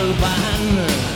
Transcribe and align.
Alban 0.00 1.09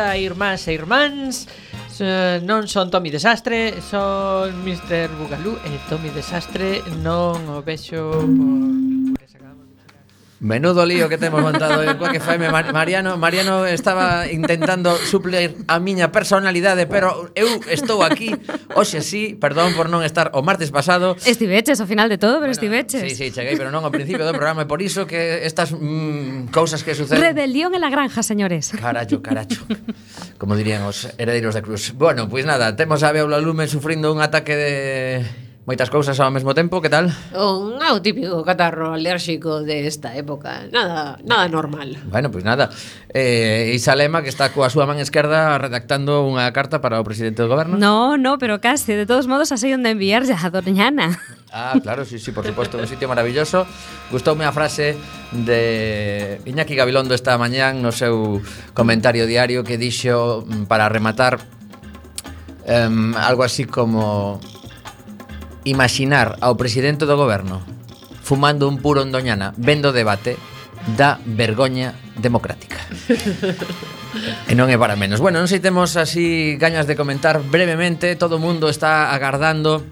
Ola, 0.00 0.16
irmáns 0.16 0.64
e 0.66 0.72
irmáns 0.72 1.44
Non 2.48 2.64
son 2.64 2.88
Tommy 2.88 3.12
Desastre 3.12 3.84
Son 3.84 4.48
Mr. 4.64 5.12
Bugalú 5.20 5.60
E 5.60 5.76
Tommy 5.92 6.08
Desastre 6.08 6.80
non 7.04 7.36
o 7.52 7.60
vexo 7.60 8.08
por 8.24 8.89
Menudo 10.40 10.86
lío 10.86 11.08
que 11.12 11.18
temos 11.18 11.42
montado 11.42 11.84
en 11.84 11.98
Quack 11.98 12.14
FM 12.16 12.50
Mariano, 12.50 13.18
Mariano 13.18 13.66
estaba 13.66 14.24
intentando 14.26 14.96
suplir 14.96 15.54
a 15.68 15.76
miña 15.78 16.08
personalidade 16.12 16.88
Pero 16.88 17.28
eu 17.36 17.60
estou 17.68 18.00
aquí, 18.00 18.32
hoxe 18.72 19.04
sí, 19.04 19.36
perdón 19.36 19.76
por 19.76 19.92
non 19.92 20.00
estar 20.00 20.32
o 20.32 20.40
martes 20.40 20.72
pasado. 20.72 21.12
Estiveches 21.28 21.76
ao 21.84 21.84
final 21.84 22.08
de 22.08 22.16
todo, 22.16 22.40
pero 22.40 22.48
bueno, 22.48 22.56
estiveches. 22.56 23.04
Sí, 23.04 23.12
sí, 23.12 23.26
cheguei, 23.28 23.60
pero 23.60 23.68
non 23.68 23.84
ao 23.84 23.92
principio 23.92 24.24
do 24.24 24.32
programa 24.32 24.64
E 24.64 24.66
por 24.66 24.80
iso 24.80 25.04
que 25.04 25.44
estas 25.44 25.76
mm, 25.76 26.48
cousas 26.48 26.80
que 26.80 26.96
suceden 26.96 27.20
Rebelión 27.20 27.76
en 27.76 27.84
la 27.84 27.92
granja, 27.92 28.24
señores. 28.24 28.72
Carallo, 28.72 29.20
caracho. 29.20 29.60
Como 30.40 30.56
dirían 30.56 30.88
os 30.88 31.04
heredeiros 31.20 31.52
da 31.52 31.60
cruz. 31.60 31.92
Bueno, 31.92 32.32
pois 32.32 32.48
pues 32.48 32.48
nada, 32.48 32.80
temos 32.80 33.04
a 33.04 33.12
Beula 33.12 33.36
Lume 33.44 33.68
sufrindo 33.68 34.08
un 34.08 34.24
ataque 34.24 34.56
de 34.56 34.70
Moitas 35.70 35.86
cousas 35.86 36.18
ao 36.18 36.34
mesmo 36.34 36.50
tempo, 36.50 36.82
que 36.82 36.90
tal? 36.90 37.14
Un 37.30 37.78
ao 37.78 38.02
típico 38.02 38.42
catarro 38.42 38.90
alérxico 38.90 39.62
de 39.62 39.86
esta 39.86 40.18
época. 40.18 40.66
Nada 40.74 41.14
nada 41.22 41.46
normal. 41.46 41.94
Bueno, 42.10 42.26
pois 42.34 42.42
pues 42.42 42.44
nada. 42.44 42.74
Eh, 43.14 43.70
Isa 43.70 43.94
Lema, 43.94 44.18
que 44.26 44.34
está 44.34 44.50
coa 44.50 44.66
súa 44.66 44.82
man 44.90 44.98
esquerda 44.98 45.62
redactando 45.62 46.26
unha 46.26 46.50
carta 46.50 46.82
para 46.82 46.98
o 46.98 47.06
presidente 47.06 47.46
do 47.46 47.46
goberno. 47.46 47.78
No, 47.78 48.18
no, 48.18 48.34
pero 48.42 48.58
case, 48.58 48.98
de 48.98 49.06
todos 49.06 49.30
modos 49.30 49.54
así 49.54 49.70
onde 49.70 49.94
enviarlle 49.94 50.34
a 50.34 50.50
Doñana 50.50 51.14
Ah, 51.54 51.78
claro, 51.78 52.02
sí, 52.02 52.18
sí, 52.18 52.34
por 52.34 52.42
suposto, 52.42 52.74
un 52.74 52.90
sitio 52.90 53.06
maravilloso. 53.06 53.62
Gustoume 54.10 54.42
a 54.42 54.50
frase 54.50 54.98
de 55.30 56.42
Iñaki 56.50 56.74
Gabilondo 56.74 57.14
esta 57.14 57.38
mañán 57.38 57.78
no 57.78 57.94
seu 57.94 58.42
comentario 58.74 59.22
diario 59.22 59.62
que 59.62 59.78
dixo 59.78 60.42
mm, 60.42 60.66
para 60.66 60.90
rematar 60.90 61.38
um, 62.66 63.14
algo 63.14 63.46
así 63.46 63.70
como 63.70 64.42
imaginar 65.70 66.36
ao 66.42 66.58
presidente 66.58 67.06
do 67.06 67.14
goberno 67.14 67.62
fumando 68.26 68.66
un 68.66 68.82
puro 68.82 69.06
en 69.06 69.14
Doñana 69.14 69.54
vendo 69.56 69.94
debate 69.94 70.36
da 70.98 71.18
vergoña 71.24 71.94
democrática. 72.18 72.76
e 74.50 74.52
non 74.58 74.66
é 74.66 74.76
para 74.80 74.98
menos. 74.98 75.22
Bueno, 75.22 75.38
non 75.38 75.48
sei 75.48 75.62
temos 75.62 75.94
así 75.94 76.58
gañas 76.58 76.88
de 76.90 76.98
comentar 76.98 77.38
brevemente. 77.40 78.16
Todo 78.16 78.38
o 78.38 78.42
mundo 78.42 78.66
está 78.72 79.12
agardando 79.12 79.84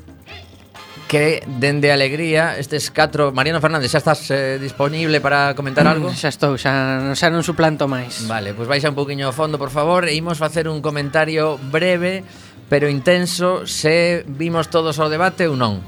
que 1.09 1.43
dende 1.47 1.91
alegría 1.91 2.61
estes 2.61 2.93
catro 2.93 3.33
Mariano 3.33 3.65
Fernández, 3.65 3.89
xa 3.91 3.99
estás 4.05 4.29
eh, 4.29 4.61
disponible 4.61 5.25
para 5.25 5.57
comentar 5.57 5.89
mm, 5.89 5.93
algo? 5.97 6.09
Mm, 6.13 6.17
xa 6.21 6.29
estou, 6.29 6.53
xa, 6.61 7.01
xa 7.17 7.27
non 7.33 7.41
suplanto 7.41 7.89
máis. 7.89 8.29
Vale, 8.29 8.53
pois 8.53 8.69
pues 8.69 8.77
vais 8.77 8.85
a 8.85 8.93
un 8.93 8.97
poquinho 8.99 9.33
ao 9.33 9.35
fondo, 9.35 9.57
por 9.57 9.73
favor, 9.73 10.05
e 10.05 10.13
imos 10.13 10.37
facer 10.37 10.69
un 10.69 10.85
comentario 10.85 11.57
breve 11.73 12.29
pero 12.69 12.89
intenso 12.89 13.67
se 13.67 14.25
vimos 14.29 14.69
todos 14.69 15.01
ao 15.01 15.09
debate 15.09 15.49
ou 15.49 15.57
non. 15.57 15.81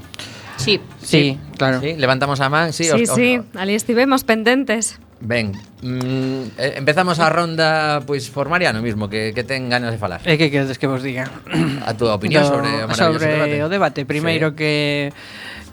Sí. 0.60 0.80
Sí, 1.00 1.36
sí 1.36 1.41
claro. 1.56 1.80
Sí, 1.80 1.96
levantamos 1.96 2.41
a 2.41 2.48
man, 2.48 2.72
sí. 2.72 2.84
Sí, 2.84 2.91
os, 2.91 3.08
os, 3.08 3.16
sí, 3.16 3.41
ali 3.56 3.74
estivemos 3.76 4.24
pendentes. 4.24 5.00
Ben, 5.21 5.53
mm, 5.82 6.56
empezamos 6.80 7.21
a 7.21 7.28
ronda 7.28 8.00
pois 8.09 8.32
por 8.32 8.48
Mariano 8.48 8.80
mismo 8.80 9.12
que, 9.12 9.36
que 9.36 9.44
ten 9.44 9.68
ganas 9.68 9.92
de 9.92 10.00
falar. 10.00 10.24
E 10.24 10.41
que 10.41 10.48
queres 10.48 10.80
que 10.80 10.88
vos 10.88 11.04
diga? 11.04 11.28
A 11.84 11.92
túa 11.92 12.16
opinión 12.16 12.41
Do, 12.44 12.48
sobre 12.48 12.72
o 12.84 12.88
sobre 12.97 13.28
debate. 13.28 13.56
o 13.60 13.68
debate, 13.68 14.00
primeiro 14.09 14.53
sí. 14.53 14.56
que 14.56 14.72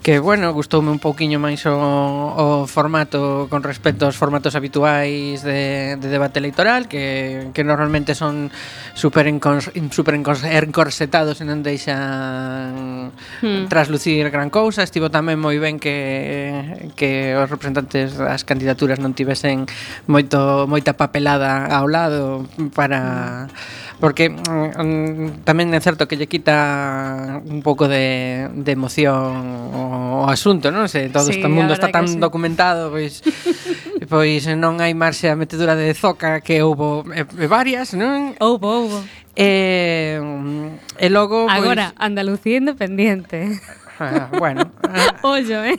que 0.02 0.18
bueno, 0.18 0.52
gustoume 0.52 0.90
un 0.90 1.02
pouquiño 1.02 1.42
máis 1.42 1.66
o, 1.66 1.74
o 1.74 2.46
formato 2.70 3.46
con 3.50 3.60
respecto 3.66 4.06
aos 4.06 4.16
formatos 4.16 4.54
habituais 4.54 5.42
de, 5.42 5.98
de 5.98 6.08
debate 6.08 6.38
electoral 6.38 6.88
que, 6.88 7.50
que 7.52 7.62
normalmente 7.64 8.14
son 8.14 8.50
super, 8.94 9.26
encons, 9.26 9.70
super 9.90 10.14
encons, 10.14 10.46
encorsetados 10.46 11.42
e 11.42 11.44
non 11.44 11.60
deixan 11.60 13.10
hmm. 13.42 13.66
traslucir 13.66 14.30
gran 14.30 14.48
cousa 14.48 14.86
estivo 14.86 15.10
tamén 15.10 15.36
moi 15.36 15.58
ben 15.58 15.82
que, 15.82 16.88
que 16.94 17.34
os 17.34 17.50
representantes 17.50 18.16
das 18.16 18.46
candidaturas 18.46 19.02
non 19.02 19.12
tivesen 19.12 19.66
moito, 20.06 20.64
moita 20.70 20.94
papelada 20.94 21.66
ao 21.68 21.90
lado 21.90 22.46
para... 22.72 23.50
Hmm 23.50 23.87
Porque 23.98 24.30
mm, 24.30 24.70
mm, 24.78 25.28
tamén 25.42 25.74
é 25.74 25.80
certo 25.82 26.06
que 26.06 26.14
lle 26.14 26.30
quita 26.30 27.42
un 27.42 27.66
pouco 27.66 27.90
de, 27.90 28.46
de 28.54 28.70
emoción 28.70 29.74
o, 29.74 30.22
o 30.22 30.30
asunto, 30.30 30.70
non 30.70 30.86
sei, 30.86 31.10
todo 31.10 31.26
sí, 31.26 31.42
este 31.42 31.50
mundo 31.50 31.74
está 31.74 31.90
tan 31.90 32.06
sí. 32.06 32.14
documentado, 32.14 32.94
pois 32.94 33.26
pois 34.12 34.46
non 34.54 34.78
hai 34.78 34.94
marxe 34.94 35.26
a 35.26 35.34
metedura 35.34 35.74
de 35.74 35.90
zoca 35.98 36.38
que 36.46 36.62
houbo 36.62 37.02
e, 37.10 37.26
e 37.26 37.46
varias, 37.50 37.90
non? 37.98 38.38
Houbo, 38.38 38.86
houbo. 38.86 38.98
E, 39.34 40.18
mm, 40.22 40.98
e 40.98 41.06
logo... 41.10 41.50
Pois 41.50 41.58
Agora. 41.58 41.94
Andalucía 41.98 42.58
independiente. 42.58 43.58
Ah, 43.98 44.30
bueno. 44.38 44.70
Ah. 44.86 45.18
Ollo, 45.26 45.62
eh? 45.66 45.78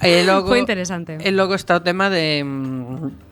E 0.00 0.24
logo, 0.24 0.48
Foi 0.48 0.60
interesante. 0.60 1.20
E 1.20 1.30
logo 1.36 1.52
está 1.52 1.76
o 1.76 1.84
tema 1.84 2.08
de 2.08 2.40
mm, 2.40 3.29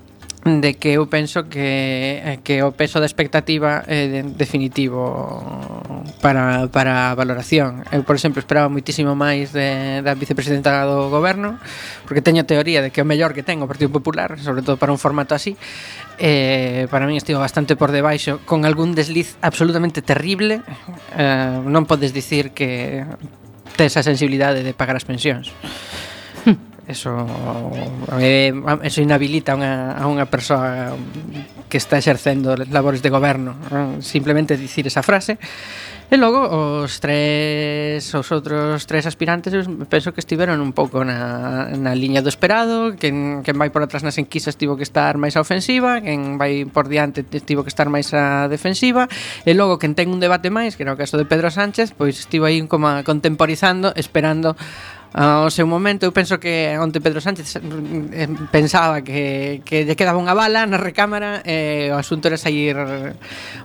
de 0.49 0.81
que 0.81 0.97
eu 0.97 1.05
penso 1.06 1.47
que 1.53 2.19
eh, 2.25 2.39
que 2.41 2.65
o 2.65 2.73
peso 2.73 2.97
da 2.99 3.06
expectativa 3.06 3.85
é 3.85 4.25
definitivo 4.25 5.05
para, 6.25 6.67
para 6.73 7.12
a 7.12 7.15
valoración. 7.15 7.85
Eu, 7.93 8.03
por 8.03 8.17
exemplo, 8.17 8.41
esperaba 8.41 8.73
muitísimo 8.73 9.12
máis 9.12 9.53
de, 9.53 10.00
da 10.00 10.17
vicepresidenta 10.17 10.89
do 10.89 11.12
goberno, 11.12 11.61
porque 12.09 12.25
teño 12.25 12.43
a 12.43 12.49
teoría 12.49 12.81
de 12.81 12.89
que 12.89 13.00
é 13.00 13.05
o 13.05 13.09
mellor 13.09 13.37
que 13.37 13.45
ten 13.45 13.61
o 13.61 13.69
Partido 13.69 13.93
Popular, 13.93 14.41
sobre 14.41 14.65
todo 14.65 14.81
para 14.81 14.91
un 14.91 14.99
formato 14.99 15.37
así. 15.37 15.55
Eh, 16.19 16.91
para 16.91 17.06
min 17.06 17.21
estivo 17.21 17.39
bastante 17.39 17.77
por 17.77 17.93
debaixo, 17.93 18.43
con 18.49 18.65
algún 18.65 18.97
desliz 18.97 19.39
absolutamente 19.45 20.00
terrible. 20.03 20.65
Eh, 21.15 21.61
non 21.62 21.87
podes 21.87 22.11
dicir 22.17 22.56
que 22.56 23.05
tes 23.79 23.95
a 23.95 24.03
sensibilidade 24.03 24.67
de 24.67 24.75
pagar 24.75 24.99
as 24.99 25.06
pensións 25.06 25.55
eso, 26.88 27.12
eh, 28.19 28.50
eso 28.82 28.99
inhabilita 29.05 29.52
unha, 29.52 29.93
a 29.93 30.08
unha 30.08 30.25
persoa 30.25 30.96
que 31.69 31.76
está 31.76 32.00
exercendo 32.00 32.56
labores 32.56 33.05
de 33.05 33.12
goberno 33.12 33.55
simplemente 34.00 34.56
dicir 34.56 34.88
esa 34.88 35.05
frase. 35.05 35.37
E 36.08 36.17
logo 36.17 36.40
os 36.49 37.05
tres 37.05 38.00
os 38.17 38.29
outros 38.32 38.88
tres 38.88 39.05
aspirantes 39.05 39.52
penso 39.93 40.17
que 40.17 40.25
estiveron 40.25 40.64
un 40.64 40.73
pouco 40.73 41.05
na, 41.05 41.69
na 41.76 41.93
liña 41.93 42.25
do 42.25 42.32
esperado. 42.32 42.96
Quen, 42.96 43.44
quen 43.44 43.61
vai 43.61 43.69
por 43.69 43.85
atrás 43.85 44.00
nas 44.00 44.17
enquisas 44.17 44.56
tivo 44.56 44.81
que 44.81 44.88
estar 44.88 45.20
máis 45.20 45.37
a 45.37 45.44
ofensiva 45.44 46.00
quen 46.00 46.40
vai 46.40 46.64
por 46.64 46.88
diante 46.88 47.29
tivo 47.44 47.61
que 47.61 47.69
estar 47.69 47.93
máis 47.93 48.17
a 48.17 48.49
defensiva. 48.49 49.05
E 49.44 49.52
logo 49.52 49.76
quen 49.76 49.93
ten 49.93 50.08
un 50.08 50.17
debate 50.17 50.49
máis 50.49 50.81
que 50.81 50.88
era 50.88 50.96
o 50.96 51.00
caso 51.00 51.20
de 51.20 51.29
Pedro 51.29 51.52
Sánchez 51.52 51.93
pois 51.93 52.17
estivo 52.17 52.49
aí 52.49 52.64
como 52.64 52.88
contemporizando 53.05 53.93
esperando 53.93 54.56
ao 55.15 55.49
seu 55.49 55.65
momento 55.65 56.05
eu 56.05 56.13
penso 56.13 56.37
que 56.37 56.77
onte 56.77 57.01
Pedro 57.01 57.25
Sánchez 57.25 57.57
eh, 57.57 58.29
pensaba 58.53 59.01
que, 59.01 59.65
que 59.65 59.89
lle 59.89 59.97
quedaba 59.97 60.21
unha 60.21 60.37
bala 60.37 60.69
na 60.69 60.77
recámara 60.77 61.41
e 61.49 61.89
o 61.89 61.97
asunto 61.97 62.29
era 62.29 62.37
sair 62.37 62.77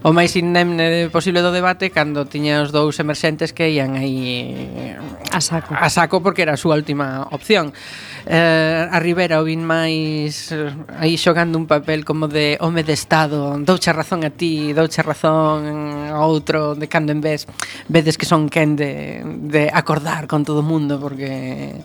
o 0.04 0.10
máis 0.16 0.32
indemne 0.40 1.12
posible 1.12 1.44
do 1.44 1.52
debate 1.52 1.92
cando 1.92 2.24
tiña 2.32 2.64
os 2.64 2.72
dous 2.72 2.96
emerxentes 3.04 3.52
que 3.52 3.76
ian 3.76 4.00
aí 4.00 4.96
eh, 4.96 5.36
a 5.36 5.44
saco, 5.44 5.76
a 5.76 5.90
saco 5.92 6.24
porque 6.24 6.48
era 6.48 6.56
a 6.56 6.62
súa 6.62 6.80
última 6.80 7.28
opción 7.36 7.76
eh, 8.26 8.88
a 8.90 9.00
Rivera 9.00 9.42
o 9.42 9.48
vin 9.48 9.64
máis 9.64 10.52
eh, 10.52 10.72
aí 11.00 11.20
xogando 11.20 11.60
un 11.60 11.68
papel 11.68 12.06
como 12.08 12.28
de 12.28 12.58
home 12.60 12.84
de 12.84 12.94
estado, 12.94 13.56
douche 13.60 13.92
razón 13.92 14.24
a 14.24 14.32
ti, 14.32 14.72
douche 14.72 15.04
razón 15.04 16.10
a 16.12 16.24
outro 16.24 16.76
de 16.76 16.88
cando 16.88 17.12
en 17.12 17.22
vez, 17.22 17.48
vedes 17.88 18.16
que 18.18 18.26
son 18.26 18.48
quen 18.48 18.76
de, 18.76 19.22
de 19.24 19.72
acordar 19.74 20.28
con 20.28 20.48
todo 20.48 20.64
o 20.64 20.68
mundo 20.68 21.00
porque 21.00 21.84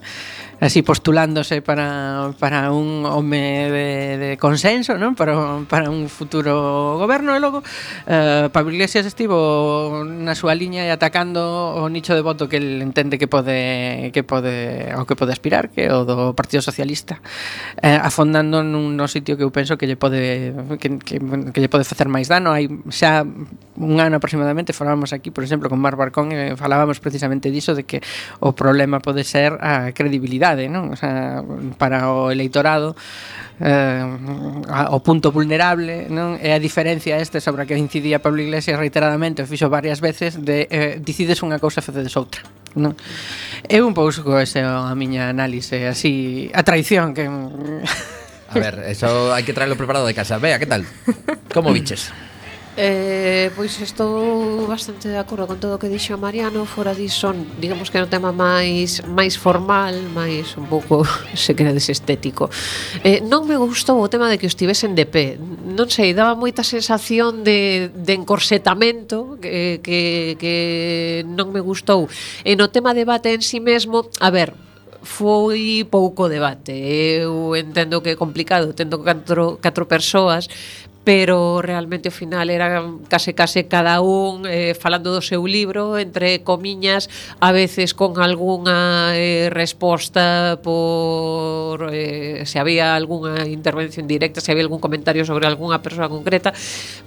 así 0.60 0.82
postulándose 0.82 1.62
para, 1.62 2.32
para 2.38 2.72
un 2.72 3.06
home 3.06 3.70
de, 3.70 4.18
de 4.18 4.30
consenso, 4.38 4.98
non? 4.98 5.14
Para, 5.14 5.62
para 5.70 5.86
un 5.86 6.10
futuro 6.10 6.98
goberno 6.98 7.30
e 7.34 7.40
logo 7.40 7.62
eh, 8.10 8.50
Pablo 8.50 8.74
Iglesias 8.74 9.06
estivo 9.06 10.02
na 10.02 10.34
súa 10.34 10.58
liña 10.58 10.82
e 10.82 10.90
atacando 10.90 11.78
o 11.78 11.86
nicho 11.86 12.18
de 12.18 12.26
voto 12.26 12.50
que 12.50 12.58
el 12.58 12.82
entende 12.82 13.22
que 13.22 13.30
pode 13.30 14.10
que 14.10 14.26
pode 14.26 14.90
ao 14.90 15.06
que 15.06 15.14
pode 15.14 15.30
aspirar, 15.30 15.70
que 15.70 15.86
é 15.86 15.94
o 15.94 16.02
do 16.02 16.34
Partido 16.34 16.58
Socialista, 16.58 17.22
eh, 17.78 17.94
afondando 17.94 18.66
nun 18.66 18.98
no 18.98 19.06
sitio 19.06 19.38
que 19.38 19.46
eu 19.46 19.54
penso 19.54 19.78
que 19.78 19.86
lle 19.86 19.94
pode 19.94 20.50
que, 20.82 20.98
que, 20.98 21.16
que 21.22 21.58
lle 21.62 21.70
pode 21.70 21.86
facer 21.86 22.10
máis 22.10 22.26
dano. 22.26 22.50
Hai 22.50 22.66
xa 22.90 23.22
un 23.78 24.02
ano 24.02 24.18
aproximadamente 24.18 24.74
falábamos 24.74 25.14
aquí, 25.14 25.30
por 25.30 25.46
exemplo, 25.46 25.70
con 25.70 25.78
Mar 25.78 25.94
Barcón 25.94 26.34
e 26.34 26.50
eh, 26.50 26.56
falábamos 26.58 26.98
precisamente 26.98 27.54
diso 27.54 27.78
de 27.78 27.86
que 27.86 28.02
o 28.42 28.58
problema 28.58 28.98
pode 28.98 29.22
ser 29.22 29.54
a 29.62 29.94
credibilidade 29.94 30.47
non? 30.54 30.94
O 30.94 30.96
sea, 30.96 31.44
para 31.76 32.08
o 32.08 32.32
eleitorado 32.32 32.96
eh, 33.60 34.04
o 34.88 34.98
punto 35.02 35.34
vulnerable, 35.34 36.06
non? 36.08 36.38
É 36.38 36.54
a 36.54 36.60
diferencia 36.62 37.18
este 37.18 37.42
sobre 37.42 37.62
a 37.62 37.66
que 37.66 37.74
incidía 37.74 38.22
Pablo 38.22 38.40
Iglesias 38.40 38.78
reiteradamente, 38.78 39.42
o 39.42 39.46
fixo 39.50 39.66
varias 39.68 39.98
veces 39.98 40.38
de 40.38 40.70
eh, 40.70 40.96
decides 41.02 41.42
unha 41.42 41.58
cousa, 41.58 41.82
e 41.82 41.84
facedes 41.84 42.14
outra. 42.14 42.46
Non? 42.78 42.94
É 43.66 43.82
un 43.82 43.92
pouco 43.92 44.38
ese 44.38 44.62
a 44.62 44.94
miña 44.94 45.28
análise 45.28 45.90
así 45.90 46.48
a 46.54 46.62
traición 46.62 47.12
que 47.12 47.26
A 48.48 48.56
ver, 48.56 48.80
eso 48.88 49.34
hai 49.34 49.44
que 49.44 49.52
traerlo 49.52 49.76
preparado 49.76 50.08
de 50.08 50.16
casa. 50.16 50.40
Vea, 50.40 50.56
que 50.56 50.64
tal? 50.64 50.88
Como 51.52 51.68
biches? 51.74 52.08
Eh, 52.80 53.50
pois 53.58 53.74
estou 53.82 54.62
bastante 54.70 55.10
de 55.10 55.18
acordo 55.18 55.50
con 55.50 55.58
todo 55.58 55.74
o 55.74 55.78
que 55.82 55.90
dixo 55.90 56.14
Mariano, 56.14 56.62
fora 56.62 56.94
dison, 56.94 57.34
digamos 57.58 57.90
que 57.90 57.98
é 57.98 58.06
un 58.06 58.06
tema 58.06 58.30
máis 58.30 59.02
máis 59.02 59.34
formal, 59.34 59.98
máis 60.14 60.54
un 60.54 60.70
pouco 60.70 61.02
se 61.34 61.58
queredes 61.58 61.90
estético. 61.90 62.46
Eh, 63.02 63.18
non 63.26 63.50
me 63.50 63.58
gustou 63.58 63.98
o 63.98 64.06
tema 64.06 64.30
de 64.30 64.38
que 64.38 64.46
os 64.46 64.54
tivesen 64.54 64.94
de 64.94 65.10
pé. 65.10 65.34
Non 65.42 65.90
sei, 65.90 66.14
daba 66.14 66.38
moita 66.38 66.62
sensación 66.62 67.42
de, 67.42 67.90
de 67.90 68.14
encorsetamento 68.14 69.42
que, 69.42 69.82
que, 69.82 70.38
que 70.38 70.54
non 71.26 71.50
me 71.50 71.58
gustou. 71.58 72.06
E 72.46 72.54
no 72.54 72.70
tema 72.70 72.94
debate 72.94 73.34
en 73.34 73.42
si 73.42 73.58
sí 73.58 73.58
mesmo, 73.58 74.06
a 74.22 74.30
ver, 74.30 74.54
foi 75.02 75.86
pouco 75.90 76.28
debate. 76.28 76.72
Eu 76.72 77.54
entendo 77.54 78.02
que 78.02 78.10
é 78.10 78.16
complicado, 78.16 78.74
tendo 78.74 79.02
catro, 79.02 79.58
catro 79.60 79.86
persoas, 79.86 80.48
pero 81.08 81.62
realmente 81.62 82.12
ao 82.12 82.12
final 82.12 82.52
era 82.52 82.84
case 83.08 83.32
case 83.32 83.64
cada 83.64 84.04
un 84.04 84.44
eh, 84.44 84.76
falando 84.76 85.08
do 85.08 85.24
seu 85.24 85.48
libro 85.48 85.96
entre 85.96 86.44
comiñas, 86.44 87.08
a 87.40 87.48
veces 87.48 87.96
con 87.96 88.20
algunha 88.20 89.16
eh, 89.16 89.48
resposta 89.48 90.60
por 90.60 91.88
eh, 91.96 92.44
se 92.44 92.60
había 92.60 92.92
algunha 92.92 93.48
intervención 93.48 94.04
directa, 94.04 94.44
se 94.44 94.52
había 94.52 94.68
algún 94.68 94.84
comentario 94.84 95.24
sobre 95.24 95.48
algunha 95.48 95.80
persoa 95.80 96.12
concreta, 96.12 96.52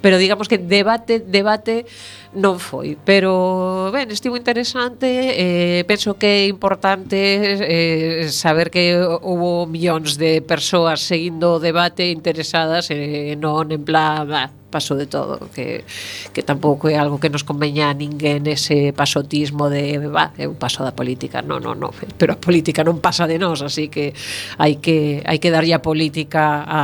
pero 0.02 0.18
digamos 0.18 0.50
que 0.50 0.58
debate 0.58 1.22
debate 1.22 1.86
non 2.32 2.56
foi, 2.56 2.96
pero 2.96 3.92
ben, 3.92 4.08
estivo 4.08 4.40
interesante, 4.40 5.36
eh, 5.36 5.84
penso 5.84 6.16
que 6.16 6.26
é 6.26 6.42
importante 6.48 7.14
eh, 7.60 8.24
saber 8.32 8.72
que 8.72 8.96
houve 8.96 9.68
millóns 9.68 10.16
de 10.16 10.40
persoas 10.40 11.04
seguindo 11.04 11.56
o 11.56 11.60
debate 11.60 12.08
interesadas 12.08 12.88
e 12.88 13.32
eh, 13.32 13.36
non 13.36 13.68
en 13.68 13.84
plan 13.84 14.24
bah, 14.24 14.48
paso 14.72 14.96
de 14.96 15.04
todo, 15.04 15.52
que, 15.52 15.84
que 16.32 16.40
tampouco 16.40 16.88
é 16.88 16.96
algo 16.96 17.20
que 17.20 17.28
nos 17.28 17.44
conveña 17.44 17.92
a 17.92 17.94
ninguén 17.94 18.48
ese 18.48 18.96
pasotismo 18.96 19.68
de, 19.68 20.00
va, 20.08 20.32
é 20.40 20.48
un 20.48 20.56
paso 20.56 20.80
da 20.80 20.96
política, 20.96 21.44
non, 21.44 21.60
non, 21.60 21.76
non, 21.76 21.92
pero 22.18 22.32
a 22.32 22.40
política 22.40 22.80
non 22.80 23.04
pasa 23.04 23.28
de 23.28 23.36
nós, 23.36 23.60
así 23.60 23.92
que 23.92 24.16
hai 24.56 24.80
que 24.80 25.20
hai 25.28 25.36
que 25.36 25.52
darlle 25.52 25.76
a 25.76 25.84
política 25.84 26.64
a 26.64 26.80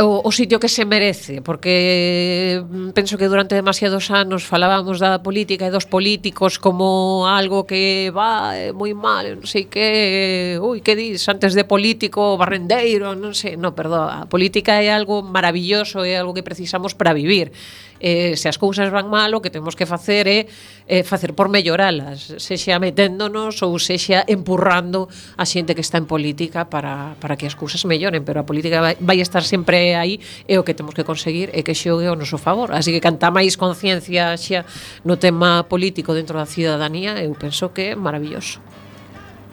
o, 0.00 0.20
o 0.24 0.32
sitio 0.32 0.58
que 0.58 0.68
se 0.68 0.84
merece, 0.84 1.42
porque 1.42 2.62
mm, 2.64 2.90
penso 2.90 3.16
que 3.18 3.28
durante 3.28 3.54
demasiados 3.54 4.10
anos 4.10 4.44
falábamos 4.44 4.98
da 4.98 5.20
política 5.20 5.68
e 5.68 5.74
dos 5.74 5.84
políticos 5.84 6.58
como 6.58 7.28
algo 7.28 7.68
que 7.68 8.10
va 8.10 8.56
é 8.56 8.72
moi 8.72 8.96
mal, 8.96 9.28
non 9.36 9.46
sei 9.46 9.68
que, 9.68 10.56
ui, 10.58 10.80
que 10.80 10.96
dis 10.96 11.22
antes 11.28 11.52
de 11.52 11.64
político, 11.68 12.36
barrendeiro, 12.40 13.12
non 13.14 13.36
sei, 13.36 13.60
no, 13.60 13.76
perdón, 13.76 14.08
a 14.08 14.24
política 14.26 14.80
é 14.80 14.88
algo 14.88 15.20
maravilloso, 15.20 16.02
é 16.02 16.16
algo 16.16 16.32
que 16.32 16.46
precisamos 16.46 16.96
para 16.96 17.12
vivir. 17.12 17.52
Eh, 18.00 18.34
se 18.36 18.48
as 18.48 18.56
cousas 18.56 18.88
van 18.88 19.12
mal, 19.12 19.28
o 19.36 19.44
que 19.44 19.52
temos 19.52 19.76
que 19.76 19.84
facer 19.84 20.24
é 20.24 20.48
eh, 20.88 21.04
facer 21.04 21.36
por 21.36 21.52
melloralas, 21.52 22.32
sexa 22.40 22.80
meténdonos 22.80 23.60
ou 23.60 23.76
sexa 23.76 24.24
empurrando 24.24 25.04
a 25.36 25.44
xente 25.44 25.76
que 25.76 25.84
está 25.84 26.00
en 26.00 26.08
política 26.08 26.64
para, 26.72 27.14
para 27.20 27.36
que 27.36 27.44
as 27.44 27.52
cousas 27.52 27.84
melloren, 27.84 28.24
pero 28.24 28.40
a 28.40 28.48
política 28.48 28.80
vai, 28.80 28.96
vai 28.96 29.20
estar 29.20 29.44
sempre 29.44 29.89
aí 29.96 30.20
é 30.46 30.58
o 30.58 30.64
que 30.64 30.74
temos 30.74 30.94
que 30.94 31.04
conseguir 31.04 31.50
é 31.52 31.62
que 31.62 31.74
xogue 31.74 32.06
ao 32.06 32.16
noso 32.16 32.38
favor. 32.38 32.70
Así 32.70 32.92
que 32.94 33.00
canta 33.00 33.30
máis 33.30 33.56
conciencia 33.56 34.36
xa 34.36 34.64
no 35.02 35.16
tema 35.16 35.64
político 35.66 36.14
dentro 36.14 36.38
da 36.38 36.46
cidadanía, 36.46 37.18
eu 37.18 37.34
penso 37.34 37.74
que 37.74 37.92
é 37.92 37.94
maravilloso. 37.96 38.60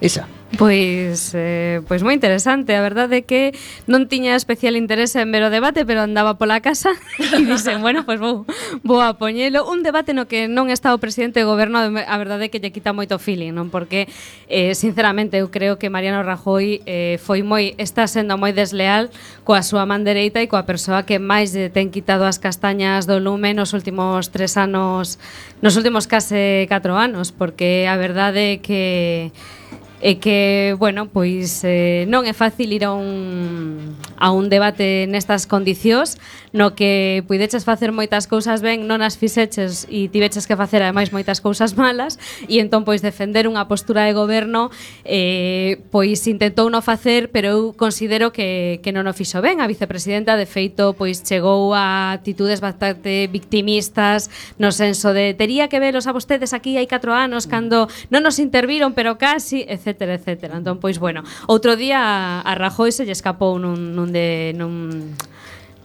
Isa. 0.02 0.37
Pois, 0.56 1.36
eh, 1.36 1.82
pois 1.92 2.08
moi 2.08 2.16
interesante, 2.16 2.72
a 2.72 2.80
verdade 2.80 3.20
é 3.20 3.24
que 3.28 3.52
non 3.84 4.08
tiña 4.08 4.32
especial 4.32 4.80
interese 4.80 5.20
en 5.20 5.28
ver 5.36 5.44
o 5.44 5.52
debate, 5.52 5.84
pero 5.84 6.08
andaba 6.08 6.40
pola 6.40 6.64
casa 6.64 6.96
e 7.36 7.44
dixen, 7.44 7.84
bueno, 7.84 8.08
pois 8.08 8.16
vou, 8.16 8.48
vou 8.80 9.04
a 9.04 9.20
poñelo. 9.20 9.68
Un 9.68 9.84
debate 9.84 10.16
no 10.16 10.24
que 10.32 10.48
non 10.48 10.72
está 10.72 10.96
o 10.96 11.04
presidente 11.04 11.44
do 11.44 11.52
goberno, 11.52 11.84
a 11.84 12.16
verdade 12.16 12.48
é 12.48 12.50
que 12.50 12.64
lle 12.64 12.72
quita 12.72 12.96
moito 12.96 13.20
feeling, 13.20 13.52
non? 13.52 13.68
Porque, 13.68 14.08
eh, 14.48 14.72
sinceramente, 14.72 15.36
eu 15.36 15.52
creo 15.52 15.76
que 15.76 15.92
Mariano 15.92 16.24
Rajoy 16.24 16.80
eh, 16.88 17.20
foi 17.20 17.44
moi, 17.44 17.76
está 17.76 18.08
sendo 18.08 18.40
moi 18.40 18.56
desleal 18.56 19.12
coa 19.44 19.60
súa 19.60 19.84
man 19.84 20.08
dereita 20.08 20.40
e 20.40 20.48
coa 20.48 20.64
persoa 20.64 21.04
que 21.04 21.20
máis 21.20 21.52
lle 21.52 21.68
ten 21.68 21.92
quitado 21.92 22.24
as 22.24 22.40
castañas 22.40 23.04
do 23.04 23.20
lume 23.20 23.52
nos 23.52 23.76
últimos 23.76 24.32
tres 24.32 24.56
anos, 24.56 25.20
nos 25.60 25.76
últimos 25.76 26.08
case 26.08 26.72
catro 26.72 26.96
anos, 26.96 27.36
porque 27.36 27.84
a 27.84 28.00
verdade 28.00 28.56
é 28.56 28.64
que 28.64 29.36
e 30.00 30.22
que, 30.22 30.76
bueno, 30.78 31.10
pois 31.10 31.66
eh, 31.66 32.06
non 32.06 32.30
é 32.30 32.34
fácil 32.34 32.70
ir 32.70 32.86
a 32.86 32.94
un, 32.94 33.98
a 34.14 34.30
un 34.30 34.46
debate 34.46 35.10
nestas 35.10 35.50
condicións 35.50 36.22
no 36.54 36.78
que 36.78 37.26
puideches 37.26 37.66
facer 37.66 37.90
moitas 37.90 38.30
cousas 38.30 38.62
ben, 38.62 38.86
non 38.86 39.02
as 39.02 39.18
fixeches 39.18 39.90
e 39.90 40.06
tiveches 40.14 40.46
que 40.46 40.54
facer 40.54 40.86
ademais 40.86 41.10
moitas 41.10 41.42
cousas 41.42 41.74
malas 41.82 42.22
e 42.46 42.62
entón 42.62 42.86
pois 42.86 43.02
defender 43.02 43.50
unha 43.50 43.66
postura 43.66 44.06
de 44.06 44.14
goberno 44.14 44.70
eh, 45.02 45.82
pois 45.90 46.22
intentou 46.30 46.70
non 46.70 46.86
facer 46.86 47.34
pero 47.34 47.50
eu 47.50 47.62
considero 47.74 48.30
que, 48.30 48.78
que 48.86 48.94
non 48.94 49.10
o 49.10 49.14
fixo 49.18 49.42
ben. 49.42 49.66
A 49.66 49.70
vicepresidenta 49.70 50.38
de 50.38 50.46
feito 50.46 50.94
pois 50.94 51.26
chegou 51.26 51.74
a 51.74 52.14
actitudes 52.14 52.62
bastante 52.62 53.26
victimistas 53.34 54.30
no 54.62 54.70
senso 54.70 55.10
de 55.10 55.34
tería 55.34 55.74
que 55.74 55.82
velos 55.82 56.06
a 56.06 56.14
vostedes 56.14 56.54
aquí 56.54 56.78
hai 56.78 56.86
4 56.86 57.18
anos 57.18 57.50
cando 57.50 57.90
non 58.14 58.22
nos 58.22 58.38
interviron 58.38 58.94
pero 58.94 59.18
casi, 59.18 59.66
etc 59.66 59.87
etcétera, 59.88 60.20
etcétera. 60.20 60.60
Entón, 60.60 60.84
pois, 60.84 61.00
bueno, 61.00 61.24
outro 61.48 61.80
día 61.80 62.44
a 62.44 62.54
Rajoy 62.60 62.92
se 62.92 63.08
lle 63.08 63.16
escapou 63.16 63.56
nun, 63.56 63.96
nun 63.96 64.12
de... 64.12 64.52
Nun, 64.52 65.16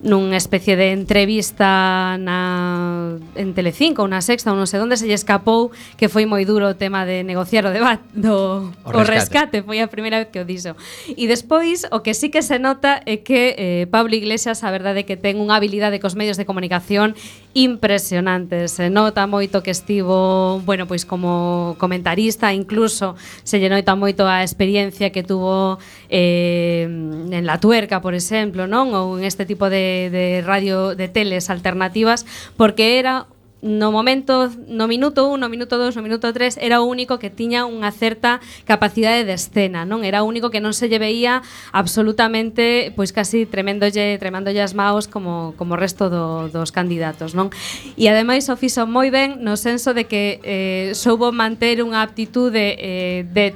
nunha 0.02 0.36
especie 0.36 0.74
de 0.74 0.90
entrevista 0.90 2.18
na, 2.18 3.14
en 3.38 3.54
Telecinco 3.54 4.02
ou 4.02 4.10
na 4.10 4.18
Sexta 4.18 4.50
ou 4.50 4.58
non 4.58 4.66
sei 4.66 4.82
onde 4.82 4.98
se 4.98 5.06
lle 5.06 5.14
escapou 5.14 5.70
que 5.94 6.10
foi 6.10 6.26
moi 6.26 6.42
duro 6.42 6.66
o 6.66 6.74
tema 6.74 7.06
de 7.06 7.22
negociar 7.22 7.62
o 7.62 7.70
debate 7.70 8.02
do 8.10 8.66
o 8.82 8.90
rescate. 8.90 8.98
o 8.98 9.02
rescate, 9.06 9.56
foi 9.62 9.78
a 9.78 9.86
primeira 9.86 10.18
vez 10.18 10.34
que 10.34 10.42
o 10.42 10.44
dixo. 10.44 10.74
E 11.06 11.30
despois 11.30 11.86
o 11.94 12.02
que 12.02 12.18
sí 12.18 12.34
que 12.34 12.42
se 12.42 12.58
nota 12.58 12.98
é 13.06 13.22
que 13.22 13.54
eh, 13.54 13.86
Pablo 13.94 14.10
Iglesias 14.10 14.66
a 14.66 14.74
verdade 14.74 15.02
é 15.02 15.04
que 15.06 15.14
ten 15.14 15.38
unha 15.38 15.54
habilidade 15.54 16.02
cos 16.02 16.18
medios 16.18 16.34
de 16.34 16.42
comunicación 16.42 17.14
impresionante. 17.54 18.66
Se 18.66 18.90
nota 18.90 19.30
moito 19.30 19.62
que 19.62 19.70
estivo, 19.70 20.58
bueno, 20.66 20.90
pois 20.90 21.06
como 21.06 21.78
comentarista, 21.78 22.50
incluso 22.50 23.14
se 23.46 23.62
lle 23.62 23.70
nota 23.70 23.94
moito 23.94 24.26
a 24.26 24.42
experiencia 24.42 25.14
que 25.14 25.22
tuvo 25.22 25.78
eh, 26.10 26.90
en 26.90 27.46
la 27.46 27.62
tuerca, 27.62 28.02
por 28.02 28.18
exemplo, 28.18 28.66
non? 28.66 28.90
Ou 28.98 29.14
en 29.14 29.22
este 29.22 29.46
tipo 29.46 29.70
de 29.70 29.91
de, 30.10 30.42
radio, 30.44 30.94
de 30.94 31.08
teles 31.08 31.50
alternativas, 31.50 32.24
porque 32.56 32.98
era 32.98 33.26
no 33.62 33.92
momento, 33.92 34.50
no 34.66 34.88
minuto 34.88 35.30
1, 35.30 35.38
no 35.38 35.48
minuto 35.48 35.78
2, 35.78 35.94
no 35.94 36.02
minuto 36.02 36.32
3 36.32 36.58
era 36.60 36.82
o 36.82 36.84
único 36.84 37.22
que 37.22 37.30
tiña 37.30 37.62
unha 37.62 37.94
certa 37.94 38.42
capacidade 38.66 39.22
de 39.22 39.38
escena, 39.38 39.86
non? 39.86 40.02
Era 40.02 40.26
o 40.26 40.26
único 40.26 40.50
que 40.50 40.58
non 40.58 40.74
se 40.74 40.90
lle 40.90 40.98
veía 40.98 41.46
absolutamente, 41.70 42.90
pois 42.98 43.14
casi 43.14 43.46
tremendolle, 43.46 44.18
tremandolle 44.18 44.58
as 44.58 44.74
maos 44.74 45.06
como, 45.06 45.54
como 45.54 45.78
o 45.78 45.80
resto 45.80 46.10
do, 46.10 46.50
dos 46.50 46.74
candidatos, 46.74 47.38
non? 47.38 47.54
E 47.94 48.10
ademais 48.10 48.50
o 48.50 48.58
fixo 48.58 48.82
moi 48.82 49.14
ben 49.14 49.38
no 49.38 49.54
senso 49.54 49.94
de 49.94 50.10
que 50.10 50.42
eh, 50.42 50.90
soubo 50.98 51.30
manter 51.30 51.86
unha 51.86 52.02
aptitude 52.02 52.74
eh, 52.82 53.22
de 53.30 53.54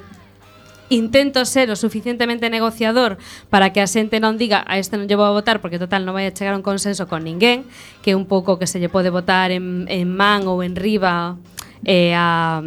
intento 0.89 1.45
ser 1.45 1.71
o 1.71 1.77
suficientemente 1.77 2.51
negociador 2.51 3.19
para 3.51 3.73
que 3.73 3.83
a 3.83 3.91
xente 3.91 4.23
non 4.23 4.39
diga 4.39 4.63
a 4.67 4.79
este 4.79 4.95
non 4.95 5.11
lle 5.11 5.19
vou 5.19 5.27
a 5.27 5.35
votar 5.35 5.59
porque 5.59 5.83
total 5.83 6.07
non 6.07 6.15
vai 6.15 6.31
a 6.31 6.35
chegar 6.35 6.55
a 6.55 6.61
un 6.61 6.67
consenso 6.67 7.11
con 7.11 7.27
ninguén, 7.27 7.67
que 8.03 8.15
é 8.15 8.17
un 8.19 8.27
pouco 8.29 8.59
que 8.61 8.71
se 8.71 8.79
lle 8.79 8.93
pode 8.93 9.11
votar 9.11 9.51
en, 9.51 9.91
en 9.91 10.07
man 10.07 10.47
ou 10.47 10.63
en 10.63 10.79
riba 10.79 11.35
eh, 11.83 12.15
a 12.15 12.63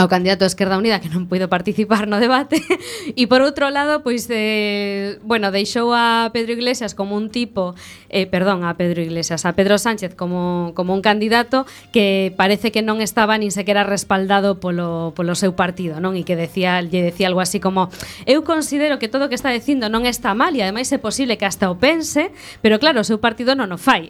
ao 0.00 0.08
candidato 0.08 0.42
a 0.42 0.50
Esquerda 0.50 0.80
Unida 0.80 1.04
que 1.04 1.12
non 1.12 1.28
puido 1.28 1.52
participar 1.52 2.08
no 2.08 2.16
debate 2.16 2.64
e 3.20 3.28
por 3.28 3.44
outro 3.44 3.68
lado 3.68 4.00
pois 4.00 4.24
eh, 4.32 5.20
bueno, 5.20 5.52
deixou 5.52 5.92
a 5.92 6.32
Pedro 6.32 6.56
Iglesias 6.56 6.96
como 6.96 7.20
un 7.20 7.28
tipo 7.28 7.76
eh, 8.08 8.24
perdón, 8.24 8.64
a 8.64 8.80
Pedro 8.80 9.04
Iglesias 9.04 9.44
a 9.44 9.52
Pedro 9.52 9.76
Sánchez 9.76 10.16
como, 10.16 10.72
como 10.72 10.96
un 10.96 11.04
candidato 11.04 11.68
que 11.92 12.32
parece 12.40 12.72
que 12.72 12.80
non 12.80 13.04
estaba 13.04 13.36
nin 13.36 13.52
sequera 13.52 13.84
respaldado 13.84 14.56
polo, 14.56 15.12
polo 15.12 15.36
seu 15.36 15.52
partido 15.52 16.00
non? 16.00 16.16
E 16.16 16.24
que 16.24 16.34
decía, 16.34 16.80
lle 16.80 17.04
decía 17.04 17.28
algo 17.28 17.44
así 17.44 17.60
como 17.60 17.92
eu 18.24 18.40
considero 18.42 18.96
que 18.96 19.12
todo 19.12 19.28
o 19.28 19.30
que 19.30 19.36
está 19.36 19.52
dicindo 19.52 19.92
non 19.92 20.08
está 20.08 20.32
mal 20.32 20.56
e 20.56 20.64
ademais 20.64 20.88
é 20.88 20.98
posible 20.98 21.36
que 21.36 21.44
hasta 21.44 21.68
o 21.68 21.76
pense 21.76 22.32
pero 22.64 22.80
claro, 22.80 23.04
o 23.04 23.06
seu 23.06 23.20
partido 23.20 23.52
non 23.52 23.68
o 23.68 23.78
fai 23.78 24.08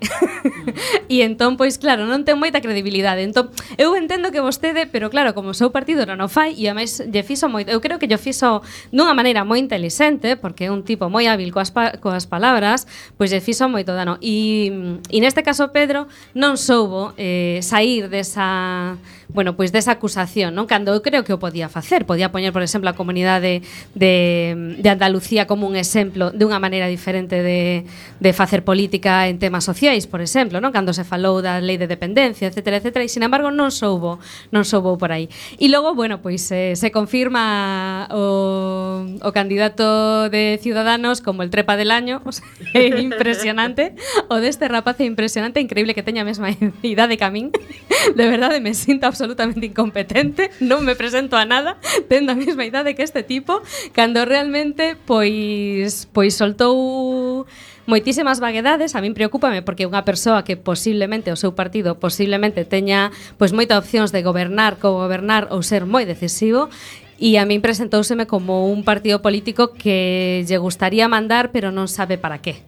e 1.12 1.26
entón 1.26 1.58
pois 1.58 1.76
claro, 1.82 2.06
non 2.06 2.22
ten 2.22 2.38
moita 2.38 2.62
credibilidade. 2.62 3.26
Entón, 3.26 3.50
eu 3.76 3.96
entendo 3.98 4.30
que 4.30 4.38
vostede, 4.38 4.86
pero 4.86 5.10
claro, 5.10 5.34
como 5.34 5.50
o 5.50 5.56
seu 5.56 5.68
partido 5.68 5.79
partido 5.80 6.04
non 6.04 6.20
o 6.20 6.28
fai 6.28 6.52
e 6.60 6.68
ademais 6.68 7.00
lle 7.08 7.24
fixo 7.24 7.48
moi, 7.48 7.64
eu 7.64 7.80
creo 7.80 7.96
que 7.96 8.04
lle 8.04 8.20
fixo 8.20 8.60
dunha 8.92 9.16
maneira 9.16 9.48
moi 9.48 9.56
inteligente 9.56 10.36
porque 10.36 10.68
é 10.68 10.70
un 10.70 10.84
tipo 10.84 11.08
moi 11.08 11.24
hábil 11.24 11.48
coas, 11.48 11.72
pa, 11.72 11.96
coas 11.96 12.28
palabras, 12.28 12.84
pois 13.16 13.32
lle 13.32 13.40
fixo 13.40 13.64
moito 13.64 13.96
dano. 13.96 14.20
E, 14.20 14.68
e 15.08 15.16
mm, 15.16 15.24
neste 15.24 15.40
caso 15.40 15.72
Pedro 15.72 16.04
non 16.36 16.60
soubo 16.60 17.16
eh, 17.16 17.64
sair 17.64 18.12
desa 18.12 19.00
bueno, 19.32 19.54
pois 19.54 19.70
desa 19.70 19.94
acusación, 19.94 20.58
non? 20.58 20.66
Cando 20.66 20.90
eu 20.90 21.00
creo 21.00 21.22
que 21.22 21.30
o 21.30 21.38
podía 21.38 21.70
facer, 21.70 22.02
podía 22.02 22.34
poñer, 22.34 22.50
por 22.50 22.66
exemplo, 22.66 22.90
a 22.90 22.98
comunidade 22.98 23.62
de, 23.94 24.76
de 24.76 24.88
Andalucía 24.90 25.46
como 25.46 25.70
un 25.70 25.78
exemplo 25.78 26.34
de 26.34 26.42
unha 26.42 26.58
maneira 26.58 26.90
diferente 26.90 27.38
de, 27.38 27.86
de 28.18 28.30
facer 28.34 28.66
política 28.66 29.30
en 29.30 29.38
temas 29.38 29.62
sociais, 29.62 30.10
por 30.10 30.18
exemplo, 30.18 30.58
non? 30.58 30.74
Cando 30.74 30.90
se 30.90 31.06
falou 31.06 31.38
da 31.38 31.62
lei 31.62 31.78
de 31.78 31.86
dependencia, 31.86 32.50
etcétera, 32.50 32.82
etcétera, 32.82 33.06
e 33.06 33.10
sin 33.10 33.22
embargo 33.22 33.54
non 33.54 33.70
soubo, 33.70 34.18
non 34.50 34.66
soubo 34.66 34.98
por 34.98 35.14
aí. 35.14 35.30
E 35.62 35.70
logo, 35.70 35.94
bueno, 35.94 36.18
pois 36.18 36.50
eh, 36.50 36.74
se 36.74 36.90
confirma 36.90 38.10
o, 38.10 39.06
o 39.22 39.30
candidato 39.30 40.26
de 40.26 40.58
Ciudadanos 40.58 41.22
como 41.22 41.46
el 41.46 41.54
trepa 41.54 41.78
del 41.78 41.94
año, 41.94 42.18
o 42.26 42.32
sea, 42.34 42.44
impresionante, 42.98 43.94
o 44.26 44.42
deste 44.42 44.66
rapaz 44.66 44.98
é 44.98 45.06
impresionante, 45.06 45.62
increíble 45.62 45.94
que 45.94 46.02
teña 46.02 46.22
a 46.22 46.28
mesma 46.28 46.50
idade 46.82 47.14
que 47.14 47.24
a 47.24 47.30
min. 47.30 47.54
De 48.16 48.26
verdade 48.26 48.58
me 48.58 48.74
sinto 48.74 49.06
absolutamente 49.06 49.19
absolutamente 49.20 49.68
incompetente, 49.68 50.48
non 50.64 50.80
me 50.80 50.96
presento 50.96 51.36
a 51.36 51.44
nada, 51.44 51.76
tendo 52.08 52.32
a 52.32 52.38
mesma 52.40 52.64
idade 52.64 52.96
que 52.96 53.04
este 53.04 53.20
tipo, 53.20 53.60
cando 53.92 54.24
realmente 54.24 54.96
pois 54.96 56.08
pois 56.16 56.32
soltou 56.32 57.44
moitísimas 57.84 58.40
vaguedades, 58.40 58.96
a 58.96 59.04
min 59.04 59.12
preocúpame 59.12 59.60
porque 59.60 59.84
unha 59.84 60.08
persoa 60.08 60.40
que 60.40 60.56
posiblemente 60.56 61.28
o 61.28 61.36
seu 61.36 61.52
partido 61.52 62.00
posiblemente 62.00 62.64
teña 62.64 63.12
pois 63.36 63.52
moitas 63.52 63.76
opcións 63.76 64.08
de 64.08 64.24
gobernar, 64.24 64.80
co-gobernar 64.80 65.52
ou 65.52 65.60
ser 65.60 65.84
moi 65.84 66.08
decisivo, 66.08 66.72
e 67.20 67.36
a 67.36 67.44
min 67.44 67.60
presentouseme 67.60 68.24
como 68.24 68.72
un 68.72 68.80
partido 68.88 69.20
político 69.20 69.76
que 69.76 70.40
lle 70.48 70.56
gustaría 70.56 71.04
mandar 71.12 71.52
pero 71.52 71.68
non 71.68 71.84
sabe 71.84 72.16
para 72.16 72.40
qué. 72.40 72.64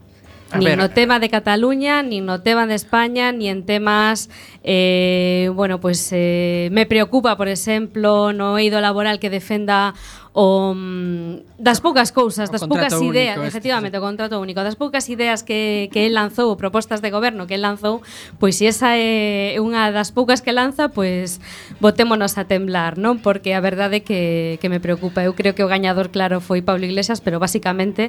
A 0.52 0.58
ver. 0.60 0.78
no 0.78 0.90
tema 0.90 1.18
de 1.18 1.28
Cataluña, 1.28 2.02
ni 2.02 2.20
no 2.20 2.42
tema 2.42 2.66
de 2.66 2.74
España, 2.74 3.32
ni 3.32 3.48
en 3.48 3.64
temas 3.64 4.28
eh, 4.64 5.50
bueno, 5.54 5.80
pues 5.80 6.10
eh, 6.12 6.68
me 6.72 6.86
preocupa, 6.86 7.36
por 7.36 7.48
exemplo, 7.48 8.32
no 8.32 8.58
eido 8.58 8.80
laboral 8.80 9.18
que 9.18 9.30
defenda 9.30 9.94
o 10.34 10.72
um, 10.72 11.44
das 11.58 11.80
poucas 11.84 12.10
cousas, 12.10 12.48
das 12.48 12.64
poucas 12.64 12.96
ideas, 13.02 13.36
único, 13.36 13.44
efectivamente, 13.44 13.96
este, 13.96 14.00
o 14.00 14.08
contrato 14.08 14.40
único, 14.40 14.64
das 14.64 14.80
poucas 14.80 15.04
ideas 15.12 15.44
que, 15.44 15.92
que 15.92 16.08
el 16.08 16.16
lanzou, 16.16 16.56
propostas 16.56 17.04
de 17.04 17.12
goberno 17.12 17.44
que 17.44 17.60
el 17.60 17.62
lanzou, 17.62 18.00
pois 18.40 18.56
se 18.56 18.72
esa 18.72 18.96
é 18.96 19.60
unha 19.60 19.92
das 19.92 20.08
poucas 20.08 20.40
que 20.40 20.56
lanza, 20.56 20.88
pois 20.88 21.44
botémonos 21.84 22.40
a 22.40 22.48
temblar, 22.48 22.96
non? 22.96 23.20
Porque 23.20 23.52
a 23.52 23.60
verdade 23.60 24.00
é 24.00 24.02
que, 24.02 24.56
que 24.56 24.72
me 24.72 24.80
preocupa, 24.80 25.20
eu 25.20 25.36
creo 25.36 25.52
que 25.52 25.60
o 25.60 25.68
gañador 25.68 26.08
claro 26.08 26.40
foi 26.40 26.64
Pablo 26.64 26.88
Iglesias, 26.88 27.20
pero 27.20 27.36
basicamente 27.36 28.08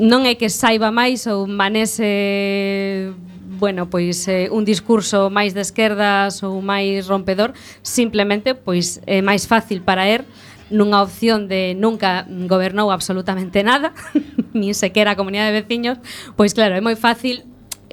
non 0.00 0.24
é 0.24 0.32
que 0.34 0.48
saiba 0.48 0.88
máis 0.88 1.28
ou 1.28 1.44
manese 1.44 3.12
bueno, 3.60 3.92
pois 3.92 4.24
eh, 4.26 4.48
un 4.48 4.64
discurso 4.64 5.28
máis 5.28 5.52
de 5.52 5.60
esquerdas 5.60 6.40
ou 6.40 6.64
máis 6.64 7.04
rompedor, 7.04 7.52
simplemente 7.84 8.56
pois 8.56 9.04
é 9.04 9.20
máis 9.20 9.44
fácil 9.44 9.84
para 9.84 10.08
er 10.08 10.24
nunha 10.72 11.04
opción 11.04 11.44
de 11.44 11.76
nunca 11.76 12.24
gobernou 12.48 12.88
absolutamente 12.88 13.60
nada, 13.60 13.92
nin 14.56 14.72
sequera 14.72 15.12
a 15.12 15.18
comunidade 15.20 15.52
de 15.52 15.60
veciños, 15.60 16.00
pois 16.32 16.56
claro, 16.56 16.72
é 16.72 16.80
moi 16.80 16.96
fácil 16.96 17.44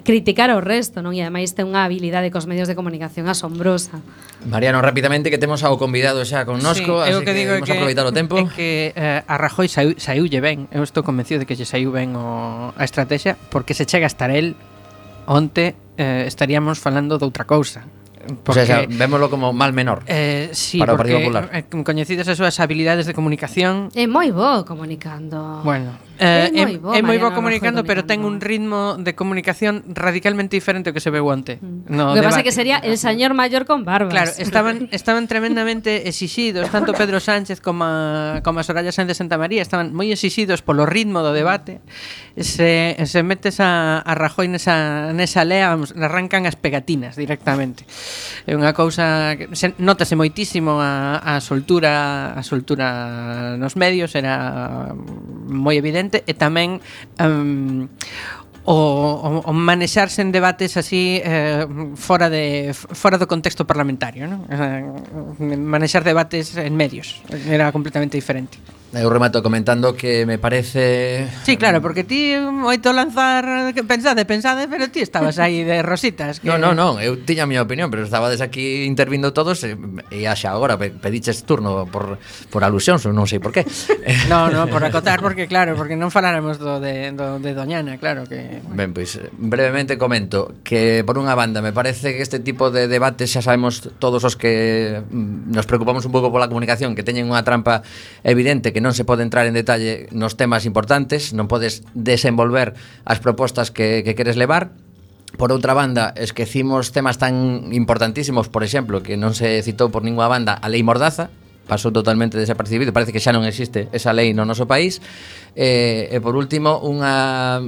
criticar 0.08 0.48
ao 0.48 0.64
resto, 0.64 1.04
non? 1.04 1.12
E 1.12 1.20
ademais 1.20 1.52
ten 1.52 1.68
unha 1.68 1.84
habilidade 1.84 2.32
cos 2.32 2.48
medios 2.48 2.72
de 2.72 2.80
comunicación 2.80 3.28
asombrosa. 3.28 4.00
Mariano, 4.48 4.80
rapidamente 4.80 5.28
que 5.28 5.36
temos 5.36 5.68
ao 5.68 5.76
convidado 5.76 6.24
xa 6.24 6.48
connosco, 6.48 7.04
sí, 7.04 7.12
así 7.12 7.20
que, 7.20 7.28
que 7.28 7.34
digo 7.36 7.52
vamos 7.60 7.68
que, 7.68 7.76
aproveitar 7.76 8.08
o 8.08 8.16
tempo. 8.16 8.40
É 8.40 8.48
que 8.48 8.96
eh, 8.96 9.28
a 9.28 9.36
Rajoy 9.36 9.68
saiu, 9.68 10.00
saiulle 10.00 10.40
ben, 10.40 10.72
eu 10.72 10.80
estou 10.88 11.04
convencido 11.04 11.44
de 11.44 11.46
que 11.46 11.60
lle 11.60 11.68
saiu 11.68 11.92
ben 11.92 12.16
o, 12.16 12.72
a 12.72 12.84
estrategia, 12.88 13.36
porque 13.52 13.76
se 13.76 13.84
chega 13.84 14.08
a 14.08 14.12
estar 14.12 14.32
el 14.32 14.56
onte 15.28 15.76
eh, 16.00 16.24
estaríamos 16.24 16.80
falando 16.80 17.20
de 17.20 17.28
outra 17.28 17.44
cousa 17.44 17.84
Porque, 18.44 18.62
o 18.62 18.66
sea, 18.66 18.86
vémoslo 18.88 19.30
como 19.30 19.54
mal 19.54 19.74
menor 19.74 20.04
eh, 20.08 20.50
sí, 20.52 20.78
para 20.78 20.94
o 20.94 20.98
Partido 20.98 21.20
Popular. 21.20 21.50
Eh, 21.54 21.64
coñecidas 21.84 22.28
as 22.28 22.38
súas 22.38 22.60
habilidades 22.60 23.08
de 23.08 23.14
comunicación. 23.16 23.90
É 23.96 24.06
moi 24.06 24.30
bo 24.36 24.68
comunicando. 24.68 25.64
Bueno, 25.64 25.96
eh, 26.20 26.52
é 26.52 26.64
moi 26.66 26.78
bo, 26.78 26.94
é, 26.94 27.00
é 27.00 27.02
moi 27.02 27.18
bo 27.18 27.32
comunicando, 27.32 27.84
pero 27.88 28.04
ten 28.04 28.26
un 28.26 28.42
ritmo 28.42 28.98
de 29.00 29.14
comunicación 29.16 29.84
radicalmente 29.94 30.58
diferente 30.58 30.90
ao 30.90 30.94
que 30.94 31.04
se 31.04 31.10
veu 31.10 31.24
guante. 31.24 31.62
Mm. 31.62 31.90
No, 31.94 32.12
o 32.12 32.16
que 32.16 32.26
debate. 32.26 32.44
que 32.44 32.54
sería 32.54 32.78
el 32.84 32.98
señor 32.98 33.34
mayor 33.34 33.66
con 33.66 33.86
barbas. 33.86 34.14
Claro, 34.14 34.32
estaban 34.42 34.90
estaban 34.92 35.28
tremendamente 35.28 36.08
exixidos, 36.08 36.70
tanto 36.70 36.94
Pedro 36.94 37.20
Sánchez 37.20 37.62
como 37.62 37.86
a, 37.86 38.42
como 38.44 38.60
a 38.60 38.64
Soraya 38.64 38.92
Sánchez 38.92 39.08
de 39.08 39.16
Santa 39.16 39.38
María, 39.38 39.62
estaban 39.62 39.94
moi 39.94 40.10
exixidos 40.12 40.60
polo 40.62 40.84
ritmo 40.84 41.24
do 41.24 41.32
debate. 41.32 41.80
Se, 42.38 42.94
se 43.06 43.20
metes 43.24 43.58
a, 43.64 44.02
a 44.02 44.14
Rajoy 44.14 44.50
nesa, 44.50 45.14
nesa 45.14 45.46
lea, 45.46 45.74
arrancan 45.74 46.46
as 46.46 46.58
pegatinas 46.58 47.16
directamente 47.16 47.86
é 48.46 48.54
unha 48.54 48.72
cousa 48.72 49.36
que 49.36 49.52
se, 49.54 49.74
notase 49.80 50.16
moitísimo 50.16 50.78
a, 50.80 51.20
a 51.20 51.40
soltura 51.42 52.34
a 52.34 52.42
soltura 52.42 53.56
nos 53.60 53.76
medios 53.76 54.16
era 54.16 54.94
moi 55.48 55.76
evidente 55.80 56.24
e 56.28 56.34
tamén 56.34 56.80
um, 57.22 57.88
o, 58.68 58.74
o, 58.74 59.30
o 59.48 59.54
manexarse 59.56 60.22
en 60.22 60.36
debates 60.36 60.76
así 60.76 61.24
eh, 61.24 61.64
fora 61.96 62.28
de 62.28 62.76
fora 62.76 63.16
do 63.16 63.24
contexto 63.24 63.64
parlamentario, 63.64 64.28
non? 64.28 64.44
Eh, 64.52 64.84
manexar 65.56 66.04
debates 66.04 66.52
en 66.60 66.76
medios 66.76 67.24
era 67.48 67.72
completamente 67.72 68.20
diferente. 68.20 68.60
Eh, 68.96 69.04
eu 69.04 69.10
remato 69.12 69.44
comentando 69.44 70.00
que 70.00 70.24
me 70.24 70.40
parece... 70.40 71.28
Sí, 71.44 71.60
claro, 71.60 71.84
porque 71.84 72.08
ti 72.08 72.40
moito 72.40 72.96
lanzar... 72.96 73.76
Pensade, 73.84 74.24
pensade, 74.24 74.72
pero 74.72 74.88
ti 74.88 75.04
estabas 75.04 75.44
aí 75.44 75.68
de 75.68 75.84
rositas 75.84 76.40
que... 76.40 76.48
No, 76.48 76.56
no, 76.56 76.72
non, 76.72 76.96
eu 77.04 77.20
tiña 77.20 77.44
a 77.44 77.50
miña 77.52 77.68
opinión 77.68 77.92
Pero 77.92 78.08
estabades 78.08 78.40
aquí 78.40 78.88
intervindo 78.88 79.36
todos 79.36 79.60
E, 79.68 79.76
e 80.08 80.24
xa 80.24 80.56
agora 80.56 80.80
pediches 80.80 81.44
turno 81.44 81.84
por, 81.92 82.16
por 82.48 82.64
alusións 82.64 83.04
Non 83.12 83.28
sei 83.28 83.44
por 83.44 83.52
qué 83.52 83.68
No, 84.32 84.48
no, 84.48 84.72
por 84.72 84.80
acotar, 84.88 85.20
porque 85.20 85.52
claro 85.52 85.76
Porque 85.76 86.00
non 86.00 86.08
faláramos 86.08 86.56
do 86.56 86.80
de, 86.80 87.12
do, 87.12 87.44
de 87.44 87.52
Doñana, 87.52 88.00
claro 88.00 88.24
que... 88.24 88.64
Bueno. 88.64 88.80
Ben, 88.80 88.96
pois, 88.96 89.20
brevemente 89.36 90.00
comento 90.00 90.64
Que 90.64 91.04
por 91.04 91.20
unha 91.20 91.36
banda 91.36 91.60
me 91.60 91.76
parece 91.76 92.16
que 92.16 92.24
este 92.24 92.40
tipo 92.40 92.72
de 92.72 92.88
debates 92.88 93.36
Xa 93.36 93.44
sabemos 93.44 93.84
todos 94.00 94.24
os 94.24 94.40
que 94.40 95.04
mm, 95.12 95.52
nos 95.52 95.68
preocupamos 95.68 96.08
un 96.08 96.16
pouco 96.16 96.32
pola 96.32 96.48
comunicación 96.48 96.96
Que 96.96 97.04
teñen 97.04 97.28
unha 97.28 97.44
trampa 97.44 97.84
evidente 98.24 98.77
que 98.78 98.86
non 98.86 98.94
se 98.94 99.10
pode 99.10 99.26
entrar 99.26 99.50
en 99.50 99.58
detalle 99.58 100.06
nos 100.14 100.38
temas 100.38 100.70
importantes, 100.70 101.34
non 101.34 101.50
podes 101.50 101.82
desenvolver 101.98 102.78
as 103.10 103.18
propostas 103.18 103.74
que, 103.74 104.06
que 104.06 104.14
queres 104.14 104.38
levar, 104.38 104.70
Por 105.36 105.52
outra 105.52 105.76
banda, 105.76 106.16
esquecimos 106.16 106.96
temas 106.96 107.20
tan 107.20 107.70
importantísimos, 107.76 108.48
por 108.48 108.64
exemplo, 108.64 109.04
que 109.04 109.20
non 109.20 109.36
se 109.36 109.60
citou 109.60 109.92
por 109.92 110.02
ninguna 110.02 110.32
banda, 110.32 110.56
a 110.56 110.72
lei 110.72 110.86
Mordaza, 110.88 111.28
pasou 111.68 111.92
totalmente 111.92 112.40
desapercibido, 112.40 112.96
parece 112.96 113.12
que 113.12 113.20
xa 113.20 113.36
non 113.36 113.44
existe 113.44 113.92
esa 113.92 114.16
lei 114.16 114.32
no 114.32 114.48
noso 114.48 114.70
país. 114.70 115.04
E, 115.52 116.08
e 116.14 116.18
por 116.24 116.40
último, 116.40 116.80
unha 116.80 117.60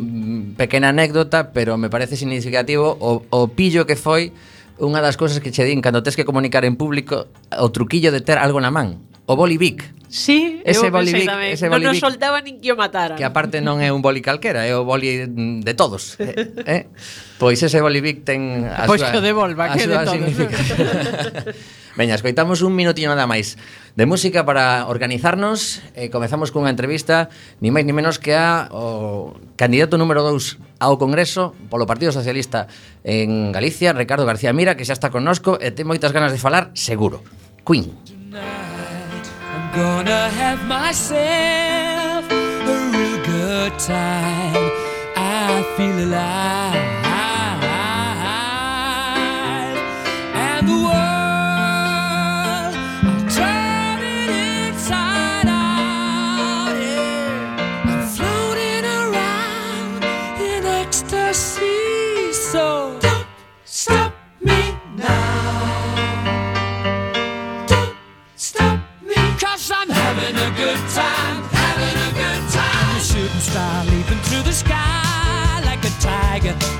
pequena 0.56 0.96
anécdota, 0.96 1.52
pero 1.52 1.76
me 1.76 1.92
parece 1.92 2.16
significativo 2.16 2.96
o, 2.96 3.28
o 3.28 3.40
pillo 3.52 3.84
que 3.84 4.00
foi 4.00 4.32
unha 4.80 5.04
das 5.04 5.20
cousas 5.20 5.44
que 5.44 5.52
che 5.52 5.68
din 5.68 5.84
cando 5.84 6.00
tes 6.00 6.16
que 6.16 6.24
comunicar 6.24 6.64
en 6.64 6.80
público 6.80 7.28
o 7.52 7.68
truquillo 7.76 8.16
de 8.16 8.24
ter 8.24 8.40
algo 8.40 8.64
na 8.64 8.72
man, 8.72 9.04
o 9.28 9.36
bolivic. 9.36 9.99
Sí, 10.10 10.60
ese 10.66 10.90
eu 10.90 10.92
boli, 10.92 11.14
tamén. 11.22 11.54
Ese 11.54 11.70
non 11.70 11.86
nos 11.86 12.02
soltaba 12.02 12.42
nin 12.42 12.58
que 12.58 12.74
o 12.74 12.78
mataran. 12.78 13.14
Que 13.14 13.22
aparte 13.22 13.62
non 13.62 13.78
é 13.78 13.94
un 13.94 14.02
boli 14.02 14.26
calquera, 14.26 14.66
é 14.66 14.74
o 14.74 14.82
boli 14.82 15.30
mm, 15.30 15.62
de 15.62 15.74
todos. 15.78 16.18
eh? 16.18 16.50
eh. 16.66 16.84
Pois 17.38 17.62
ese 17.62 17.78
bolivic 17.78 18.26
ten 18.26 18.66
a 18.66 18.90
pois 18.90 19.06
súa, 19.06 19.14
que 19.14 19.22
o 19.22 19.24
devolva, 19.24 19.70
que 19.70 19.86
de 19.86 19.98
todos. 20.02 20.18
Veña, 22.00 22.18
escoitamos 22.18 22.66
un 22.66 22.74
minutiño 22.74 23.14
nada 23.14 23.30
máis 23.30 23.54
de 23.94 24.06
música 24.10 24.50
para 24.50 24.90
organizarnos 24.90 25.86
e 25.94 26.08
eh, 26.08 26.10
comezamos 26.10 26.50
cunha 26.50 26.74
entrevista 26.74 27.30
ni 27.62 27.70
máis 27.70 27.86
ni 27.86 27.94
menos 27.94 28.18
que 28.18 28.34
a 28.34 28.66
o 28.74 29.38
candidato 29.62 30.02
número 30.02 30.26
2 30.26 30.82
ao 30.82 30.98
Congreso 30.98 31.54
polo 31.70 31.86
Partido 31.86 32.10
Socialista 32.10 32.66
en 33.06 33.54
Galicia, 33.54 33.94
Ricardo 33.94 34.26
García 34.26 34.58
Mira, 34.58 34.74
que 34.74 34.90
xa 34.90 34.98
está 34.98 35.14
connosco 35.14 35.62
e 35.62 35.70
ten 35.70 35.86
moitas 35.86 36.10
ganas 36.10 36.34
de 36.34 36.42
falar, 36.42 36.74
seguro. 36.74 37.22
Queen. 37.62 37.94
Tonight. 38.10 38.79
Gonna 39.74 40.30
have 40.30 40.66
myself 40.66 42.26
a 42.32 42.90
real 42.92 43.26
good 43.26 43.78
time. 43.80 44.72
I 45.16 45.64
feel 45.76 46.06
alive. 46.06 46.99
Good 70.70 70.90
time 70.90 71.44
Having 71.52 71.98
a 71.98 72.12
good 72.22 72.44
time. 72.52 73.02
Shooting 73.02 73.42
star 73.42 73.86
leaping 73.86 74.22
through 74.28 74.44
the 74.44 74.54
sky 74.54 75.62
Like 75.66 75.84
a 75.84 75.94
tiger 76.00 76.79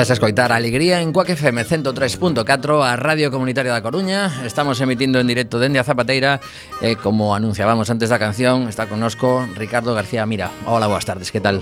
Estás 0.00 0.12
a 0.12 0.14
escoitar 0.14 0.50
Alegría 0.50 1.02
en 1.02 1.12
Cuac 1.12 1.28
FM 1.28 1.62
103.4 1.62 2.82
a 2.82 2.96
Radio 2.96 3.30
Comunitaria 3.30 3.68
da 3.68 3.84
Coruña 3.84 4.32
Estamos 4.48 4.80
emitindo 4.80 5.20
en 5.20 5.28
directo 5.28 5.60
dende 5.60 5.76
a 5.76 5.84
Zapateira 5.84 6.40
e 6.80 6.96
como 6.96 7.36
anunciábamos 7.36 7.92
antes 7.92 8.08
da 8.08 8.16
canción 8.16 8.64
está 8.72 8.88
connosco 8.88 9.44
Ricardo 9.60 9.92
García 9.92 10.24
Mira 10.24 10.56
Hola, 10.64 10.88
boas 10.88 11.04
tardes, 11.04 11.28
que 11.28 11.44
tal? 11.44 11.60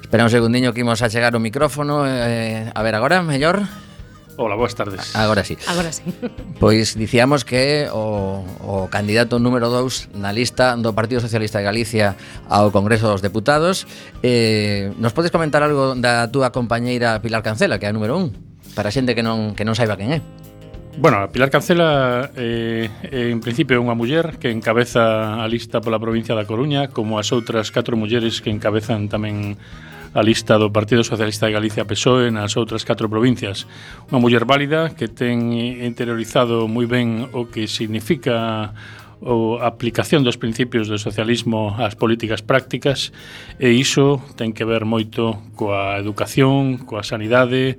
Espera 0.00 0.24
un 0.24 0.32
segundiño 0.32 0.72
que 0.72 0.80
imos 0.80 1.04
a 1.04 1.12
chegar 1.12 1.36
o 1.36 1.44
micrófono 1.44 2.08
eh, 2.08 2.72
A 2.72 2.80
ver 2.80 2.96
agora, 2.96 3.20
mellor? 3.20 3.60
Ola, 4.38 4.54
boas 4.54 4.72
tardes. 4.72 5.16
Agora 5.16 5.42
sí. 5.42 5.58
Agora 5.66 5.90
sí. 5.90 6.02
Pois 6.62 6.94
dicíamos 6.94 7.42
que 7.42 7.90
o, 7.90 8.46
o 8.62 8.86
candidato 8.86 9.42
número 9.42 9.66
2 9.66 10.14
na 10.14 10.30
lista 10.30 10.78
do 10.78 10.94
Partido 10.94 11.18
Socialista 11.18 11.58
de 11.58 11.66
Galicia 11.66 12.14
ao 12.46 12.70
Congreso 12.70 13.10
dos 13.10 13.18
Deputados. 13.18 13.90
Eh, 14.22 14.94
nos 15.02 15.10
podes 15.10 15.34
comentar 15.34 15.66
algo 15.66 15.98
da 15.98 16.30
túa 16.30 16.54
compañeira 16.54 17.18
Pilar 17.18 17.42
Cancela, 17.42 17.82
que 17.82 17.86
é 17.86 17.90
a 17.90 17.96
número 17.98 18.14
1, 18.14 18.78
para 18.78 18.94
xente 18.94 19.18
que 19.18 19.26
non, 19.26 19.58
que 19.58 19.66
non 19.66 19.74
saiba 19.74 19.98
quen 19.98 20.14
é. 20.14 20.22
Bueno, 21.02 21.26
Pilar 21.34 21.50
Cancela 21.50 22.30
eh, 22.38 22.86
eh, 23.10 23.34
en 23.34 23.42
principio 23.42 23.74
é 23.74 23.82
unha 23.82 23.98
muller 23.98 24.38
que 24.38 24.54
encabeza 24.54 25.42
a 25.42 25.50
lista 25.50 25.82
pola 25.82 25.98
provincia 25.98 26.38
da 26.38 26.46
Coruña 26.46 26.94
como 26.94 27.18
as 27.18 27.34
outras 27.34 27.74
catro 27.74 27.98
mulleres 27.98 28.38
que 28.38 28.54
encabezan 28.54 29.10
tamén 29.10 29.58
a 30.18 30.22
lista 30.22 30.58
do 30.58 30.74
Partido 30.74 31.06
Socialista 31.06 31.46
de 31.46 31.54
Galicia 31.54 31.86
PSOE 31.86 32.34
nas 32.34 32.58
outras 32.58 32.82
catro 32.82 33.06
provincias. 33.06 33.70
Unha 34.10 34.18
muller 34.18 34.42
válida 34.42 34.90
que 34.90 35.06
ten 35.06 35.54
interiorizado 35.54 36.66
moi 36.66 36.90
ben 36.90 37.30
o 37.30 37.46
que 37.46 37.70
significa 37.70 38.74
a 39.22 39.66
aplicación 39.66 40.26
dos 40.26 40.34
principios 40.34 40.90
do 40.90 40.98
socialismo 40.98 41.70
ás 41.78 41.94
políticas 41.94 42.42
prácticas 42.42 43.14
e 43.62 43.70
iso 43.70 44.18
ten 44.34 44.50
que 44.50 44.66
ver 44.66 44.82
moito 44.82 45.38
coa 45.54 46.02
educación, 46.02 46.82
coa 46.82 47.06
sanidade, 47.06 47.78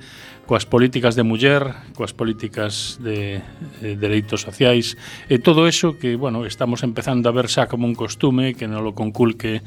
coas 0.49 0.65
políticas 0.65 1.13
de 1.13 1.21
muller, 1.21 1.77
coas 1.93 2.09
políticas 2.17 2.97
de, 3.05 3.45
de 3.85 3.93
dereitos 3.93 4.41
sociais, 4.41 4.97
e 5.29 5.37
todo 5.37 5.69
eso 5.69 6.01
que, 6.01 6.17
bueno, 6.17 6.41
estamos 6.49 6.81
empezando 6.81 7.29
a 7.29 7.35
ver 7.37 7.53
xa 7.53 7.69
como 7.69 7.85
un 7.85 7.93
costume 7.93 8.57
que 8.57 8.65
non 8.65 8.81
lo 8.81 8.97
conculque 8.97 9.61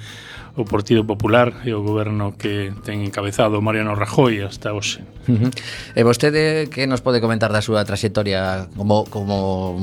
o 0.52 0.68
Partido 0.68 1.06
Popular 1.06 1.64
e 1.64 1.72
o 1.72 1.80
goberno 1.80 2.36
que 2.36 2.76
ten 2.84 3.00
encabezado 3.00 3.64
Mariano 3.64 3.96
Rajoy 3.96 4.44
hasta 4.44 4.76
hoxe. 4.76 5.00
Uh 5.24 5.48
-huh. 5.48 5.50
E 5.96 6.02
vostede 6.04 6.68
que 6.68 6.84
nos 6.84 7.00
pode 7.00 7.24
comentar 7.24 7.48
da 7.54 7.64
súa 7.64 7.86
trayectoria 7.88 8.68
como 8.76 9.08
como 9.08 9.78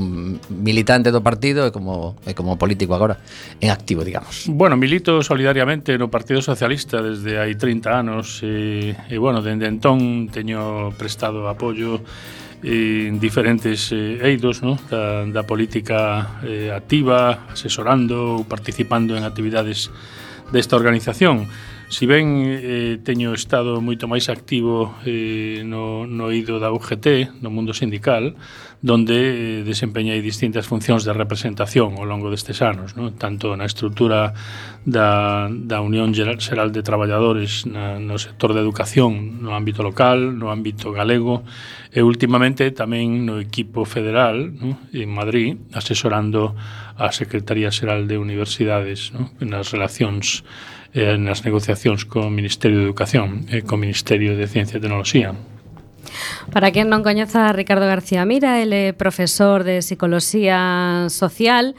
militante 0.46 1.10
do 1.10 1.24
partido 1.26 1.66
e 1.66 1.74
como 1.74 2.14
e 2.22 2.38
como 2.38 2.54
político 2.54 2.94
agora 2.94 3.18
en 3.58 3.74
activo, 3.74 4.06
digamos? 4.06 4.46
Bueno, 4.46 4.78
milito 4.78 5.24
solidariamente 5.26 5.98
no 5.98 6.06
Partido 6.06 6.38
Socialista 6.38 7.02
desde 7.02 7.42
hai 7.42 7.58
30 7.58 7.90
anos 7.90 8.38
e, 8.46 8.94
e 8.94 9.16
bueno, 9.18 9.42
dende 9.42 9.66
entón 9.66 10.30
teño 10.30 10.89
prestado 10.92 11.48
apoio 11.48 12.02
eh, 12.62 13.08
en 13.08 13.18
diferentes 13.18 13.92
eh, 13.92 14.20
eidos 14.22 14.62
no? 14.62 14.78
da, 14.90 15.24
da 15.26 15.42
política 15.44 16.40
eh, 16.44 16.70
activa, 16.70 17.50
asesorando 17.50 18.40
ou 18.40 18.44
participando 18.44 19.16
en 19.16 19.24
actividades 19.24 19.88
desta 20.52 20.76
organización. 20.76 21.48
Si 21.90 22.06
ben 22.06 22.46
eh, 22.46 23.02
teño 23.02 23.34
estado 23.34 23.82
moito 23.82 24.06
máis 24.06 24.30
activo 24.30 24.94
eh, 25.02 25.66
no, 25.66 26.06
no 26.06 26.30
eido 26.30 26.62
da 26.62 26.70
UGT, 26.70 27.42
no 27.42 27.50
mundo 27.50 27.74
sindical, 27.74 28.38
donde 28.80 29.60
eh, 29.60 29.62
desempeñei 29.62 30.24
distintas 30.24 30.64
funcións 30.64 31.04
de 31.04 31.12
representación 31.12 32.00
ao 32.00 32.08
longo 32.08 32.32
destes 32.32 32.64
anos, 32.64 32.96
non? 32.96 33.12
tanto 33.20 33.52
na 33.52 33.68
estrutura 33.68 34.32
da, 34.88 35.52
da 35.52 35.84
Unión 35.84 36.16
Xeral 36.16 36.72
de 36.72 36.80
Traballadores 36.80 37.68
na, 37.68 38.00
no 38.00 38.16
sector 38.16 38.56
de 38.56 38.64
educación 38.64 39.44
no 39.44 39.52
ámbito 39.52 39.84
local, 39.84 40.32
no 40.32 40.48
ámbito 40.48 40.96
galego, 40.96 41.44
e 41.92 42.00
últimamente 42.00 42.72
tamén 42.72 43.28
no 43.28 43.36
equipo 43.36 43.84
federal 43.84 44.48
non? 44.48 44.80
en 44.96 45.12
Madrid, 45.12 45.60
asesorando 45.76 46.56
a 46.96 47.12
Secretaría 47.12 47.68
Xeral 47.68 48.08
de 48.08 48.16
Universidades 48.16 49.12
non? 49.12 49.28
nas 49.44 49.76
relacións 49.76 50.40
eh, 50.96 51.20
nas 51.20 51.44
negociacións 51.44 52.08
co 52.08 52.32
Ministerio 52.32 52.80
de 52.80 52.88
Educación 52.88 53.44
eh, 53.52 53.60
e 53.60 53.66
co 53.68 53.76
Ministerio 53.76 54.40
de 54.40 54.48
Ciencia 54.48 54.80
e 54.80 54.82
Tecnoloxía. 54.82 55.36
Para 56.52 56.74
quen 56.74 56.90
non 56.90 57.06
coñeza 57.06 57.48
a 57.48 57.54
Ricardo 57.54 57.86
García 57.86 58.26
Mira, 58.26 58.58
ele 58.58 58.90
é 58.90 58.96
profesor 58.96 59.62
de 59.62 59.84
Psicoloxía 59.84 61.06
Social 61.08 61.74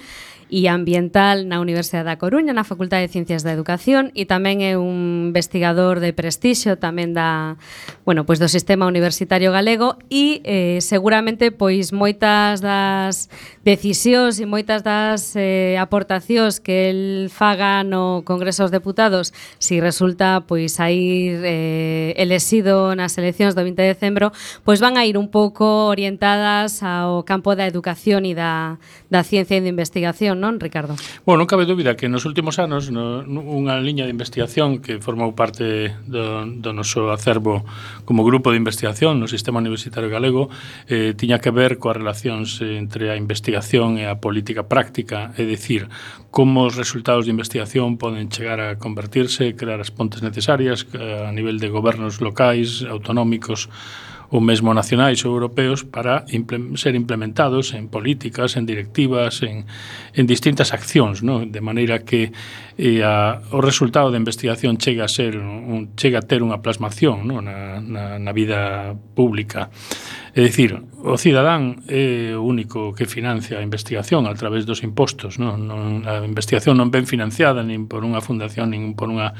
e 0.52 0.68
Ambiental 0.68 1.48
na 1.48 1.64
Universidade 1.64 2.12
da 2.12 2.20
Coruña, 2.20 2.52
na 2.52 2.68
Facultade 2.68 3.08
de 3.08 3.14
Ciencias 3.16 3.48
da 3.48 3.56
Educación 3.56 4.12
e 4.12 4.28
tamén 4.28 4.60
é 4.60 4.76
un 4.76 5.32
investigador 5.32 6.04
de 6.04 6.12
prestixio 6.12 6.76
tamén 6.76 7.16
da, 7.16 7.56
bueno, 8.04 8.28
pois 8.28 8.44
do 8.44 8.52
sistema 8.52 8.84
universitario 8.84 9.56
galego 9.56 9.96
e 10.12 10.44
eh, 10.44 10.84
seguramente 10.84 11.56
pois 11.56 11.96
moitas 11.96 12.60
das 12.60 13.32
decisións 13.64 14.44
e 14.44 14.46
moitas 14.46 14.84
das 14.84 15.40
eh, 15.40 15.80
aportacións 15.80 16.60
que 16.60 16.92
el 16.92 17.02
faga 17.32 17.88
no 17.88 18.28
Congreso 18.28 18.68
dos 18.68 18.76
Deputados 18.76 19.32
si 19.56 19.80
resulta 19.80 20.44
pois 20.44 20.84
a 20.84 20.92
ir 20.92 21.40
eh, 21.48 22.12
elexido 22.20 22.92
nas 23.00 23.16
eleccións 23.16 23.56
do 23.56 23.64
20 23.64 23.80
de 23.80 23.88
decembro, 23.96 24.36
pois 24.68 24.84
van 24.84 25.00
a 25.00 25.08
ir 25.08 25.16
un 25.16 25.32
pouco 25.32 25.88
orientadas 25.88 26.84
ao 26.84 27.24
campo 27.24 27.56
da 27.56 27.64
educación 27.64 28.28
e 28.28 28.36
da, 28.36 28.84
da 29.08 29.24
ciencia 29.24 29.56
e 29.56 29.64
da 29.64 29.72
investigación 29.72 30.41
non, 30.42 30.58
Ricardo? 30.58 30.98
Bueno, 31.22 31.46
non 31.46 31.50
cabe 31.50 31.70
dúbida 31.70 31.94
que 31.94 32.10
nos 32.10 32.26
últimos 32.26 32.58
anos 32.58 32.90
no, 32.90 33.22
unha 33.30 33.78
liña 33.78 34.10
de 34.10 34.12
investigación 34.12 34.82
que 34.82 34.98
formou 34.98 35.38
parte 35.38 35.94
do, 36.10 36.50
do 36.50 36.74
noso 36.74 37.14
acervo 37.14 37.62
como 38.10 38.26
grupo 38.26 38.50
de 38.50 38.58
investigación 38.58 39.22
no 39.22 39.30
Sistema 39.30 39.62
Universitario 39.62 40.10
Galego 40.10 40.50
eh, 40.90 41.14
tiña 41.14 41.38
que 41.38 41.54
ver 41.54 41.78
coas 41.78 42.02
relacións 42.02 42.58
entre 42.66 43.14
a 43.14 43.16
investigación 43.16 44.02
e 44.02 44.10
a 44.10 44.18
política 44.18 44.66
práctica, 44.66 45.30
é 45.38 45.46
dicir, 45.46 45.86
como 46.34 46.66
os 46.66 46.74
resultados 46.74 47.30
de 47.30 47.36
investigación 47.36 48.02
poden 48.02 48.34
chegar 48.34 48.58
a 48.58 48.82
convertirse, 48.82 49.54
crear 49.54 49.78
as 49.78 49.94
pontes 49.94 50.26
necesarias 50.26 50.90
eh, 50.98 51.30
a 51.30 51.32
nivel 51.36 51.62
de 51.62 51.70
gobernos 51.70 52.18
locais, 52.24 52.82
autonómicos, 52.88 53.70
ou 54.32 54.40
mesmo 54.40 54.72
nacionais 54.74 55.28
ou 55.28 55.36
europeos 55.36 55.84
para 55.84 56.24
imple 56.32 56.80
ser 56.80 56.96
implementados 56.96 57.76
en 57.76 57.92
políticas, 57.92 58.56
en 58.56 58.66
directivas, 58.66 59.44
en, 59.44 59.68
en 60.16 60.26
distintas 60.26 60.72
accións, 60.72 61.20
¿no? 61.20 61.44
de 61.44 61.60
maneira 61.60 62.08
que 62.08 62.32
eh, 62.80 63.04
a, 63.04 63.44
o 63.52 63.60
resultado 63.60 64.08
da 64.08 64.16
investigación 64.16 64.80
chega 64.80 65.04
a 65.04 65.12
ser 65.12 65.36
un, 65.36 65.92
chega 66.00 66.24
a 66.24 66.26
ter 66.26 66.40
unha 66.40 66.64
plasmación 66.64 67.28
¿no? 67.28 67.44
na, 67.44 67.84
na, 67.84 68.16
na 68.24 68.32
vida 68.32 68.96
pública. 69.14 69.68
É 70.32 70.40
dicir, 70.48 70.80
o 71.04 71.20
cidadán 71.20 71.84
é 71.92 72.32
o 72.32 72.48
único 72.48 72.96
que 72.96 73.04
financia 73.04 73.60
a 73.60 73.64
investigación 73.68 74.32
a 74.32 74.34
través 74.40 74.64
dos 74.64 74.80
impostos. 74.80 75.44
Non? 75.44 75.68
Non, 75.68 76.08
a 76.08 76.24
investigación 76.24 76.80
non 76.80 76.88
ben 76.88 77.04
financiada 77.04 77.68
nin 77.68 77.92
por 77.92 78.08
unha 78.08 78.24
fundación, 78.24 78.72
nin 78.72 78.96
por 78.96 79.12
unha 79.12 79.36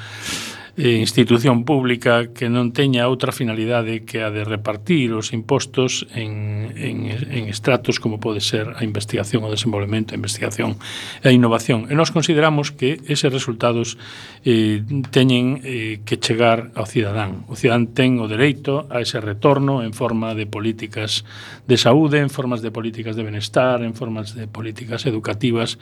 eh, 0.78 0.98
institución 0.98 1.64
pública 1.68 2.32
que 2.32 2.48
non 2.48 2.72
teña 2.72 3.12
outra 3.12 3.36
finalidade 3.36 4.08
que 4.08 4.24
a 4.24 4.32
de 4.32 4.48
repartir 4.48 5.12
os 5.12 5.36
impostos 5.36 6.08
en, 6.16 6.72
en, 6.80 7.12
en 7.12 7.44
estratos 7.52 8.00
como 8.00 8.24
pode 8.24 8.40
ser 8.40 8.72
a 8.80 8.88
investigación, 8.88 9.44
o 9.44 9.52
desenvolvemento, 9.52 10.16
a 10.16 10.20
investigación 10.20 10.80
e 11.20 11.28
a 11.28 11.36
innovación. 11.36 11.92
E 11.92 11.94
nós 11.94 12.16
consideramos 12.16 12.72
que 12.72 13.04
eses 13.12 13.32
resultados 13.34 14.00
eh, 14.48 14.84
teñen 15.12 15.60
eh, 15.64 16.00
que 16.08 16.16
chegar 16.16 16.72
ao 16.80 16.88
cidadán. 16.88 17.44
O 17.52 17.60
cidadán 17.60 17.92
ten 17.92 18.24
o 18.24 18.32
dereito 18.32 18.88
a 18.88 19.04
ese 19.04 19.20
retorno 19.20 19.84
en 19.84 19.92
forma 19.92 20.32
de 20.34 20.48
políticas 20.48 21.28
de 21.68 21.76
saúde, 21.76 22.24
en 22.24 22.32
formas 22.32 22.64
de 22.64 22.72
políticas 22.72 23.20
de 23.20 23.28
benestar, 23.28 23.84
en 23.84 23.94
formas 23.94 24.36
de 24.36 24.48
políticas 24.48 25.04
educativas 25.06 25.76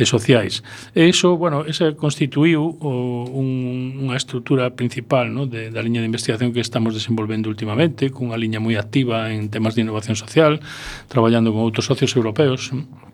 e 0.00 0.08
sociais. 0.08 0.64
E 0.96 1.04
iso, 1.04 1.36
bueno, 1.36 1.68
ese 1.68 1.92
constituiu 1.94 2.64
o, 2.80 3.28
un, 3.28 4.00
unha 4.08 4.16
estrutura 4.30 4.70
principal 4.78 5.34
¿no? 5.34 5.50
de, 5.50 5.74
da 5.74 5.82
liña 5.82 5.98
de 5.98 6.06
investigación 6.06 6.54
que 6.54 6.62
estamos 6.62 6.94
desenvolvendo 6.94 7.50
últimamente, 7.50 8.14
cunha 8.14 8.38
liña 8.38 8.62
moi 8.62 8.78
activa 8.78 9.34
en 9.34 9.50
temas 9.50 9.74
de 9.74 9.82
innovación 9.82 10.14
social, 10.14 10.62
traballando 11.10 11.50
con 11.50 11.66
outros 11.66 11.90
socios 11.90 12.14
europeos, 12.14 12.70
¿no? 12.70 13.09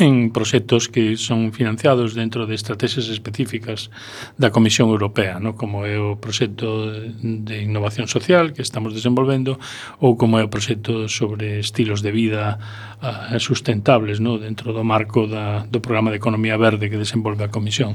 en 0.00 0.30
proxectos 0.34 0.88
que 0.88 1.16
son 1.16 1.52
financiados 1.52 2.14
dentro 2.14 2.46
de 2.46 2.54
estrategias 2.58 3.06
específicas 3.06 3.94
da 4.34 4.50
Comisión 4.50 4.90
Europea, 4.90 5.38
no? 5.38 5.54
como 5.54 5.86
é 5.86 5.94
o 5.94 6.18
proxecto 6.18 6.90
de 7.22 7.62
innovación 7.62 8.10
social 8.10 8.50
que 8.50 8.66
estamos 8.66 8.90
desenvolvendo 8.90 9.54
ou 10.02 10.18
como 10.18 10.42
é 10.42 10.42
o 10.42 10.50
proxecto 10.50 11.06
sobre 11.06 11.62
estilos 11.62 12.02
de 12.02 12.10
vida 12.10 12.58
uh, 12.98 13.38
sustentables 13.38 14.18
no? 14.18 14.42
dentro 14.42 14.74
do 14.74 14.82
marco 14.82 15.30
da, 15.30 15.62
do 15.70 15.78
programa 15.78 16.10
de 16.10 16.18
economía 16.18 16.58
verde 16.58 16.90
que 16.90 16.98
desenvolve 16.98 17.46
a 17.46 17.54
Comisión. 17.54 17.94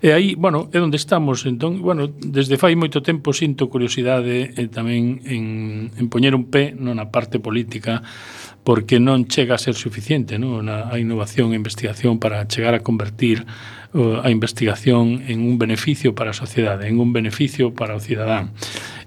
E 0.00 0.16
aí, 0.16 0.32
bueno, 0.40 0.72
é 0.72 0.80
onde 0.80 0.96
estamos. 0.96 1.44
Entón, 1.44 1.84
bueno, 1.84 2.08
desde 2.08 2.56
fai 2.56 2.72
moito 2.72 3.04
tempo 3.04 3.36
sinto 3.36 3.68
curiosidade 3.68 4.56
e 4.56 4.64
eh, 4.64 4.68
tamén 4.72 5.20
en, 5.28 5.44
en 5.92 6.06
poñer 6.08 6.32
un 6.32 6.48
pé 6.48 6.72
non 6.72 6.96
na 6.96 7.12
parte 7.12 7.36
política 7.36 8.00
porque 8.64 8.98
non 8.98 9.28
chega 9.28 9.54
a 9.54 9.60
ser 9.60 9.76
suficiente 9.76 10.40
non? 10.40 10.64
Na, 10.64 10.88
a 10.88 10.96
innovación 10.96 11.52
e 11.52 11.60
investigación 11.60 12.16
para 12.18 12.48
chegar 12.48 12.72
a 12.72 12.80
convertir 12.80 13.44
uh, 13.92 14.24
a 14.24 14.32
investigación 14.32 15.22
en 15.28 15.44
un 15.44 15.60
beneficio 15.60 16.16
para 16.16 16.32
a 16.32 16.36
sociedade, 16.36 16.88
en 16.88 16.98
un 16.98 17.12
beneficio 17.12 17.76
para 17.76 17.94
o 17.94 18.00
cidadán. 18.00 18.56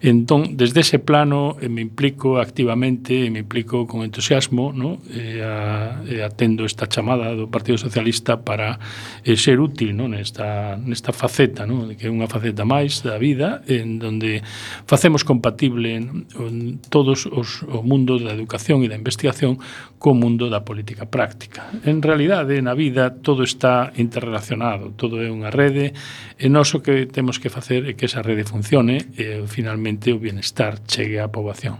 Entón, 0.01 0.57
desde 0.57 0.81
ese 0.81 0.99
plano 0.99 1.57
eh, 1.60 1.69
me 1.69 1.81
implico 1.81 2.38
activamente, 2.38 3.29
me 3.31 3.39
implico 3.39 3.88
con 3.88 4.03
entusiasmo, 4.03 4.71
¿no? 4.73 5.01
e, 5.10 5.41
a, 5.41 6.03
e 6.05 6.21
atendo 6.21 6.65
esta 6.65 6.86
chamada 6.86 7.33
do 7.33 7.49
Partido 7.49 7.81
Socialista 7.81 8.45
para 8.45 8.77
eh, 9.25 9.33
ser 9.38 9.57
útil 9.57 9.97
¿no? 9.97 10.05
nesta, 10.05 10.77
nesta 10.77 11.10
faceta, 11.10 11.65
¿no? 11.65 11.89
que 11.97 12.07
é 12.07 12.12
unha 12.13 12.29
faceta 12.29 12.62
máis 12.62 13.01
da 13.01 13.17
vida, 13.17 13.65
en 13.65 13.97
donde 13.97 14.45
facemos 14.86 15.25
compatible 15.25 15.97
en 15.97 16.77
todos 16.93 17.25
os, 17.25 17.65
o 17.65 17.81
mundo 17.81 18.21
da 18.21 18.38
educación 18.38 18.86
e 18.86 18.91
da 18.91 18.97
investigación 18.99 19.57
co 19.97 20.13
mundo 20.13 20.45
da 20.53 20.62
política 20.62 21.10
práctica. 21.10 21.73
En 21.81 22.05
realidade, 22.05 22.62
na 22.62 22.77
vida, 22.77 23.17
todo 23.17 23.41
está 23.41 23.89
interrelacionado, 23.97 24.93
todo 24.93 25.17
é 25.17 25.33
unha 25.33 25.49
rede, 25.49 25.97
e 26.38 26.45
nós 26.53 26.69
o 26.77 26.86
que 26.86 27.10
temos 27.10 27.41
que 27.41 27.49
facer 27.49 27.89
é 27.89 27.97
que 27.97 28.05
esa 28.05 28.21
rede 28.21 28.45
funcione, 28.45 29.10
e 29.17 29.41
finalmente 29.49 29.87
realmente 29.88 30.12
o 30.12 30.19
bienestar 30.19 30.84
chegue 30.84 31.19
á 31.23 31.32
poboación. 31.32 31.80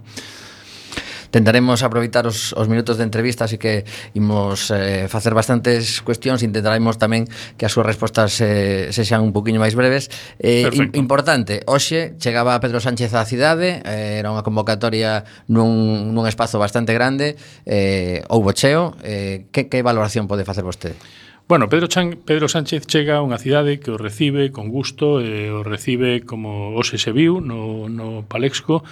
Tentaremos 1.28 1.84
aproveitar 1.84 2.24
os, 2.24 2.56
os 2.56 2.72
minutos 2.72 2.96
de 2.96 3.04
entrevista 3.04 3.43
así 3.43 3.60
que 3.60 3.84
imos 4.15 4.72
eh, 4.72 5.12
facer 5.12 5.36
bastantes 5.36 6.00
cuestións 6.00 6.39
intentaremos 6.39 6.96
tamén 6.96 7.28
que 7.60 7.67
as 7.67 7.76
súas 7.76 7.84
respostas 7.84 8.39
eh, 8.39 8.88
sexan 8.96 9.28
un 9.28 9.36
poquinho 9.36 9.60
máis 9.60 9.76
breves. 9.76 10.08
Eh, 10.39 10.72
importante, 10.96 11.67
hoxe 11.67 12.15
chegaba 12.15 12.56
Pedro 12.63 12.80
Sánchez 12.80 13.12
á 13.12 13.28
cidade 13.28 13.84
eh, 13.84 14.24
era 14.24 14.32
unha 14.32 14.39
convocatoria 14.39 15.28
nun, 15.52 16.15
nun 16.15 16.24
espazo 16.32 16.63
bastante 16.63 16.96
grande 16.96 17.36
eh, 17.67 18.24
houbo 18.32 18.56
cheo 18.56 18.96
eh, 19.04 19.52
que, 19.52 19.67
que 19.67 19.84
valoración 19.84 20.32
pode 20.32 20.48
facer 20.48 20.63
vostede? 20.63 20.96
Bueno, 21.47 21.69
Pedro, 21.69 21.88
Chan, 21.88 22.19
Pedro 22.25 22.49
Sánchez 22.49 22.86
chega 22.88 23.15
a 23.15 23.23
unha 23.23 23.39
cidade 23.39 23.79
que 23.79 23.88
o 23.88 23.95
recibe 23.95 24.51
con 24.51 24.67
gusto, 24.67 25.23
e 25.23 25.47
eh, 25.47 25.55
o 25.55 25.63
recibe 25.63 26.27
como 26.27 26.75
hoxe 26.75 26.99
se 26.99 27.15
viu 27.15 27.39
no, 27.39 27.88
no 27.88 28.27
Palexco, 28.27 28.83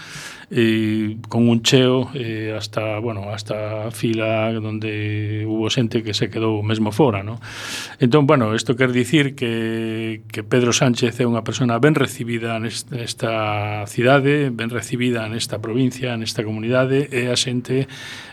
eh, 0.52 1.18
con 1.30 1.50
un 1.50 1.62
cheo 1.62 2.10
eh, 2.14 2.54
hasta, 2.56 3.00
bueno, 3.00 3.30
hasta 3.30 3.92
fila 3.92 4.54
donde 4.54 5.46
hubo 5.48 5.70
xente 5.70 6.04
que 6.04 6.14
se 6.14 6.30
quedou 6.30 6.62
mesmo 6.62 6.92
fora, 6.92 7.24
¿no? 7.24 7.42
Entón, 8.00 8.28
bueno, 8.28 8.54
isto 8.54 8.76
quer 8.76 8.92
dicir 8.92 9.36
que, 9.36 10.22
que 10.32 10.44
Pedro 10.44 10.74
Sánchez 10.74 11.20
é 11.20 11.26
unha 11.26 11.42
persona 11.42 11.82
ben 11.82 11.98
recibida 11.98 12.60
nesta 12.62 13.86
cidade, 13.90 14.54
ben 14.54 14.70
recibida 14.70 15.26
nesta 15.32 15.58
provincia, 15.60 16.14
nesta 16.20 16.46
comunidade, 16.46 17.10
e 17.10 17.32
a 17.32 17.38
xente 17.40 17.88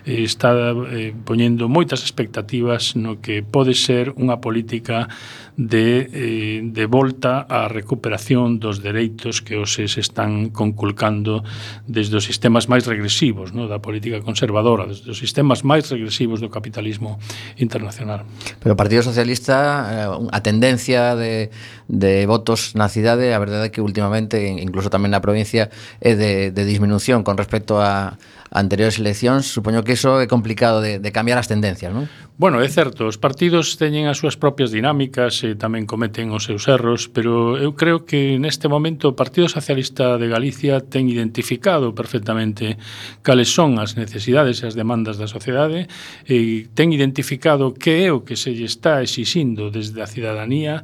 eh, 0.05 0.23
está 0.23 0.53
eh, 0.93 1.17
poñendo 1.25 1.71
moitas 1.71 2.05
expectativas 2.05 2.95
no 2.99 3.23
que 3.25 3.41
pode 3.41 3.73
ser 3.73 4.13
unha 4.19 4.43
política 4.43 5.09
de, 5.57 6.09
eh, 6.13 6.61
de 6.65 6.85
volta 6.89 7.45
á 7.49 7.69
recuperación 7.69 8.59
dos 8.59 8.81
dereitos 8.81 9.45
que 9.45 9.61
os 9.61 9.77
se 9.77 9.85
están 9.85 10.49
conculcando 10.51 11.45
de 11.87 12.02
desde 12.03 12.19
os 12.19 12.27
sistemas 12.27 12.67
máis 12.67 12.83
regresivos 12.83 13.55
no? 13.55 13.71
da 13.71 13.79
política 13.79 14.19
conservadora, 14.19 14.91
desde 14.91 15.07
os 15.07 15.19
sistemas 15.23 15.63
máis 15.63 15.87
regresivos 15.87 16.43
do 16.43 16.51
capitalismo 16.51 17.23
internacional. 17.63 18.27
Pero 18.59 18.75
o 18.75 18.79
Partido 18.79 19.07
Socialista, 19.07 19.55
eh, 19.87 20.11
a 20.11 20.41
tendencia 20.43 21.15
de, 21.15 21.55
de 21.87 22.27
votos 22.27 22.75
na 22.75 22.91
cidade, 22.91 23.31
a 23.31 23.39
verdade 23.39 23.69
é 23.69 23.73
que 23.73 23.79
últimamente, 23.79 24.43
incluso 24.43 24.91
tamén 24.91 25.15
na 25.15 25.23
provincia, 25.23 25.71
é 26.03 26.19
de, 26.19 26.51
de 26.51 26.63
disminución 26.67 27.23
con 27.23 27.39
respecto 27.39 27.79
a, 27.79 28.19
a 28.51 28.59
anteriores 28.59 28.99
eleccións. 28.99 29.47
Supoño 29.47 29.87
que 29.87 29.95
iso 29.95 30.19
é 30.19 30.27
complicado 30.27 30.83
de, 30.83 30.99
de 30.99 31.11
cambiar 31.15 31.39
as 31.39 31.47
tendencias, 31.47 31.95
non? 31.95 32.11
Bueno, 32.43 32.61
é 32.61 32.67
certo, 32.67 33.07
os 33.07 33.23
partidos 33.23 33.79
teñen 33.79 34.11
as 34.11 34.19
súas 34.19 34.35
propias 34.35 34.75
dinámicas 34.75 35.47
e 35.47 35.55
tamén 35.55 35.87
cometen 35.87 36.35
os 36.35 36.43
seus 36.51 36.67
erros, 36.67 37.07
pero 37.07 37.55
eu 37.55 37.79
creo 37.79 38.03
que 38.03 38.35
neste 38.43 38.67
momento 38.67 39.07
o 39.07 39.15
Partido 39.15 39.47
Socialista 39.47 40.19
de 40.19 40.27
Galicia 40.27 40.83
ten 40.83 41.07
identificado 41.07 41.95
perfectamente 41.95 42.83
cales 43.23 43.47
son 43.47 43.79
as 43.79 43.95
necesidades 43.95 44.59
e 44.59 44.67
as 44.67 44.75
demandas 44.75 45.23
da 45.23 45.31
sociedade 45.31 45.87
e 46.27 46.67
ten 46.75 46.91
identificado 46.91 47.79
que 47.79 48.03
é 48.03 48.11
o 48.11 48.27
que 48.27 48.35
se 48.35 48.51
lle 48.51 48.67
está 48.67 49.07
exixindo 49.07 49.71
desde 49.71 50.03
a 50.03 50.11
cidadanía 50.11 50.83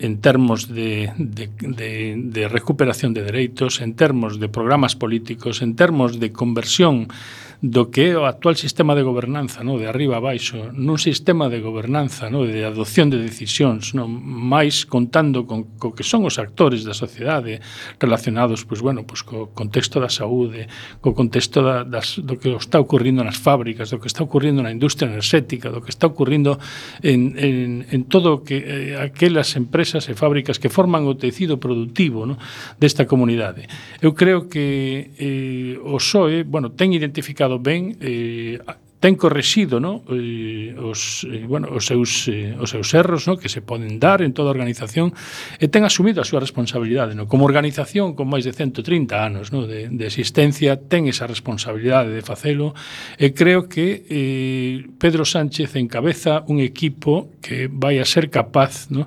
en 0.00 0.24
termos 0.24 0.72
de, 0.72 1.12
de, 1.20 1.52
de, 1.60 2.16
de 2.16 2.42
recuperación 2.48 3.12
de 3.12 3.28
dereitos, 3.28 3.84
en 3.84 3.92
termos 3.92 4.40
de 4.40 4.48
programas 4.48 4.96
políticos, 4.96 5.60
en 5.60 5.76
termos 5.76 6.16
de 6.16 6.32
conversión 6.32 7.12
do 7.60 7.90
que 7.90 8.10
é 8.10 8.18
o 8.18 8.24
actual 8.24 8.54
sistema 8.56 8.94
de 8.94 9.02
gobernanza, 9.02 9.62
no, 9.62 9.78
de 9.78 9.86
arriba 9.86 10.18
a 10.18 10.24
baixo, 10.24 10.70
nun 10.74 10.98
sistema 10.98 11.50
de 11.52 11.60
gobernanza, 11.60 12.30
no, 12.30 12.46
de 12.46 12.64
adopción 12.64 13.10
de 13.10 13.20
decisións, 13.20 13.92
no, 13.92 14.08
máis 14.08 14.88
contando 14.88 15.44
con 15.44 15.76
co 15.76 15.92
que 15.92 16.06
son 16.06 16.24
os 16.24 16.40
actores 16.40 16.86
da 16.86 16.96
sociedade 16.96 17.60
relacionados, 18.00 18.64
pois 18.64 18.80
bueno, 18.80 19.04
pois 19.04 19.20
co 19.20 19.52
contexto 19.52 20.00
da 20.00 20.08
saúde, 20.08 20.66
co 21.04 21.12
contexto 21.12 21.60
da, 21.60 21.84
das, 21.84 22.16
do 22.16 22.40
que 22.40 22.50
está 22.56 22.80
ocurrindo 22.80 23.20
nas 23.20 23.36
fábricas, 23.36 23.92
do 23.92 24.00
que 24.00 24.08
está 24.08 24.24
ocurrindo 24.24 24.64
na 24.64 24.72
industria 24.72 25.12
enerxética, 25.12 25.68
do 25.68 25.84
que 25.84 25.92
está 25.92 26.08
ocurrindo 26.08 26.56
en, 27.04 27.36
en, 27.36 27.86
en 27.92 28.00
todo 28.08 28.40
que 28.40 28.64
eh, 28.64 28.96
aquelas 28.96 29.52
empresas 29.60 30.08
e 30.08 30.16
fábricas 30.16 30.56
que 30.56 30.72
forman 30.72 31.04
o 31.04 31.14
tecido 31.20 31.60
productivo, 31.60 32.24
no, 32.24 32.40
desta 32.80 33.04
comunidade. 33.04 33.68
Eu 34.00 34.16
creo 34.16 34.48
que 34.48 35.12
eh, 35.20 35.76
o 35.84 36.00
SOE, 36.00 36.48
bueno, 36.48 36.72
ten 36.72 36.96
identificado 36.96 37.43
explicado 37.44 37.58
bem. 37.58 37.96
Eh, 38.00 38.60
ten 39.04 39.20
correxido 39.20 39.84
no? 39.84 40.00
eh, 40.08 40.72
os, 40.80 41.28
eh, 41.28 41.44
bueno, 41.44 41.68
os, 41.76 41.84
seus, 41.84 42.24
eh, 42.32 42.56
os 42.56 42.72
seus 42.72 42.88
erros 42.96 43.28
no? 43.28 43.36
que 43.36 43.52
se 43.52 43.60
poden 43.60 44.00
dar 44.00 44.24
en 44.24 44.32
toda 44.32 44.48
a 44.48 44.56
organización 44.56 45.12
e 45.60 45.68
ten 45.68 45.84
asumido 45.84 46.24
a 46.24 46.28
súa 46.28 46.40
responsabilidade. 46.40 47.12
No? 47.12 47.28
Como 47.28 47.44
organización 47.44 48.16
con 48.16 48.32
máis 48.32 48.48
de 48.48 48.56
130 48.56 49.12
anos 49.20 49.52
no? 49.52 49.68
de, 49.68 49.92
de 49.92 50.04
existencia, 50.08 50.80
ten 50.80 51.04
esa 51.04 51.28
responsabilidade 51.28 52.16
de 52.16 52.24
facelo 52.24 52.72
e 53.20 53.36
creo 53.36 53.68
que 53.68 54.08
eh, 54.08 54.88
Pedro 54.96 55.28
Sánchez 55.28 55.76
encabeza 55.76 56.40
un 56.48 56.64
equipo 56.64 57.28
que 57.44 57.68
vai 57.68 58.00
a 58.00 58.08
ser 58.08 58.32
capaz 58.32 58.88
no? 58.88 59.04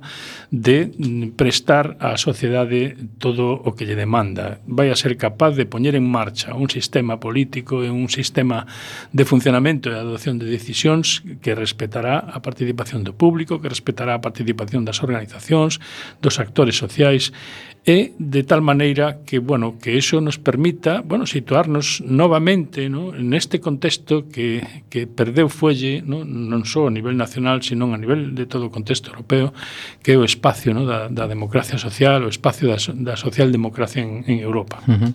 de 0.53 0.93
prestar 1.33 1.97
á 1.97 2.21
sociedade 2.21 2.93
todo 3.17 3.49
o 3.49 3.73
que 3.73 3.89
lle 3.89 3.97
demanda. 3.97 4.61
Vai 4.69 4.93
a 4.93 4.99
ser 4.99 5.17
capaz 5.17 5.57
de 5.57 5.65
poñer 5.65 5.97
en 5.97 6.05
marcha 6.05 6.53
un 6.53 6.69
sistema 6.69 7.17
político 7.17 7.81
e 7.81 7.89
un 7.89 8.13
sistema 8.13 8.69
de 9.09 9.25
funcionamento 9.25 9.86
ámbito 9.87 9.95
de 9.95 9.99
adopción 9.99 10.39
de 10.39 10.45
decisións 10.45 11.23
que 11.41 11.55
respetará 11.55 12.19
a 12.19 12.41
participación 12.41 13.03
do 13.03 13.15
público, 13.15 13.59
que 13.61 13.69
respetará 13.69 14.15
a 14.15 14.21
participación 14.21 14.83
das 14.83 14.99
organizacións, 15.03 15.79
dos 16.19 16.39
actores 16.39 16.75
sociais 16.75 17.31
e 17.87 18.11
de 18.19 18.43
tal 18.43 18.59
maneira 18.59 19.23
que, 19.23 19.39
bueno, 19.39 19.79
que 19.79 19.95
eso 19.95 20.19
nos 20.19 20.35
permita, 20.35 20.99
bueno, 21.07 21.23
situarnos 21.23 22.03
novamente, 22.03 22.91
¿no? 22.91 23.15
neste 23.15 23.63
contexto 23.63 24.27
que 24.27 24.59
que 24.91 25.07
perdeu 25.07 25.47
fuelle, 25.47 26.03
¿no? 26.03 26.27
non 26.27 26.67
só 26.67 26.91
a 26.91 26.93
nivel 26.93 27.15
nacional, 27.15 27.63
sino 27.63 27.87
a 27.95 27.99
nivel 27.99 28.35
de 28.35 28.43
todo 28.43 28.67
o 28.67 28.73
contexto 28.73 29.15
europeo, 29.15 29.55
que 30.03 30.15
é 30.15 30.17
o 30.19 30.27
espacio, 30.27 30.75
¿no? 30.75 30.83
da 30.83 31.07
da 31.07 31.31
democracia 31.31 31.79
social, 31.79 32.27
o 32.27 32.29
espacio 32.29 32.67
da 32.67 32.75
da 32.75 33.15
socialdemocracia 33.15 34.03
en 34.03 34.27
en 34.27 34.43
Europa. 34.43 34.83
Uh 34.83 34.99
-huh. 34.99 35.11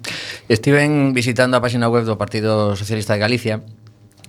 Estiven 0.49 1.13
visitando 1.13 1.61
a 1.61 1.61
página 1.61 1.93
web 1.93 2.09
do 2.09 2.17
Partido 2.17 2.73
Socialista 2.73 3.13
de 3.13 3.21
Galicia 3.21 3.61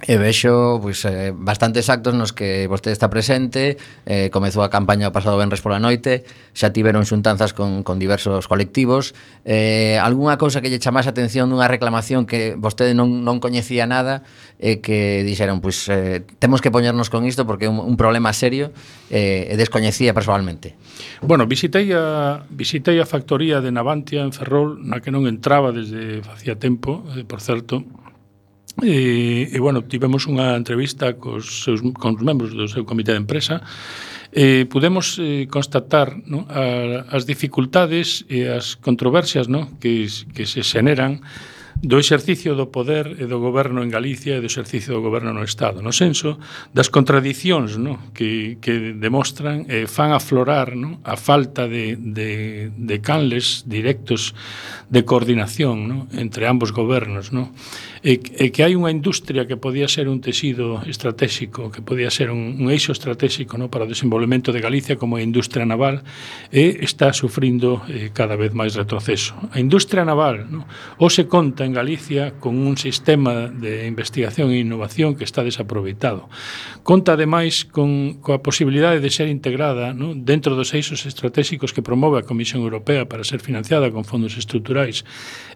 E 0.04 0.20
vexo 0.20 0.84
pois, 0.84 1.00
eh, 1.08 1.32
bastantes 1.32 1.88
actos 1.88 2.12
nos 2.12 2.36
que 2.36 2.68
vostede 2.68 2.92
está 2.92 3.08
presente. 3.08 3.80
Eh, 4.04 4.28
Comezou 4.36 4.60
a 4.60 4.68
campaña 4.68 5.08
o 5.08 5.16
pasado 5.16 5.40
venres 5.40 5.64
pola 5.64 5.80
noite. 5.80 6.28
Xa 6.52 6.76
tiveron 6.76 7.08
xuntanzas 7.08 7.56
con, 7.56 7.88
con 7.88 8.04
diversos 8.04 8.52
colectivos. 8.52 9.16
Eh, 9.48 9.96
Alguna 10.04 10.36
cousa 10.36 10.60
que 10.60 10.68
lle 10.68 10.84
chamase 10.84 11.08
a 11.08 11.16
atención 11.16 11.48
dunha 11.48 11.72
reclamación 11.72 12.28
Que 12.28 12.60
vostede 12.60 12.92
non, 12.92 13.24
non 13.24 13.40
coñecía 13.40 13.88
nada 13.88 14.28
E 14.60 14.76
eh, 14.76 14.84
que 14.84 15.24
dixeron 15.24 15.64
pois, 15.64 15.88
eh, 15.88 16.24
Temos 16.40 16.60
que 16.60 16.72
poñernos 16.72 17.08
con 17.08 17.24
isto 17.24 17.48
porque 17.48 17.68
é 17.68 17.70
un, 17.72 17.80
un 17.80 17.96
problema 17.96 18.36
serio 18.36 18.76
eh, 19.08 19.52
E 19.52 19.56
descoñecía 19.56 20.12
personalmente 20.12 20.76
Bueno, 21.24 21.48
visitei 21.48 21.92
a, 21.96 22.44
visitei 22.52 23.00
a 23.00 23.08
factoría 23.08 23.64
de 23.64 23.72
Navantia 23.72 24.24
en 24.24 24.36
Ferrol 24.36 24.80
Na 24.84 25.00
que 25.00 25.12
non 25.12 25.28
entraba 25.28 25.72
desde 25.72 26.24
facía 26.24 26.60
tempo, 26.60 27.04
eh, 27.16 27.24
por 27.24 27.40
certo. 27.40 27.84
E, 28.82 29.54
e 29.54 29.58
bueno, 29.62 29.86
tivemos 29.86 30.26
unha 30.26 30.58
entrevista 30.58 31.14
cos 31.14 31.62
seus 31.62 31.86
con 31.94 32.18
os 32.18 32.24
membros 32.26 32.58
do 32.58 32.66
seu 32.66 32.88
comité 32.88 33.14
de 33.14 33.22
empresa. 33.22 33.62
Eh, 34.34 34.66
pudemos 34.66 35.22
eh, 35.22 35.46
constatar 35.46 36.18
no, 36.26 36.50
a, 36.50 37.06
as 37.14 37.30
dificultades 37.30 38.26
e 38.34 38.50
as 38.50 38.74
controversias 38.74 39.46
no, 39.46 39.70
que, 39.78 40.10
que 40.34 40.50
se 40.50 40.66
xeneran 40.66 41.22
do 41.84 42.00
exercicio 42.00 42.56
do 42.56 42.72
poder 42.72 43.20
e 43.20 43.28
do 43.28 43.44
goberno 43.44 43.84
en 43.84 43.92
Galicia 43.92 44.40
e 44.40 44.42
do 44.42 44.48
exercicio 44.48 44.96
do 44.96 45.04
goberno 45.04 45.36
no 45.36 45.44
Estado, 45.44 45.84
no 45.84 45.92
senso 45.92 46.40
das 46.72 46.88
contradicións 46.88 47.76
no? 47.76 48.00
que, 48.16 48.56
que 48.64 48.96
demostran 48.96 49.68
e 49.68 49.84
eh, 49.84 49.88
fan 49.92 50.16
aflorar 50.16 50.80
no? 50.80 51.04
a 51.04 51.20
falta 51.20 51.68
de, 51.68 52.00
de, 52.00 52.72
de 52.72 52.98
canles 53.04 53.68
directos 53.68 54.32
de 54.88 55.04
coordinación 55.04 55.76
no? 55.92 56.00
entre 56.16 56.48
ambos 56.48 56.72
gobernos. 56.72 57.36
No? 57.36 57.52
E, 58.00 58.16
e 58.16 58.48
que 58.56 58.64
hai 58.64 58.80
unha 58.80 58.88
industria 58.88 59.44
que 59.44 59.60
podía 59.60 59.92
ser 59.92 60.08
un 60.08 60.24
tecido 60.24 60.80
estratégico, 60.88 61.68
que 61.68 61.84
podía 61.84 62.08
ser 62.08 62.32
un, 62.32 62.64
un 62.64 62.72
eixo 62.72 62.96
estratégico 62.96 63.60
no? 63.60 63.68
para 63.68 63.84
o 63.84 63.92
desenvolvemento 63.92 64.56
de 64.56 64.64
Galicia 64.64 64.96
como 64.96 65.20
a 65.20 65.22
industria 65.22 65.68
naval 65.68 66.00
e 66.48 66.80
está 66.80 67.12
sufrindo 67.12 67.84
eh, 67.92 68.16
cada 68.16 68.40
vez 68.40 68.56
máis 68.56 68.72
retroceso. 68.72 69.36
A 69.52 69.60
industria 69.60 70.08
naval 70.08 70.48
no? 70.48 70.64
o 70.96 71.12
se 71.12 71.28
conta 71.28 71.68
en 71.68 71.73
Galicia 71.74 72.38
con 72.40 72.58
un 72.58 72.78
sistema 72.78 73.50
de 73.50 73.88
investigación 73.88 74.52
e 74.52 74.62
innovación 74.62 75.18
que 75.18 75.26
está 75.26 75.44
desaproveitado. 75.44 76.30
Conta 76.86 77.18
ademais 77.18 77.66
con 77.66 78.22
coa 78.22 78.46
posibilidade 78.46 79.02
de 79.02 79.10
ser 79.10 79.28
integrada 79.28 79.92
no? 79.98 80.14
dentro 80.14 80.54
dos 80.54 80.72
eixos 80.78 81.10
estratégicos 81.10 81.74
que 81.74 81.82
promove 81.82 82.22
a 82.22 82.28
Comisión 82.28 82.62
Europea 82.62 83.10
para 83.10 83.26
ser 83.26 83.42
financiada 83.42 83.90
con 83.90 84.06
fondos 84.06 84.38
estruturais 84.38 85.02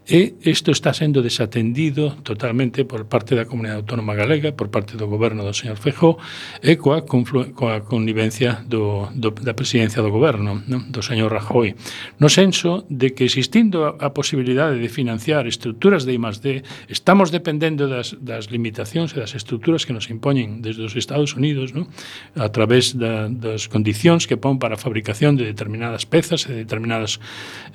e 0.07 0.39
isto 0.47 0.71
está 0.71 0.95
sendo 0.95 1.19
desatendido 1.19 2.15
totalmente 2.23 2.87
por 2.87 3.11
parte 3.11 3.35
da 3.35 3.43
Comunidade 3.43 3.83
Autónoma 3.83 4.15
Galega, 4.15 4.55
por 4.55 4.71
parte 4.71 4.95
do 4.95 5.11
goberno 5.11 5.43
do 5.43 5.51
señor 5.51 5.75
Fejó 5.75 6.15
e 6.63 6.79
coa, 6.79 7.03
coa 7.03 7.83
connivencia 7.83 8.63
do, 8.63 9.11
do, 9.11 9.35
da 9.35 9.51
presidencia 9.51 9.99
do 9.99 10.07
goberno, 10.07 10.63
no? 10.63 10.79
do 10.87 11.03
señor 11.03 11.35
Rajoy, 11.35 11.75
no 12.23 12.31
senso 12.31 12.87
de 12.87 13.11
que 13.11 13.27
existindo 13.27 13.83
a, 13.83 13.99
a 13.99 14.15
posibilidade 14.15 14.79
de 14.79 14.87
financiar 14.87 15.43
estruturas 15.43 16.06
de 16.07 16.15
I+.D. 16.15 16.63
estamos 16.87 17.29
dependendo 17.35 17.91
das, 17.91 18.15
das 18.23 18.47
limitacións 18.47 19.11
e 19.11 19.19
das 19.19 19.35
estruturas 19.35 19.83
que 19.83 19.91
nos 19.91 20.07
impoñen 20.07 20.63
desde 20.63 20.87
os 20.87 20.95
Estados 20.95 21.35
Unidos 21.35 21.75
¿no? 21.75 21.91
a 22.39 22.47
través 22.49 22.95
da, 22.95 23.27
das 23.27 23.67
condicións 23.67 24.23
que 24.25 24.39
pon 24.39 24.57
para 24.57 24.79
a 24.79 24.81
fabricación 24.81 25.35
de 25.35 25.43
determinadas 25.43 26.07
pezas 26.07 26.47
e 26.47 26.55
de 26.55 26.59
determinadas, 26.63 27.19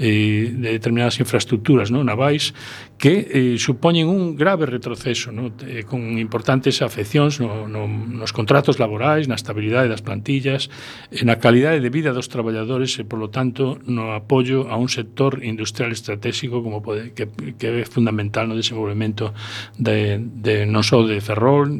eh, 0.00 0.48
de 0.48 0.72
determinadas 0.72 1.20
infraestructuras 1.20 1.92
¿no? 1.92 2.00
navais 2.00 2.56
que 3.02 3.26
eh, 3.28 3.58
supoñen 3.58 4.06
un 4.06 4.38
grave 4.38 4.64
retroceso 4.64 5.34
¿no? 5.34 5.50
eh, 5.66 5.82
con 5.82 6.18
importantes 6.22 6.80
afeccións 6.86 7.42
no, 7.42 7.66
no, 7.66 7.90
nos 7.90 8.30
contratos 8.30 8.78
laborais, 8.78 9.26
na 9.26 9.34
estabilidade 9.34 9.90
das 9.90 10.06
plantillas, 10.06 10.70
eh, 11.10 11.26
na 11.26 11.42
calidade 11.42 11.82
de 11.82 11.90
vida 11.90 12.14
dos 12.14 12.30
traballadores 12.30 12.94
e, 12.96 13.02
polo 13.02 13.26
tanto, 13.34 13.82
no 13.90 14.14
apoio 14.14 14.70
a 14.70 14.78
un 14.78 14.86
sector 14.86 15.42
industrial 15.42 15.90
estratégico 15.90 16.62
como 16.62 16.78
pode, 16.78 17.10
que, 17.10 17.26
que 17.58 17.66
é 17.66 17.84
fundamental 17.84 18.21
fundamental 18.22 18.48
no 18.48 18.54
desenvolvemento 18.54 19.34
de, 19.78 20.22
de 20.22 20.66
non 20.66 20.86
só 20.86 21.02
de 21.02 21.18
Ferrol, 21.18 21.74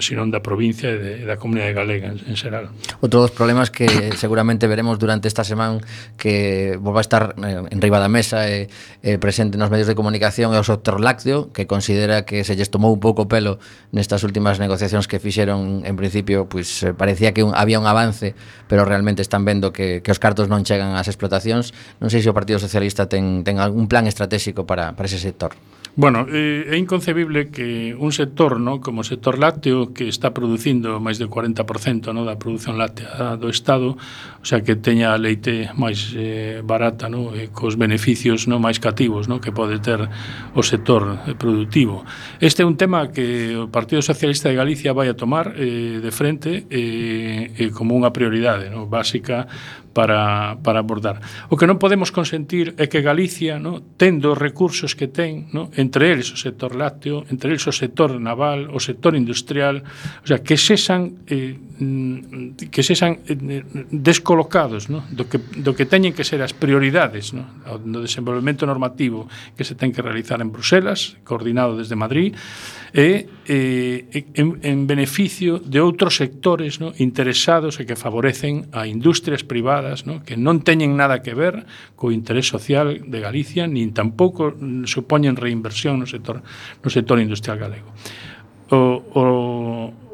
sino 0.00 0.24
da 0.32 0.40
provincia 0.40 0.88
e 0.88 0.96
de, 0.96 1.12
da 1.28 1.36
comunidade 1.36 1.76
galega 1.76 2.08
en, 2.08 2.18
en 2.24 2.36
xeral. 2.36 2.72
Outro 3.04 3.20
dos 3.20 3.32
problemas 3.32 3.68
que 3.68 3.86
seguramente 4.16 4.64
veremos 4.64 4.96
durante 4.96 5.28
esta 5.28 5.44
semana 5.44 5.84
que 6.16 6.80
volva 6.80 7.04
a 7.04 7.06
estar 7.06 7.36
eh, 7.44 7.68
en 7.68 7.78
riba 7.84 8.00
da 8.00 8.08
mesa 8.08 8.48
e 8.48 8.72
eh, 9.04 9.20
presente 9.20 9.60
nos 9.60 9.68
medios 9.68 9.86
de 9.86 9.94
comunicación 9.94 10.56
é 10.56 10.58
o 10.58 10.64
sector 10.64 10.96
lácteo, 11.04 11.52
que 11.52 11.68
considera 11.68 12.24
que 12.24 12.40
se 12.48 12.56
lles 12.56 12.72
tomou 12.72 12.88
un 12.88 13.02
pouco 13.02 13.28
pelo 13.28 13.60
nestas 13.92 14.24
últimas 14.24 14.56
negociacións 14.56 15.04
que 15.04 15.20
fixeron 15.20 15.84
en 15.84 15.94
principio, 16.00 16.48
pois 16.48 16.80
eh, 16.80 16.96
parecía 16.96 17.36
que 17.36 17.44
un, 17.44 17.52
había 17.52 17.76
un 17.76 17.84
avance, 17.84 18.32
pero 18.64 18.88
realmente 18.88 19.20
están 19.20 19.44
vendo 19.44 19.76
que, 19.76 20.00
que 20.00 20.10
os 20.10 20.16
cartos 20.16 20.48
non 20.48 20.64
chegan 20.64 20.96
ás 20.96 21.12
explotacións. 21.12 21.76
Non 22.00 22.08
sei 22.08 22.24
se 22.24 22.32
o 22.32 22.36
Partido 22.36 22.56
Socialista 22.56 23.04
ten, 23.04 23.44
ten 23.44 23.60
algún 23.60 23.84
plan 23.90 24.08
estratégico 24.08 24.64
para, 24.64 24.96
para 24.96 25.04
ese 25.04 25.20
sector. 25.20 25.52
Bueno, 25.94 26.24
eh, 26.32 26.72
é 26.72 26.76
inconcebible 26.78 27.50
que 27.50 27.92
un 27.92 28.16
sector, 28.16 28.56
no, 28.58 28.80
como 28.80 29.02
o 29.02 29.04
sector 29.04 29.36
lácteo, 29.36 29.92
que 29.92 30.08
está 30.08 30.32
producindo 30.32 30.96
máis 31.04 31.20
de 31.20 31.28
40% 31.28 32.16
no, 32.16 32.24
da 32.24 32.40
produción 32.40 32.80
láctea 32.80 33.36
do 33.36 33.52
Estado, 33.52 34.00
o 34.00 34.46
sea, 34.48 34.64
que 34.64 34.72
teña 34.72 35.12
leite 35.20 35.68
máis 35.76 36.16
eh, 36.16 36.64
barata, 36.64 37.12
no, 37.12 37.36
e 37.36 37.52
cos 37.52 37.76
beneficios 37.76 38.48
no? 38.48 38.56
máis 38.56 38.80
cativos 38.80 39.28
no, 39.28 39.36
que 39.36 39.52
pode 39.52 39.84
ter 39.84 40.00
o 40.56 40.64
sector 40.64 41.28
eh, 41.28 41.36
productivo. 41.36 42.08
Este 42.40 42.64
é 42.64 42.66
un 42.66 42.80
tema 42.80 43.12
que 43.12 43.52
o 43.52 43.68
Partido 43.68 44.00
Socialista 44.00 44.48
de 44.48 44.56
Galicia 44.56 44.96
vai 44.96 45.12
a 45.12 45.14
tomar 45.14 45.52
eh, 45.60 46.00
de 46.00 46.08
frente 46.08 46.64
eh, 46.72 47.52
eh, 47.52 47.68
como 47.68 47.92
unha 47.92 48.08
prioridade 48.16 48.72
no, 48.72 48.88
básica 48.88 49.44
para, 49.92 50.56
para 50.64 50.80
abordar. 50.80 51.20
O 51.52 51.56
que 51.56 51.68
non 51.68 51.76
podemos 51.76 52.10
consentir 52.10 52.74
é 52.80 52.88
que 52.88 53.04
Galicia, 53.04 53.60
no, 53.60 53.80
tendo 53.96 54.32
os 54.32 54.38
recursos 54.40 54.96
que 54.96 55.12
ten, 55.12 55.52
no, 55.52 55.68
entre 55.76 56.10
eles 56.10 56.32
o 56.32 56.38
sector 56.40 56.74
lácteo, 56.74 57.28
entre 57.28 57.54
eles 57.54 57.64
o 57.68 57.72
sector 57.72 58.16
naval, 58.16 58.72
o 58.72 58.80
sector 58.80 59.12
industrial, 59.14 59.84
o 59.84 60.26
sea, 60.26 60.40
que 60.40 60.56
sexan 60.56 61.22
eh, 61.28 61.54
mm, 61.54 62.72
que 62.72 62.82
sexan 62.82 63.20
eh, 63.28 63.62
descolocados 63.92 64.88
no, 64.88 65.04
do, 65.12 65.28
que, 65.28 65.38
do 65.38 65.76
que 65.76 65.84
teñen 65.84 66.16
que 66.16 66.24
ser 66.24 66.40
as 66.40 66.56
prioridades 66.56 67.36
no, 67.36 67.44
do 67.84 68.00
desenvolvemento 68.00 68.64
normativo 68.64 69.28
que 69.54 69.62
se 69.62 69.76
ten 69.76 69.92
que 69.92 70.00
realizar 70.00 70.40
en 70.40 70.50
Bruselas, 70.50 71.20
coordinado 71.22 71.76
desde 71.76 71.94
Madrid, 71.94 72.34
e, 72.92 73.24
e 73.48 74.28
en, 74.36 74.60
en 74.60 74.86
beneficio 74.86 75.56
de 75.56 75.80
outros 75.80 76.20
sectores 76.20 76.76
no, 76.76 76.92
interesados 77.00 77.80
e 77.80 77.88
que 77.88 77.96
favorecen 77.96 78.68
a 78.76 78.84
industrias 78.84 79.40
privadas 79.48 80.04
no, 80.04 80.20
que 80.20 80.36
non 80.36 80.60
teñen 80.60 80.92
nada 81.00 81.24
que 81.24 81.32
ver 81.32 81.64
co 81.96 82.12
interés 82.12 82.52
social 82.52 83.00
de 83.00 83.18
Galicia 83.24 83.64
nin 83.64 83.96
tampouco 83.96 84.52
supoñen 84.84 85.40
reinversión 85.40 86.04
no 86.04 86.06
sector, 86.06 86.44
no 86.44 86.88
sector 86.92 87.16
industrial 87.16 87.56
galego. 87.56 87.88
O, 88.72 89.00
o, 89.16 89.22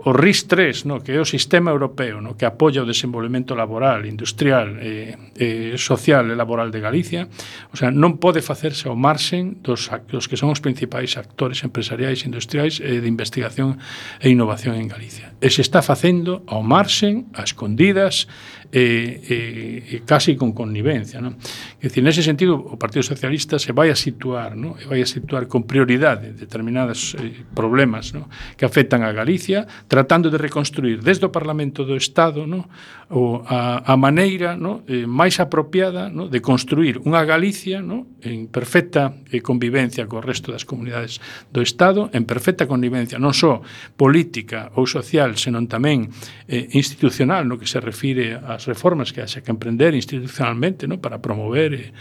o 0.05 0.15
RIS3, 0.15 0.87
no, 0.87 1.03
que 1.03 1.13
é 1.13 1.21
o 1.21 1.27
sistema 1.27 1.71
europeo 1.75 2.23
no, 2.23 2.39
que 2.39 2.47
apoia 2.47 2.83
o 2.83 2.87
desenvolvemento 2.87 3.55
laboral, 3.55 4.07
industrial, 4.07 4.79
eh, 4.79 5.19
eh, 5.35 5.75
social 5.75 6.31
e 6.31 6.39
laboral 6.39 6.71
de 6.71 6.79
Galicia, 6.79 7.27
o 7.73 7.77
sea, 7.77 7.91
non 7.91 8.23
pode 8.23 8.39
facerse 8.39 8.87
ao 8.87 8.95
marxen 8.95 9.59
dos, 9.59 9.91
dos 10.07 10.31
que 10.31 10.39
son 10.39 10.55
os 10.55 10.63
principais 10.63 11.19
actores 11.19 11.67
empresariais, 11.67 12.23
industriais 12.23 12.79
e 12.79 12.99
eh, 12.99 13.03
de 13.03 13.09
investigación 13.11 13.83
e 14.23 14.31
innovación 14.31 14.79
en 14.79 14.87
Galicia. 14.87 15.35
E 15.43 15.51
se 15.51 15.67
está 15.67 15.83
facendo 15.83 16.47
ao 16.47 16.63
marxen, 16.63 17.27
a 17.35 17.43
escondidas, 17.43 18.31
eh, 18.71 19.87
eh, 19.91 20.03
casi 20.05 20.37
con 20.37 20.53
connivencia. 20.53 21.21
Non? 21.21 21.41
É 21.81 21.89
dicir, 21.89 22.05
nese 22.05 22.21
sentido, 22.21 22.59
o 22.59 22.77
Partido 22.77 23.01
Socialista 23.01 23.57
se 23.57 23.73
vai 23.73 23.89
a 23.89 23.97
situar, 23.97 24.53
non? 24.53 24.77
e 24.77 24.85
vai 24.85 25.01
a 25.01 25.09
situar 25.09 25.49
con 25.49 25.65
prioridade 25.65 26.37
determinados 26.37 27.17
eh, 27.17 27.49
problemas 27.57 28.13
non? 28.13 28.29
que 28.61 28.69
afectan 28.69 29.01
a 29.01 29.13
Galicia, 29.17 29.65
tratando 29.89 30.29
de 30.29 30.37
reconstruir 30.37 31.01
desde 31.01 31.25
o 31.25 31.33
Parlamento 31.33 31.89
do 31.89 31.97
Estado 31.97 32.45
non? 32.45 32.69
O, 33.09 33.41
a, 33.41 33.81
a 33.89 33.95
maneira 33.97 34.53
non? 34.53 34.85
Eh, 34.85 35.09
máis 35.09 35.41
apropiada 35.41 36.13
non? 36.13 36.29
de 36.29 36.45
construir 36.45 37.01
unha 37.09 37.25
Galicia 37.25 37.81
non? 37.81 38.21
en 38.21 38.53
perfecta 38.53 39.17
eh, 39.33 39.41
convivencia 39.41 40.05
co 40.05 40.21
resto 40.21 40.53
das 40.53 40.69
comunidades 40.69 41.25
do 41.49 41.65
Estado, 41.65 42.13
en 42.13 42.29
perfecta 42.29 42.69
connivencia 42.69 43.17
non 43.17 43.33
só 43.33 43.65
política 43.97 44.69
ou 44.77 44.85
social, 44.85 45.41
senón 45.41 45.73
tamén 45.73 46.13
eh, 46.45 46.69
institucional, 46.77 47.49
no 47.49 47.57
que 47.57 47.65
se 47.65 47.81
refire 47.81 48.37
a 48.37 48.58
as 48.59 48.67
reformas 48.67 49.15
que 49.15 49.23
haxa 49.23 49.41
que 49.41 49.55
emprender 49.55 49.95
institucionalmente 49.95 50.91
no? 50.91 50.99
para 50.99 51.23
promover 51.23 51.71
e 51.73 51.79
eh, 51.79 51.93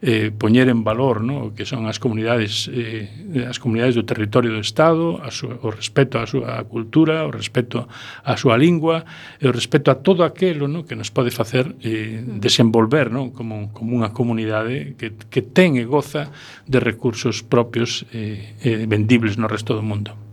eh 0.00 0.28
poñer 0.32 0.72
en 0.72 0.80
valor 0.80 1.20
no? 1.20 1.52
que 1.52 1.68
son 1.68 1.84
as 1.84 2.00
comunidades 2.00 2.72
eh, 2.72 3.44
as 3.44 3.60
comunidades 3.60 4.00
do 4.00 4.08
territorio 4.08 4.48
do 4.48 4.64
Estado 4.64 5.20
a 5.20 5.28
su, 5.28 5.44
o 5.44 5.68
respeto 5.68 6.16
á 6.16 6.24
súa 6.24 6.56
cultura 6.64 7.28
o 7.28 7.30
respeto 7.30 7.84
á 8.24 8.32
súa 8.40 8.56
lingua 8.56 9.04
e 9.36 9.44
o 9.44 9.52
respeto 9.52 9.92
a 9.92 10.00
todo 10.00 10.24
aquelo 10.24 10.72
no? 10.72 10.88
que 10.88 10.96
nos 10.96 11.12
pode 11.12 11.28
facer 11.28 11.76
eh, 11.84 12.24
desenvolver 12.40 13.12
no? 13.12 13.36
como, 13.36 13.68
como 13.76 14.00
unha 14.00 14.16
comunidade 14.16 14.96
que, 14.96 15.12
que 15.28 15.44
ten 15.44 15.76
e 15.76 15.84
goza 15.84 16.32
de 16.64 16.80
recursos 16.80 17.44
propios 17.44 18.08
eh, 18.16 18.56
eh, 18.64 18.88
vendibles 18.88 19.36
no 19.36 19.48
resto 19.52 19.76
do 19.76 19.84
mundo. 19.84 20.25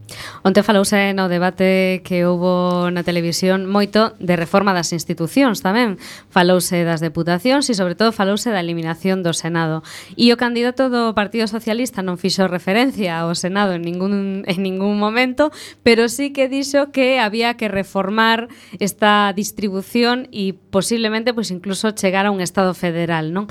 Onte 0.43 0.63
falouse 0.63 1.13
no 1.15 1.31
debate 1.31 2.03
que 2.03 2.27
houbo 2.27 2.91
na 2.91 3.01
televisión 3.07 3.65
moito 3.65 4.11
de 4.19 4.35
reforma 4.35 4.75
das 4.75 4.91
institucións 4.91 5.63
tamén. 5.63 5.95
Falouse 6.27 6.83
das 6.83 6.99
deputacións 6.99 7.69
e, 7.71 7.77
sobre 7.77 7.95
todo, 7.95 8.11
falouse 8.11 8.51
da 8.51 8.59
eliminación 8.59 9.23
do 9.23 9.31
Senado. 9.31 9.81
E 10.19 10.31
o 10.33 10.39
candidato 10.39 10.91
do 10.91 11.15
Partido 11.15 11.47
Socialista 11.47 12.03
non 12.03 12.19
fixo 12.19 12.45
referencia 12.51 13.23
ao 13.23 13.33
Senado 13.33 13.73
en 13.73 13.87
ningún, 13.87 14.43
en 14.43 14.59
ningún 14.59 14.99
momento, 14.99 15.49
pero 15.81 16.11
sí 16.11 16.35
que 16.35 16.51
dixo 16.51 16.91
que 16.91 17.23
había 17.23 17.55
que 17.55 17.71
reformar 17.71 18.51
esta 18.83 19.31
distribución 19.31 20.27
e 20.35 20.53
posiblemente 20.53 21.31
pois 21.31 21.49
incluso 21.55 21.95
chegar 21.95 22.27
a 22.27 22.33
un 22.35 22.43
Estado 22.43 22.75
federal, 22.75 23.31
non? 23.31 23.47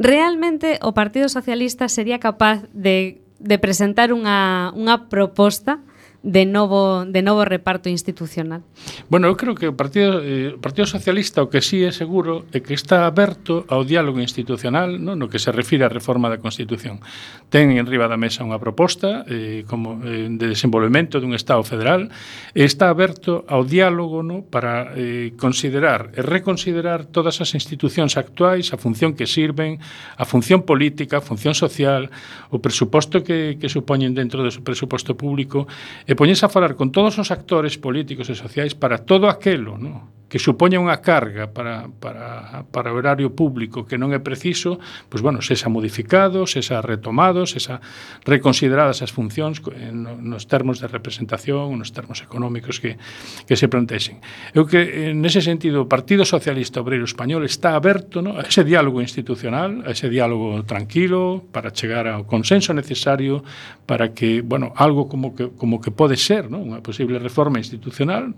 Realmente 0.00 0.80
o 0.80 0.96
Partido 0.96 1.28
Socialista 1.28 1.92
sería 1.92 2.16
capaz 2.16 2.64
de 2.72 3.22
de 3.42 3.58
presentar 3.58 4.14
unha, 4.14 4.70
unha 4.78 5.10
proposta 5.10 5.82
de 6.22 6.46
novo 6.46 7.04
de 7.04 7.22
novo 7.22 7.44
reparto 7.44 7.90
institucional. 7.90 8.62
Bueno, 9.10 9.26
eu 9.26 9.34
creo 9.34 9.58
que 9.58 9.66
o 9.66 9.74
Partido 9.74 10.22
eh, 10.22 10.54
o 10.54 10.60
Partido 10.62 10.86
Socialista 10.86 11.42
o 11.42 11.50
que 11.50 11.58
sí 11.58 11.82
é 11.82 11.90
seguro 11.90 12.46
é 12.54 12.62
que 12.62 12.78
está 12.78 13.10
aberto 13.10 13.66
ao 13.66 13.82
diálogo 13.82 14.22
institucional, 14.22 15.02
non? 15.02 15.18
no 15.18 15.26
que 15.26 15.42
se 15.42 15.50
refire 15.50 15.82
á 15.82 15.90
reforma 15.90 16.30
da 16.30 16.38
Constitución. 16.38 17.02
Ten 17.50 17.74
en 17.74 17.90
riba 17.90 18.06
da 18.06 18.14
mesa 18.14 18.46
unha 18.46 18.62
proposta 18.62 19.26
eh, 19.26 19.66
como 19.66 19.98
eh, 20.06 20.30
de 20.30 20.46
desenvolvemento 20.46 21.18
dun 21.18 21.34
Estado 21.34 21.66
federal, 21.66 22.06
e 22.54 22.62
está 22.62 22.86
aberto 22.86 23.42
ao 23.50 23.66
diálogo 23.66 24.22
no? 24.22 24.46
para 24.46 24.94
eh, 24.94 25.34
considerar 25.34 26.14
e 26.14 26.22
reconsiderar 26.22 27.10
todas 27.10 27.42
as 27.42 27.50
institucións 27.58 28.14
actuais, 28.14 28.70
a 28.70 28.78
función 28.78 29.18
que 29.18 29.26
sirven, 29.26 29.82
a 30.14 30.22
función 30.22 30.62
política, 30.62 31.18
a 31.18 31.24
función 31.24 31.58
social, 31.58 32.14
o 32.54 32.62
presuposto 32.62 33.26
que, 33.26 33.58
que 33.58 33.66
supoñen 33.66 34.14
dentro 34.14 34.46
do 34.46 34.50
presuposto 34.62 35.18
público, 35.18 35.66
e 36.12 36.14
poñese 36.14 36.44
a 36.44 36.52
falar 36.52 36.76
con 36.76 36.92
todos 36.92 37.16
os 37.16 37.32
actores 37.32 37.80
políticos 37.80 38.28
e 38.28 38.36
sociais 38.36 38.76
para 38.76 39.00
todo 39.00 39.32
aquelo, 39.32 39.80
non? 39.80 40.12
que 40.32 40.40
supoña 40.40 40.80
unha 40.80 40.96
carga 41.04 41.52
para, 41.52 41.92
para, 42.00 42.64
para 42.72 42.88
o 42.88 42.96
erario 42.96 43.36
público 43.36 43.84
que 43.84 44.00
non 44.00 44.16
é 44.16 44.20
preciso, 44.24 44.80
pois, 45.12 45.20
bueno, 45.20 45.44
sesa 45.44 45.68
modificado, 45.68 46.48
sesa 46.48 46.80
retomado, 46.80 47.44
sesa 47.44 47.84
reconsideradas 48.24 49.04
as 49.04 49.12
funcións 49.12 49.60
eh, 49.76 49.92
nos 49.92 50.48
termos 50.48 50.80
de 50.80 50.88
representación, 50.88 51.76
nos 51.76 51.92
termos 51.92 52.24
económicos 52.24 52.80
que, 52.80 52.96
que 53.44 53.60
se 53.60 53.68
plantexen. 53.68 54.24
Eu 54.56 54.64
que, 54.64 54.80
eh, 54.80 55.12
nese 55.12 55.44
sentido, 55.44 55.84
o 55.84 55.90
Partido 55.92 56.24
Socialista 56.24 56.80
Obreiro 56.80 57.04
Español 57.04 57.44
está 57.44 57.76
aberto 57.76 58.24
no, 58.24 58.40
a 58.40 58.48
ese 58.48 58.64
diálogo 58.64 59.04
institucional, 59.04 59.84
a 59.84 59.92
ese 59.92 60.08
diálogo 60.08 60.64
tranquilo, 60.64 61.44
para 61.52 61.76
chegar 61.76 62.08
ao 62.08 62.24
consenso 62.24 62.72
necesario 62.72 63.44
para 63.84 64.16
que, 64.16 64.40
bueno, 64.40 64.72
algo 64.80 65.12
como 65.12 65.36
que, 65.36 65.52
como 65.52 65.76
que 65.76 65.92
pode 65.92 66.16
ser, 66.16 66.48
no? 66.48 66.64
unha 66.64 66.80
posible 66.80 67.20
reforma 67.20 67.60
institucional, 67.60 68.32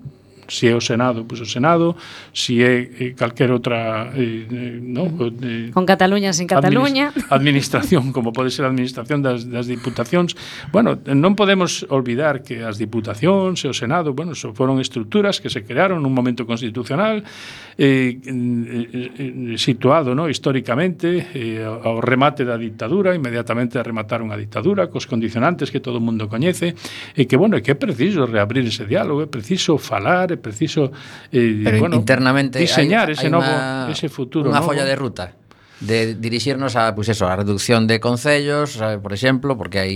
se 0.49 0.69
é 0.69 0.75
o 0.75 0.81
Senado, 0.81 1.25
pois 1.25 1.41
o 1.41 1.49
Senado, 1.49 1.97
se 2.33 2.61
é 2.61 2.75
eh, 2.85 3.15
calquer 3.17 3.51
outra, 3.51 4.11
eh, 4.15 4.45
eh, 4.45 4.79
no, 4.83 5.09
eh, 5.41 5.71
con 5.73 5.87
Cataluña 5.87 6.33
sin 6.33 6.47
Cataluña, 6.47 7.13
administración, 7.31 8.13
como 8.13 8.33
pode 8.33 8.51
ser 8.51 8.67
a 8.67 8.69
administración 8.69 9.23
das 9.23 9.47
das 9.49 9.67
diputacións. 9.71 10.35
Bueno, 10.73 10.99
non 11.07 11.39
podemos 11.39 11.87
olvidar 11.89 12.43
que 12.43 12.67
as 12.67 12.77
diputacións 12.77 13.63
e 13.65 13.71
o 13.71 13.75
Senado, 13.75 14.13
bueno, 14.13 14.35
so 14.35 14.53
foron 14.53 14.83
estruturas 14.83 15.39
que 15.39 15.49
se 15.49 15.63
crearon 15.63 16.03
nun 16.03 16.11
momento 16.11 16.45
constitucional 16.45 17.23
eh, 17.79 18.19
eh, 18.19 19.55
eh 19.55 19.59
situado, 19.59 20.15
no, 20.15 20.29
históricamente 20.29 21.31
eh, 21.35 21.63
ao 21.63 22.03
remate 22.03 22.43
da 22.43 22.59
ditadura, 22.59 23.15
inmediatamente 23.15 23.79
rematar 23.79 24.21
unha 24.21 24.35
ditadura 24.35 24.91
cos 24.91 25.07
condicionantes 25.07 25.71
que 25.71 25.79
todo 25.79 25.99
o 25.99 26.05
mundo 26.05 26.27
coñece 26.27 26.75
e 27.15 27.31
que 27.31 27.39
bueno, 27.39 27.55
é 27.57 27.63
que 27.63 27.75
é 27.75 27.79
preciso 27.79 28.27
reabrir 28.27 28.67
ese 28.67 28.85
diálogo, 28.85 29.23
é 29.23 29.31
preciso 29.31 29.79
falar, 29.79 30.34
é 30.35 30.39
preciso 30.39 30.91
eh, 31.31 31.63
Pero 31.63 31.79
bueno, 31.79 31.97
internamente 31.97 32.59
diseñar 32.59 33.09
hai, 33.09 33.15
ese 33.15 33.31
hai 33.31 33.33
novo 33.33 33.47
una, 33.47 33.89
ese 33.89 34.11
futuro, 34.11 34.51
unha 34.51 34.61
folla 34.61 34.83
de 34.83 34.95
ruta 34.99 35.39
de 35.81 36.15
dirixirnos 36.15 36.77
a, 36.77 36.95
pues 36.95 37.09
eso, 37.09 37.27
a 37.27 37.37
reducción 37.37 37.87
de 37.87 38.01
concellos, 38.01 38.79
por 39.03 39.13
exemplo, 39.13 39.57
porque 39.57 39.79
hai 39.79 39.93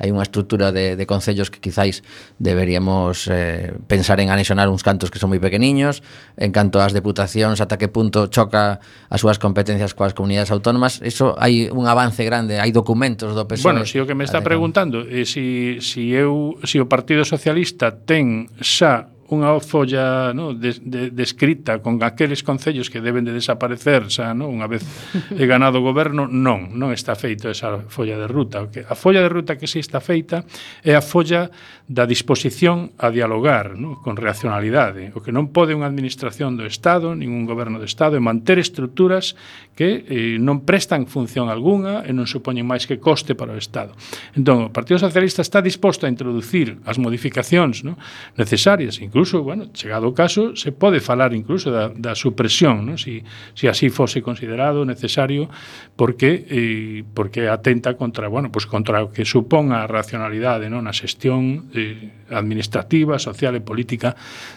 hai 0.00 0.08
unha 0.08 0.24
estrutura 0.24 0.72
de, 0.72 0.96
de 0.96 1.04
concellos 1.04 1.52
que 1.52 1.60
quizáis 1.60 2.00
deberíamos 2.40 3.28
eh, 3.28 3.76
pensar 3.84 4.16
en 4.24 4.32
anexionar 4.32 4.72
uns 4.72 4.80
cantos 4.80 5.12
que 5.12 5.20
son 5.20 5.28
moi 5.28 5.40
pequeniños, 5.40 6.00
en 6.40 6.50
canto 6.56 6.80
ás 6.80 6.96
deputacións 6.96 7.60
ata 7.60 7.76
que 7.76 7.92
punto 7.92 8.32
choca 8.32 8.80
as 9.12 9.20
súas 9.20 9.36
competencias 9.36 9.92
coas 9.92 10.16
comunidades 10.16 10.50
autónomas, 10.50 10.98
eso 11.04 11.36
hai 11.36 11.68
un 11.68 11.84
avance 11.84 12.24
grande, 12.24 12.58
hai 12.58 12.72
documentos 12.72 13.36
do 13.36 13.44
PSOE. 13.44 13.70
Bueno, 13.70 13.84
si 13.84 14.00
o 14.00 14.08
que 14.08 14.16
me 14.16 14.24
está 14.24 14.40
preguntando 14.42 15.04
é 15.04 15.22
eh, 15.22 15.26
si, 15.28 15.78
si 15.84 16.10
eu 16.10 16.58
si 16.64 16.80
o 16.80 16.88
Partido 16.88 17.22
Socialista 17.22 17.92
ten 17.92 18.48
xa 18.60 19.19
unha 19.30 19.54
folla 19.62 20.34
no, 20.34 20.52
de, 20.52 20.74
de, 20.82 21.10
de 21.14 21.22
escrita 21.22 21.78
con 21.78 22.02
aqueles 22.02 22.42
concellos 22.42 22.90
que 22.90 22.98
deben 22.98 23.22
de 23.22 23.32
desaparecer 23.32 24.10
xa, 24.10 24.34
no, 24.34 24.50
unha 24.50 24.66
vez 24.66 24.82
he 25.38 25.46
ganado 25.46 25.78
o 25.78 25.86
goberno, 25.86 26.26
non, 26.26 26.74
non 26.74 26.90
está 26.90 27.14
feito 27.14 27.46
esa 27.46 27.86
folla 27.86 28.18
de 28.18 28.26
ruta. 28.26 28.66
A 28.66 28.94
folla 28.98 29.22
de 29.22 29.30
ruta 29.30 29.54
que 29.54 29.70
si 29.70 29.78
sí 29.78 29.86
está 29.86 30.02
feita 30.02 30.42
é 30.82 30.98
a 30.98 31.02
folla 31.02 31.48
da 31.90 32.06
disposición 32.06 32.94
a 33.02 33.10
dialogar 33.10 33.74
¿no? 33.74 33.98
con 33.98 34.14
racionalidade, 34.14 35.10
o 35.10 35.18
que 35.18 35.34
non 35.34 35.50
pode 35.50 35.74
unha 35.74 35.90
administración 35.90 36.54
do 36.54 36.62
Estado, 36.62 37.18
ningún 37.18 37.50
goberno 37.50 37.82
do 37.82 37.86
Estado, 37.90 38.14
é 38.14 38.22
manter 38.22 38.62
estruturas 38.62 39.34
que 39.74 40.06
eh, 40.06 40.38
non 40.38 40.62
prestan 40.62 41.10
función 41.10 41.50
alguna 41.50 42.06
e 42.06 42.14
non 42.14 42.30
supoñen 42.30 42.62
máis 42.62 42.86
que 42.86 43.02
coste 43.02 43.34
para 43.34 43.50
o 43.50 43.58
Estado. 43.58 43.98
Entón, 44.38 44.70
o 44.70 44.70
Partido 44.70 45.02
Socialista 45.02 45.42
está 45.42 45.58
disposto 45.58 46.06
a 46.06 46.12
introducir 46.14 46.78
as 46.86 46.94
modificacións 47.02 47.82
¿no? 47.82 47.98
necesarias, 48.38 49.02
incluso, 49.02 49.42
bueno, 49.42 49.74
chegado 49.74 50.06
o 50.06 50.14
caso, 50.14 50.54
se 50.54 50.70
pode 50.70 51.02
falar 51.02 51.34
incluso 51.34 51.74
da, 51.74 51.90
da 51.90 52.14
supresión, 52.14 52.86
¿no? 52.86 52.94
si, 53.02 53.26
si 53.58 53.66
así 53.66 53.90
fose 53.90 54.22
considerado 54.22 54.86
necesario, 54.86 55.50
porque 55.98 56.46
eh, 56.46 57.02
porque 57.18 57.50
atenta 57.50 57.98
contra, 57.98 58.30
bueno, 58.30 58.54
pues 58.54 58.70
contra 58.70 59.02
o 59.02 59.10
que 59.10 59.26
supón 59.26 59.74
a 59.74 59.90
racionalidade 59.90 60.70
¿no? 60.70 60.78
na 60.78 60.94
xestión 60.94 61.66
eh, 61.74 61.79
de 61.80 62.12
administrativa, 62.28 63.18
social 63.18 63.56
e 63.56 63.64
política 63.64 64.12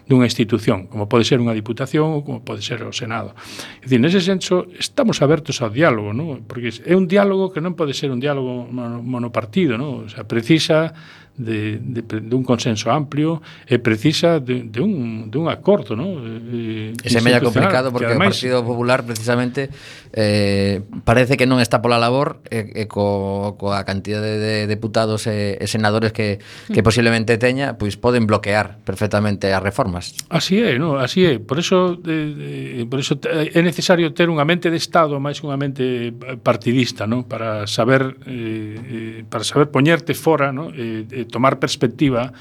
dunha 0.06 0.28
institución, 0.28 0.92
como 0.92 1.08
pode 1.08 1.24
ser 1.24 1.40
unha 1.40 1.56
diputación 1.56 2.12
ou 2.12 2.22
como 2.22 2.44
pode 2.44 2.60
ser 2.60 2.84
o 2.84 2.92
Senado. 2.92 3.32
É 3.80 3.88
dicir, 3.88 4.04
nese 4.04 4.20
senso, 4.20 4.68
estamos 4.76 5.24
abertos 5.24 5.64
ao 5.64 5.72
diálogo, 5.72 6.12
non? 6.12 6.44
porque 6.44 6.70
é 6.84 6.94
un 6.94 7.08
diálogo 7.08 7.56
que 7.56 7.64
non 7.64 7.80
pode 7.80 7.96
ser 7.96 8.12
un 8.12 8.20
diálogo 8.20 8.68
monopartido, 9.02 9.80
non? 9.80 10.06
o 10.06 10.10
sea, 10.12 10.28
precisa 10.28 10.92
de, 11.38 11.80
de, 11.82 12.02
de 12.02 12.36
un 12.36 12.44
consenso 12.44 12.92
amplio 12.92 13.42
e 13.66 13.82
precisa 13.82 14.38
de, 14.38 14.70
de, 14.70 14.80
un, 14.82 15.32
de 15.34 15.38
un 15.42 15.50
acordo 15.50 15.98
¿no? 15.98 16.22
E, 16.22 16.94
e 16.94 17.10
se 17.10 17.26
mella 17.26 17.42
complicado 17.42 17.90
porque 17.90 18.14
ademais, 18.14 18.38
o 18.38 18.46
Partido 18.46 18.62
Popular 18.62 19.02
precisamente 19.02 19.74
eh, 20.14 20.86
parece 21.02 21.34
que 21.34 21.50
non 21.50 21.58
está 21.58 21.82
pola 21.82 21.98
labor 21.98 22.46
e, 22.54 22.86
e 22.86 22.86
co, 22.86 23.58
coa 23.58 23.82
cantidad 23.82 24.22
de, 24.22 24.38
de 24.38 24.54
deputados 24.70 25.26
e, 25.26 25.58
e 25.58 25.66
senadores 25.66 26.14
que, 26.14 26.38
que 26.70 26.82
mm. 26.82 26.86
posiblemente 26.86 27.42
teña 27.42 27.82
pois 27.82 27.98
poden 27.98 28.30
bloquear 28.30 28.78
perfectamente 28.86 29.50
as 29.50 29.62
reformas. 29.64 30.14
Así 30.30 30.62
é, 30.62 30.78
no, 30.78 31.02
así 31.02 31.26
é. 31.26 31.42
Por 31.42 31.58
eso, 31.58 31.98
eh, 32.06 32.86
por 32.86 33.02
eso 33.02 33.18
é 33.26 33.62
necesario 33.66 34.14
ter 34.14 34.30
unha 34.30 34.46
mente 34.46 34.70
de 34.70 34.78
Estado 34.78 35.18
máis 35.18 35.42
que 35.42 35.50
unha 35.50 35.58
mente 35.58 36.14
partidista 36.46 37.10
¿no? 37.10 37.26
para 37.26 37.66
saber 37.66 38.22
eh, 38.30 38.78
eh 38.78 39.26
para 39.26 39.42
saber 39.42 39.74
poñerte 39.74 40.14
fora 40.14 40.54
no, 40.54 40.70
Eh, 40.84 41.23
eh, 41.24 41.26
tomar 41.26 41.56
perspectiva 41.64 42.36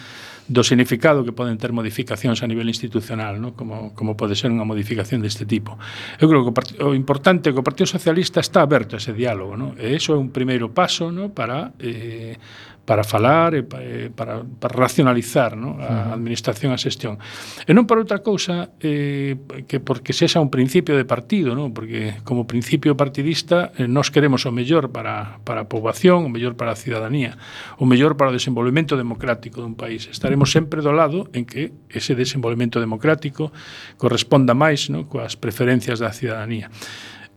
do 0.51 0.67
significado 0.67 1.23
que 1.23 1.31
poden 1.31 1.55
ter 1.57 1.71
modificacións 1.71 2.43
a 2.43 2.47
nivel 2.51 2.67
institucional, 2.67 3.41
¿no? 3.41 3.55
como, 3.55 3.95
como 3.95 4.19
pode 4.19 4.35
ser 4.35 4.51
unha 4.51 4.67
modificación 4.67 5.23
deste 5.23 5.47
tipo. 5.47 5.79
Eu 6.19 6.27
creo 6.27 6.43
que 6.43 6.51
o, 6.51 6.55
part... 6.55 6.71
o 6.83 6.93
importante 6.99 7.49
é 7.49 7.53
que 7.55 7.63
o 7.63 7.67
Partido 7.67 7.87
Socialista 7.87 8.43
está 8.43 8.61
aberto 8.61 8.99
a 8.99 9.01
ese 9.01 9.15
diálogo, 9.15 9.55
¿no? 9.55 9.79
e 9.79 9.95
iso 9.95 10.13
é 10.13 10.19
un 10.19 10.35
primeiro 10.35 10.75
paso 10.75 11.15
¿no? 11.15 11.31
para 11.31 11.73
eh, 11.79 12.37
para 12.85 13.05
falar 13.05 13.55
e 13.55 13.63
para, 13.63 14.43
para 14.43 14.75
racionalizar 14.75 15.55
no? 15.55 15.79
a 15.79 16.11
administración 16.19 16.75
a 16.75 16.79
xestión. 16.79 17.23
E 17.63 17.71
non 17.71 17.87
para 17.87 18.03
outra 18.03 18.19
cousa 18.27 18.75
eh, 18.83 19.39
que 19.71 19.79
porque 19.79 20.11
sexa 20.11 20.43
un 20.43 20.51
principio 20.51 20.99
de 20.99 21.07
partido, 21.07 21.55
no? 21.55 21.71
porque 21.71 22.19
como 22.27 22.43
principio 22.43 22.99
partidista 22.99 23.71
eh, 23.79 23.87
nos 23.87 24.11
queremos 24.11 24.43
o 24.47 24.53
mellor 24.53 24.91
para, 24.91 25.39
para 25.47 25.63
a 25.63 25.69
poboación, 25.71 26.27
o 26.27 26.29
mellor 26.29 26.59
para 26.59 26.75
a 26.75 26.79
cidadanía, 26.79 27.39
o 27.79 27.87
mellor 27.87 28.19
para 28.19 28.31
o 28.31 28.35
desenvolvemento 28.35 28.99
democrático 28.99 29.63
dun 29.63 29.79
país. 29.79 30.11
Estaremos 30.11 30.51
sempre 30.51 30.83
do 30.83 30.91
lado 30.91 31.31
en 31.31 31.47
que 31.47 31.71
ese 31.87 32.19
desenvolvemento 32.19 32.83
democrático 32.83 33.55
corresponda 33.95 34.59
máis 34.59 34.91
no? 34.91 35.07
coas 35.07 35.39
preferencias 35.39 36.03
da 36.03 36.11
cidadanía 36.11 36.67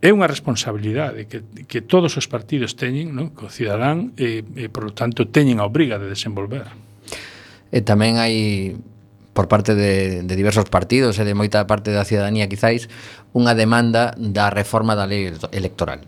é 0.05 0.13
unha 0.13 0.29
responsabilidade 0.29 1.25
que, 1.25 1.41
que 1.65 1.81
todos 1.81 2.13
os 2.13 2.29
partidos 2.29 2.77
teñen, 2.77 3.17
non? 3.17 3.33
co 3.33 3.49
cidadán, 3.49 4.13
e, 4.21 4.45
e, 4.53 4.69
por 4.69 4.85
lo 4.85 4.93
tanto, 4.93 5.25
teñen 5.25 5.57
a 5.57 5.65
obriga 5.65 5.97
de 5.97 6.05
desenvolver. 6.05 6.69
E 7.73 7.81
tamén 7.81 8.21
hai 8.21 8.77
por 9.33 9.49
parte 9.49 9.73
de, 9.73 10.21
de 10.21 10.35
diversos 10.37 10.69
partidos 10.69 11.17
e 11.17 11.25
de 11.25 11.33
moita 11.33 11.65
parte 11.65 11.89
da 11.89 12.05
cidadanía, 12.05 12.45
quizáis, 12.45 12.85
unha 13.33 13.57
demanda 13.57 14.13
da 14.15 14.53
reforma 14.53 14.93
da 14.93 15.09
lei 15.09 15.33
electoral 15.51 16.05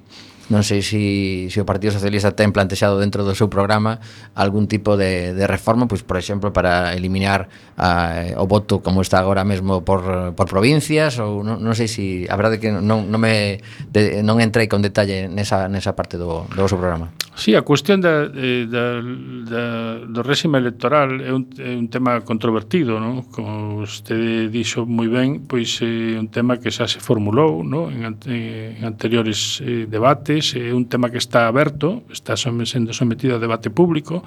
non 0.48 0.64
sei 0.64 0.80
se, 0.80 1.52
se 1.52 1.60
o 1.60 1.68
Partido 1.68 1.92
Socialista 1.92 2.32
ten 2.32 2.56
plantexado 2.56 2.96
dentro 3.00 3.28
do 3.28 3.36
seu 3.36 3.52
programa 3.52 4.00
algún 4.32 4.72
tipo 4.72 4.96
de, 4.96 5.36
de 5.36 5.46
reforma, 5.48 5.88
pois, 5.92 6.04
por 6.04 6.16
exemplo, 6.16 6.56
para 6.56 6.96
eliminar 6.96 7.52
a, 7.76 8.32
o 8.40 8.48
voto 8.48 8.80
como 8.80 9.04
está 9.04 9.20
agora 9.20 9.44
mesmo 9.44 9.84
por, 9.84 10.34
por 10.34 10.48
provincias, 10.48 11.20
ou 11.20 11.44
non, 11.44 11.60
non 11.60 11.76
sei 11.76 11.92
se, 11.92 12.26
a 12.32 12.36
verdade 12.40 12.58
é 12.58 12.62
que 12.64 12.72
non, 12.72 13.12
non, 13.12 13.20
me, 13.20 13.60
de, 13.92 14.24
non 14.24 14.40
entrei 14.40 14.72
con 14.72 14.80
detalle 14.80 15.28
nesa, 15.28 15.68
nesa 15.68 15.92
parte 15.92 16.16
do, 16.16 16.48
do 16.56 16.64
seu 16.66 16.80
programa. 16.80 17.12
Sí, 17.38 17.54
a 17.54 17.62
cuestión 17.62 18.02
da, 18.02 18.26
eh, 18.34 18.66
da, 18.66 18.98
da, 19.46 19.64
do 20.10 20.22
réxime 20.26 20.58
electoral 20.58 21.22
é 21.22 21.30
un, 21.30 21.46
é 21.62 21.78
un 21.78 21.86
tema 21.86 22.26
controvertido, 22.26 22.98
non? 22.98 23.30
como 23.30 23.86
vostede 23.86 24.50
dixo 24.50 24.90
moi 24.90 25.06
ben, 25.06 25.46
pois 25.46 25.78
é 25.86 26.18
un 26.18 26.34
tema 26.34 26.58
que 26.58 26.74
xa 26.74 26.90
se 26.90 26.98
formulou 26.98 27.62
non? 27.62 27.94
en, 27.94 28.18
en 28.26 28.82
anteriores 28.82 29.62
eh, 29.62 29.86
debates, 29.86 30.37
debates, 30.38 30.56
é 30.56 30.70
eh, 30.70 30.74
un 30.74 30.86
tema 30.86 31.10
que 31.10 31.18
está 31.18 31.48
aberto, 31.48 32.04
está 32.12 32.36
sendo 32.38 32.94
sometido 32.94 33.36
a 33.36 33.40
debate 33.40 33.70
público, 33.70 34.24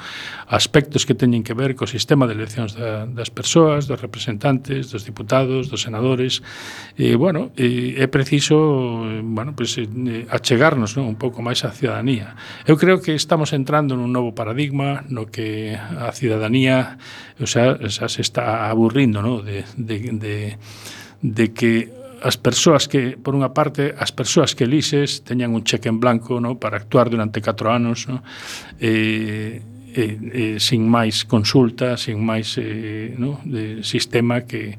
aspectos 0.49 1.07
que 1.07 1.15
teñen 1.15 1.43
que 1.43 1.55
ver 1.55 1.75
co 1.75 1.87
sistema 1.87 2.27
de 2.27 2.35
eleccións 2.35 2.75
da, 2.75 3.07
das 3.07 3.31
persoas, 3.31 3.87
dos 3.87 4.01
representantes, 4.01 4.91
dos 4.91 5.07
diputados, 5.07 5.71
dos 5.71 5.83
senadores, 5.83 6.43
e, 6.99 7.15
bueno, 7.15 7.53
e, 7.57 7.97
é 7.99 8.07
preciso, 8.11 9.07
bueno, 9.23 9.55
pues, 9.55 9.79
eh, 9.79 10.27
achegarnos 10.31 10.97
non? 10.99 11.07
un 11.07 11.17
pouco 11.17 11.43
máis 11.43 11.63
á 11.63 11.71
ciudadanía. 11.71 12.35
Eu 12.67 12.77
creo 12.77 13.01
que 13.01 13.15
estamos 13.15 13.55
entrando 13.55 13.95
nun 13.95 14.11
novo 14.11 14.35
paradigma 14.35 15.07
no 15.09 15.31
que 15.31 15.75
a 15.77 16.11
ciudadanía 16.13 16.99
o 17.41 17.49
sea, 17.49 17.81
xa 17.89 18.07
se 18.11 18.21
está 18.21 18.69
aburrindo, 18.69 19.23
non? 19.25 19.41
De, 19.41 19.65
de, 19.79 19.97
de 20.19 20.37
de 21.23 21.53
que 21.53 22.00
as 22.23 22.37
persoas 22.37 22.89
que, 22.89 23.17
por 23.17 23.33
unha 23.35 23.53
parte, 23.57 23.97
as 23.97 24.13
persoas 24.13 24.53
que 24.53 24.69
elixes 24.69 25.25
teñan 25.25 25.57
un 25.57 25.65
cheque 25.65 25.89
en 25.89 26.01
blanco 26.01 26.41
no? 26.41 26.61
para 26.61 26.77
actuar 26.77 27.09
durante 27.09 27.41
4 27.41 27.73
anos 27.73 28.09
no? 28.09 28.23
eh, 28.81 29.63
eh, 29.97 30.19
eh, 30.33 30.57
sin 30.61 30.87
máis 30.87 31.25
consulta, 31.25 31.97
sin 31.97 32.21
máis 32.21 32.55
eh, 32.61 33.17
no? 33.17 33.41
de 33.45 33.83
sistema 33.83 34.45
que, 34.45 34.77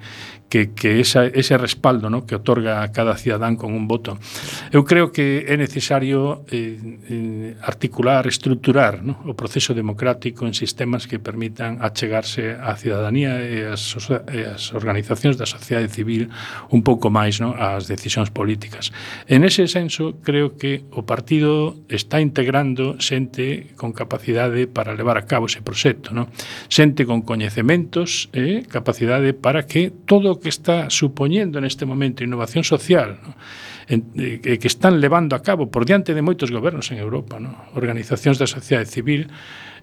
que, 0.52 0.74
que 0.74 1.00
esa, 1.00 1.26
ese 1.28 1.58
respaldo 1.58 2.10
¿no? 2.10 2.26
que 2.26 2.36
otorga 2.36 2.84
a 2.84 2.92
cada 2.92 3.16
cidadán 3.16 3.56
con 3.56 3.72
un 3.72 3.88
voto. 3.88 4.20
Eu 4.68 4.84
creo 4.84 5.16
que 5.16 5.48
é 5.48 5.56
necesario 5.56 6.44
eh, 6.52 6.76
eh, 7.08 7.56
articular, 7.64 8.28
estruturar 8.28 9.00
¿no? 9.00 9.24
o 9.24 9.32
proceso 9.32 9.72
democrático 9.72 10.44
en 10.44 10.52
sistemas 10.52 11.08
que 11.08 11.24
permitan 11.24 11.80
achegarse 11.80 12.60
á 12.60 12.76
cidadanía 12.76 13.40
e 13.40 13.64
as, 13.64 13.96
e 14.28 14.44
as 14.44 14.76
organizacións 14.76 15.40
da 15.40 15.48
sociedade 15.48 15.88
civil 15.88 16.28
un 16.68 16.84
pouco 16.84 17.08
máis 17.08 17.40
¿no? 17.40 17.56
ás 17.56 17.88
decisións 17.88 18.28
políticas. 18.28 18.92
En 19.32 19.48
ese 19.48 19.72
senso, 19.72 20.20
creo 20.20 20.60
que 20.60 20.84
o 20.92 21.08
partido 21.08 21.80
está 21.88 22.20
integrando 22.20 23.00
xente 23.00 23.72
con 23.80 23.96
capacidade 23.96 24.68
para 24.68 25.00
levar 25.00 25.16
a 25.16 25.24
cabo 25.24 25.48
ese 25.48 25.64
proxecto, 25.64 26.12
¿no? 26.12 26.28
xente 26.68 27.08
con 27.08 27.24
coñecementos 27.24 28.28
e 28.36 28.44
eh, 28.44 28.68
capacidade 28.68 29.32
para 29.32 29.64
que 29.64 29.96
todo 30.04 30.41
que 30.42 30.50
está 30.50 30.90
supoñendo 30.90 31.62
neste 31.62 31.86
momento 31.86 32.26
innovación 32.26 32.66
social 32.66 33.22
no? 33.22 33.38
en, 33.88 34.12
eh, 34.18 34.58
que 34.58 34.68
están 34.68 35.00
levando 35.00 35.36
a 35.36 35.42
cabo 35.42 35.70
por 35.70 35.86
diante 35.86 36.14
de 36.14 36.22
moitos 36.22 36.50
gobernos 36.52 36.92
en 36.92 36.98
Europa, 36.98 37.40
no? 37.40 37.54
organizacións 37.78 38.42
da 38.42 38.50
sociedade 38.50 38.90
civil, 38.90 39.30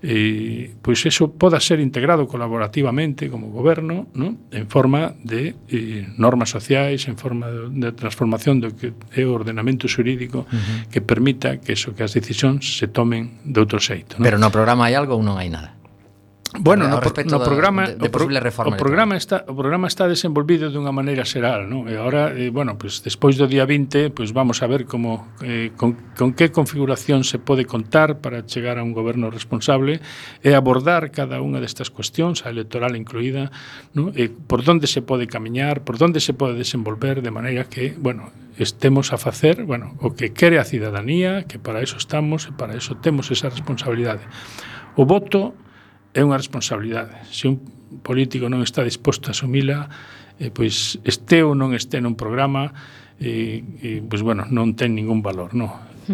eh, 0.02 0.74
pois 0.82 1.02
eso 1.06 1.34
poda 1.34 1.58
ser 1.58 1.80
integrado 1.80 2.26
colaborativamente 2.26 3.28
como 3.28 3.50
goberno 3.50 4.08
no? 4.14 4.38
en 4.50 4.66
forma 4.70 5.14
de 5.22 5.54
eh, 5.68 6.06
normas 6.16 6.50
sociais, 6.50 7.06
en 7.08 7.18
forma 7.18 7.50
de, 7.50 7.70
de 7.70 7.90
transformación 7.92 8.62
do 8.62 8.74
que 8.74 8.94
é 9.14 9.22
o 9.26 9.34
ordenamento 9.34 9.86
xurídico 9.86 10.46
uh 10.46 10.50
-huh. 10.50 10.90
que 10.90 11.02
permita 11.02 11.58
que 11.58 11.74
eso 11.74 11.94
que 11.94 12.02
as 12.02 12.14
decisións 12.14 12.78
se 12.78 12.86
tomen 12.88 13.42
de 13.42 13.58
outro 13.58 13.78
xeito. 13.78 14.18
No? 14.18 14.24
Pero 14.26 14.38
no 14.38 14.50
programa 14.50 14.86
hai 14.86 14.94
algo 14.94 15.18
ou 15.18 15.22
non 15.22 15.38
hai 15.38 15.50
nada? 15.50 15.77
Bueno, 16.56 16.88
no, 16.88 17.00
no 17.00 17.42
programa 17.44 17.88
de, 17.88 17.96
de 17.96 18.08
posible 18.08 18.40
reforma. 18.40 18.76
O 18.76 18.80
programa 18.80 19.16
está 19.20 19.44
o 19.44 19.52
programa 19.52 19.84
está 19.84 20.08
desenvolvido 20.08 20.72
dunha 20.72 20.96
maneira 20.96 21.28
xeral, 21.28 21.68
non? 21.68 21.84
E 21.84 22.00
agora, 22.00 22.32
eh, 22.32 22.48
bueno, 22.48 22.80
pues 22.80 23.04
despois 23.04 23.36
do 23.36 23.44
día 23.44 23.68
20, 23.68 24.16
pues 24.16 24.32
vamos 24.32 24.64
a 24.64 24.66
ver 24.66 24.88
como 24.88 25.28
eh, 25.44 25.76
con, 25.76 26.00
con 26.16 26.32
que 26.32 26.48
configuración 26.48 27.28
se 27.28 27.36
pode 27.36 27.68
contar 27.68 28.24
para 28.24 28.48
chegar 28.48 28.80
a 28.80 28.82
un 28.82 28.96
goberno 28.96 29.28
responsable 29.28 30.00
e 30.40 30.56
abordar 30.56 31.12
cada 31.12 31.44
unha 31.44 31.60
destas 31.60 31.92
cuestións, 31.92 32.48
a 32.48 32.48
electoral 32.48 32.96
incluída, 32.96 33.52
non? 33.92 34.16
E 34.16 34.32
por 34.32 34.64
onde 34.64 34.88
se 34.88 35.04
pode 35.04 35.28
camiñar, 35.28 35.84
por 35.84 36.00
onde 36.00 36.24
se 36.24 36.32
pode 36.32 36.56
desenvolver 36.56 37.20
de 37.20 37.28
maneira 37.28 37.68
que, 37.68 37.92
bueno, 38.00 38.32
estemos 38.56 39.12
a 39.12 39.20
facer, 39.20 39.68
bueno, 39.68 40.00
o 40.00 40.16
que 40.16 40.32
quere 40.32 40.56
a 40.56 40.64
cidadanía, 40.64 41.44
que 41.44 41.60
para 41.60 41.84
eso 41.84 42.00
estamos 42.00 42.48
e 42.48 42.56
para 42.56 42.72
eso 42.72 42.96
temos 42.96 43.28
esa 43.28 43.52
responsabilidade. 43.52 44.24
O 44.96 45.04
voto 45.04 45.52
é 46.14 46.20
unha 46.24 46.40
responsabilidade. 46.40 47.12
Se 47.28 47.48
un 47.48 47.60
político 48.04 48.48
non 48.48 48.64
está 48.64 48.84
disposto 48.84 49.28
a 49.28 49.36
asumila, 49.36 49.88
eh, 50.38 50.52
pois 50.52 50.96
este 51.04 51.42
ou 51.42 51.52
non 51.52 51.74
este 51.74 51.98
nun 52.00 52.14
programa, 52.14 52.72
eh, 53.18 53.64
eh, 53.82 54.00
pois 54.04 54.22
bueno, 54.22 54.46
non 54.48 54.78
ten 54.78 54.94
ningún 54.94 55.20
valor, 55.20 55.52
non? 55.52 55.72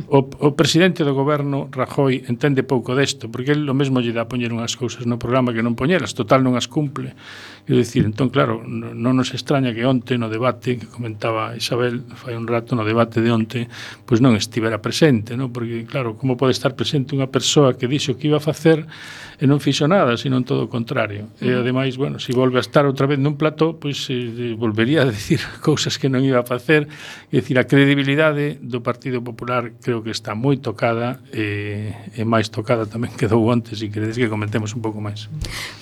o, 0.08 0.18
o 0.26 0.48
presidente 0.52 1.02
do 1.02 1.16
goberno 1.16 1.72
Rajoy 1.72 2.28
entende 2.28 2.62
pouco 2.62 2.92
desto, 2.92 3.32
porque 3.32 3.56
el 3.56 3.64
o 3.64 3.74
mesmo 3.74 4.04
lle 4.04 4.12
dá 4.12 4.28
poñer 4.28 4.52
unhas 4.52 4.76
cousas 4.76 5.08
no 5.08 5.16
programa 5.16 5.56
que 5.56 5.64
non 5.64 5.72
poñeras, 5.72 6.12
total 6.12 6.44
non 6.44 6.54
as 6.54 6.68
cumple. 6.68 7.16
Quero 7.64 7.80
dicir, 7.80 8.04
entón 8.04 8.28
claro, 8.28 8.60
non 8.64 9.16
nos 9.16 9.32
extraña 9.32 9.72
que 9.72 9.88
onte 9.88 10.20
no 10.20 10.28
debate 10.28 10.76
que 10.76 10.86
comentaba 10.90 11.56
Isabel 11.56 12.04
fai 12.12 12.36
un 12.36 12.44
rato 12.44 12.76
no 12.76 12.84
debate 12.84 13.24
de 13.24 13.32
onte, 13.32 13.72
pois 14.04 14.20
non 14.20 14.36
estivera 14.36 14.84
presente, 14.84 15.32
non? 15.32 15.48
Porque 15.48 15.88
claro, 15.88 16.20
como 16.20 16.36
pode 16.36 16.52
estar 16.52 16.76
presente 16.76 17.16
unha 17.16 17.32
persoa 17.32 17.72
que 17.74 17.88
dixo 17.88 18.20
que 18.20 18.28
iba 18.28 18.36
a 18.36 18.44
facer 18.44 18.84
e 19.40 19.44
non 19.48 19.58
fixo 19.58 19.88
nada, 19.90 20.14
sino 20.20 20.44
todo 20.44 20.66
o 20.66 20.70
contrario. 20.70 21.32
E 21.40 21.50
mm. 21.50 21.60
ademais, 21.64 21.96
bueno, 21.96 22.20
se 22.20 22.30
si 22.30 22.32
volve 22.32 22.58
a 22.58 22.64
estar 22.64 22.86
outra 22.86 23.06
vez 23.06 23.18
nun 23.18 23.34
plató, 23.34 23.78
pois 23.78 24.06
eh, 24.10 24.54
volvería 24.54 25.02
a 25.02 25.08
decir 25.14 25.40
cousas 25.62 25.98
que 25.98 26.12
non 26.12 26.22
iba 26.22 26.42
a 26.42 26.46
facer, 26.46 26.86
é 27.30 27.40
decir 27.40 27.58
a 27.58 27.66
credibilidade 27.66 28.60
do 28.62 28.84
Partido 28.84 29.24
Popular 29.24 29.74
creo 29.84 30.00
que 30.00 30.08
está 30.08 30.32
moi 30.32 30.56
tocada 30.56 31.20
e, 31.28 31.92
e 32.16 32.24
máis 32.24 32.48
tocada 32.48 32.88
tamén 32.88 33.12
quedou 33.20 33.52
antes 33.52 33.84
e 33.84 33.92
queredes 33.92 34.16
que 34.16 34.32
comentemos 34.32 34.72
un 34.72 34.80
pouco 34.80 35.04
máis. 35.04 35.28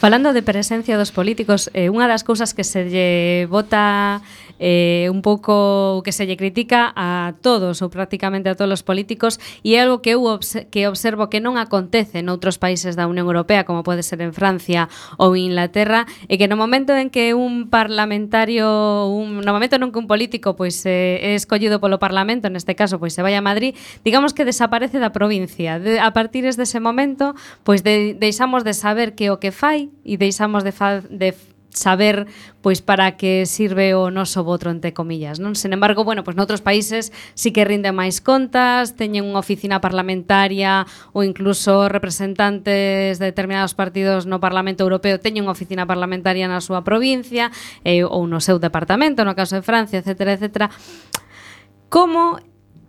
Falando 0.03 0.35
de 0.35 0.43
presencia 0.43 0.99
dos 0.99 1.15
políticos, 1.15 1.71
eh, 1.71 1.87
unha 1.87 2.11
das 2.11 2.27
cousas 2.27 2.51
que 2.51 2.67
se 2.67 2.91
lle 2.91 3.09
bota 3.47 4.19
eh, 4.63 5.11
un 5.11 5.23
pouco 5.23 6.03
que 6.07 6.15
se 6.15 6.23
lle 6.23 6.39
critica 6.39 6.95
a 6.95 7.35
todos 7.43 7.83
ou 7.83 7.91
prácticamente 7.91 8.47
a 8.47 8.55
todos 8.55 8.79
os 8.79 8.87
políticos 8.87 9.43
e 9.67 9.75
é 9.75 9.83
algo 9.83 9.99
que 9.99 10.15
eu 10.15 10.23
que 10.71 10.87
observo 10.87 11.27
que 11.27 11.43
non 11.43 11.59
acontece 11.59 12.23
noutros 12.23 12.63
países 12.63 12.95
da 12.95 13.11
Unión 13.11 13.27
Europea 13.27 13.67
como 13.67 13.83
pode 13.83 14.07
ser 14.07 14.23
en 14.23 14.31
Francia 14.31 14.87
ou 15.19 15.35
Inglaterra 15.35 16.07
e 16.31 16.39
que 16.39 16.47
no 16.47 16.55
momento 16.55 16.95
en 16.95 17.11
que 17.11 17.35
un 17.35 17.67
parlamentario 17.67 19.11
un, 19.11 19.43
no 19.43 19.51
momento 19.51 19.83
non 19.83 19.91
que 19.91 19.99
un 19.99 20.07
político 20.07 20.55
pois 20.55 20.87
eh, 20.87 21.19
é 21.19 21.35
escollido 21.35 21.83
polo 21.83 21.99
Parlamento 21.99 22.47
neste 22.47 22.79
caso 22.79 23.03
pois 23.03 23.19
se 23.19 23.27
vai 23.27 23.35
a 23.35 23.43
Madrid 23.43 23.75
digamos 24.07 24.31
que 24.31 24.47
desaparece 24.47 25.03
da 25.03 25.11
provincia. 25.11 25.83
De, 25.83 25.99
a 25.99 26.15
partir 26.15 26.47
dese 26.47 26.79
momento 26.79 27.35
pois 27.67 27.83
de, 27.83 28.15
deixamos 28.15 28.63
de 28.63 28.79
saber 28.79 29.19
que 29.19 29.35
o 29.35 29.43
que 29.43 29.51
fai 29.51 29.91
e 30.07 30.15
deixamos 30.15 30.63
de, 30.63 30.71
fa, 30.71 31.03
de 31.03 31.35
saber 31.73 32.29
pois 32.63 32.79
para 32.81 33.17
que 33.19 33.43
sirve 33.45 33.97
o 33.99 34.13
noso 34.13 34.45
voto 34.47 34.71
entre 34.71 34.95
comillas, 34.95 35.43
non? 35.43 35.59
Sen 35.59 35.75
embargo, 35.75 36.07
bueno, 36.07 36.23
pois 36.23 36.39
noutros 36.39 36.63
países 36.63 37.11
sí 37.35 37.51
que 37.51 37.67
rinde 37.67 37.91
máis 37.91 38.23
contas, 38.23 38.95
teñen 38.95 39.27
unha 39.27 39.43
oficina 39.43 39.83
parlamentaria 39.83 40.87
ou 41.11 41.27
incluso 41.27 41.91
representantes 41.91 43.19
de 43.19 43.27
determinados 43.27 43.75
partidos 43.75 44.31
no 44.31 44.39
Parlamento 44.39 44.87
Europeo 44.87 45.19
teñen 45.19 45.49
unha 45.49 45.57
oficina 45.57 45.89
parlamentaria 45.89 46.47
na 46.47 46.63
súa 46.63 46.87
provincia 46.87 47.51
eh, 47.83 48.07
ou 48.07 48.31
no 48.31 48.39
seu 48.39 48.63
departamento, 48.63 49.27
no 49.27 49.35
caso 49.35 49.59
de 49.59 49.67
Francia, 49.67 49.99
etcétera, 49.99 50.39
etcétera. 50.39 50.71
Como 51.91 52.39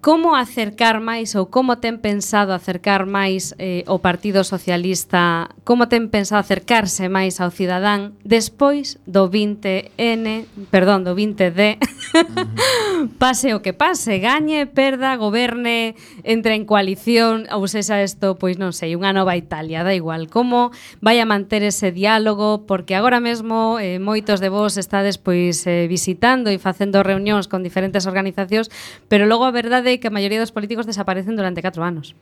como 0.03 0.35
acercar 0.35 0.99
máis 0.99 1.31
ou 1.31 1.47
como 1.47 1.79
ten 1.79 1.95
pensado 1.95 2.51
acercar 2.51 3.07
máis 3.07 3.55
eh, 3.55 3.87
o 3.87 4.03
Partido 4.03 4.43
Socialista, 4.43 5.47
como 5.63 5.87
ten 5.87 6.11
pensado 6.11 6.43
acercarse 6.43 7.07
máis 7.07 7.39
ao 7.39 7.55
cidadán 7.55 8.11
despois 8.27 8.99
do 9.07 9.31
20N, 9.31 10.43
perdón, 10.67 11.07
do 11.07 11.15
20D, 11.15 11.79
pase 13.23 13.55
o 13.55 13.63
que 13.63 13.71
pase, 13.71 14.19
gañe, 14.19 14.67
perda, 14.67 15.15
goberne, 15.15 15.95
entre 16.27 16.59
en 16.59 16.67
coalición, 16.67 17.47
ou 17.55 17.63
sexa 17.71 18.03
isto, 18.03 18.35
pois 18.35 18.59
non 18.59 18.75
sei, 18.75 18.99
unha 18.99 19.15
nova 19.15 19.39
Italia, 19.39 19.87
da 19.87 19.95
igual, 19.95 20.27
como 20.27 20.75
vai 20.99 21.23
a 21.23 21.29
manter 21.29 21.63
ese 21.63 21.95
diálogo, 21.95 22.67
porque 22.67 22.99
agora 22.99 23.23
mesmo 23.23 23.79
eh, 23.79 24.03
moitos 24.03 24.43
de 24.43 24.51
vos 24.51 24.75
estades 24.75 25.15
pois 25.15 25.63
eh, 25.63 25.87
visitando 25.87 26.51
e 26.51 26.59
facendo 26.59 27.07
reunións 27.07 27.47
con 27.47 27.63
diferentes 27.63 28.03
organizacións, 28.03 28.67
pero 29.07 29.31
logo 29.31 29.47
a 29.47 29.55
verdade 29.55 29.92
que 29.99 30.07
a 30.07 30.13
maioría 30.13 30.39
dos 30.39 30.53
políticos 30.55 30.85
desaparecen 30.85 31.35
durante 31.35 31.61
4 31.61 31.83
anos. 31.83 32.15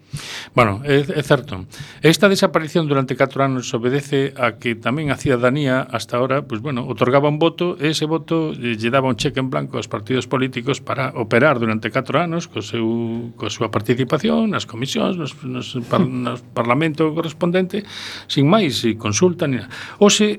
Bueno, 0.56 0.82
é, 0.84 1.06
é 1.06 1.24
certo. 1.24 1.68
Esta 2.02 2.28
desaparición 2.28 2.88
durante 2.90 3.16
4 3.16 3.44
anos 3.44 3.72
obedece 3.78 4.34
a 4.36 4.58
que 4.58 4.74
tamén 4.74 5.14
a 5.14 5.20
cidadanía 5.20 5.86
hasta 5.86 6.18
ahora, 6.18 6.42
pues 6.42 6.60
bueno, 6.60 6.90
otorgaba 6.90 7.30
un 7.30 7.38
voto 7.38 7.78
e 7.78 7.94
ese 7.94 8.10
voto 8.10 8.52
eh, 8.58 8.74
lle 8.74 8.90
daba 8.90 9.08
un 9.08 9.16
cheque 9.22 9.38
en 9.38 9.54
blanco 9.54 9.78
aos 9.78 9.86
partidos 9.86 10.26
políticos 10.26 10.82
para 10.82 11.14
operar 11.14 11.62
durante 11.62 11.94
4 11.94 12.18
anos 12.18 12.50
co 12.50 12.66
seu, 12.66 13.32
co 13.38 13.48
súa 13.54 13.70
participación 13.70 14.50
nas 14.50 14.66
comisións, 14.66 15.16
nos, 15.16 15.38
nos, 15.46 15.78
par, 15.86 16.02
nos 16.26 16.42
parlamento 16.58 17.14
correspondente, 17.14 17.86
sin 18.26 18.50
máis, 18.50 18.82
e 18.82 18.98
consulta 18.98 19.46
ni 19.46 19.62
nada. 19.62 19.70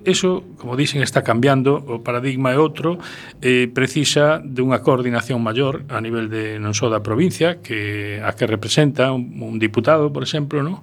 Eso, 0.05 0.45
como 0.59 0.76
dicen, 0.76 1.03
está 1.03 1.22
cambiando, 1.22 1.78
o 1.78 2.03
paradigma 2.03 2.51
é 2.51 2.59
outro, 2.59 2.99
eh, 3.41 3.70
precisa 3.70 4.43
dunha 4.43 4.83
coordinación 4.83 5.39
maior 5.39 5.87
a 5.87 6.03
nivel 6.03 6.26
de 6.26 6.59
non 6.59 6.74
só 6.74 6.91
da 6.91 6.99
provincia, 6.99 7.22
provincia 7.23 7.61
que 7.62 8.20
a 8.25 8.33
que 8.33 8.47
representa 8.47 9.12
un, 9.12 9.41
un 9.41 9.59
diputado, 9.59 10.12
por 10.12 10.23
exemplo, 10.25 10.62
¿no? 10.62 10.83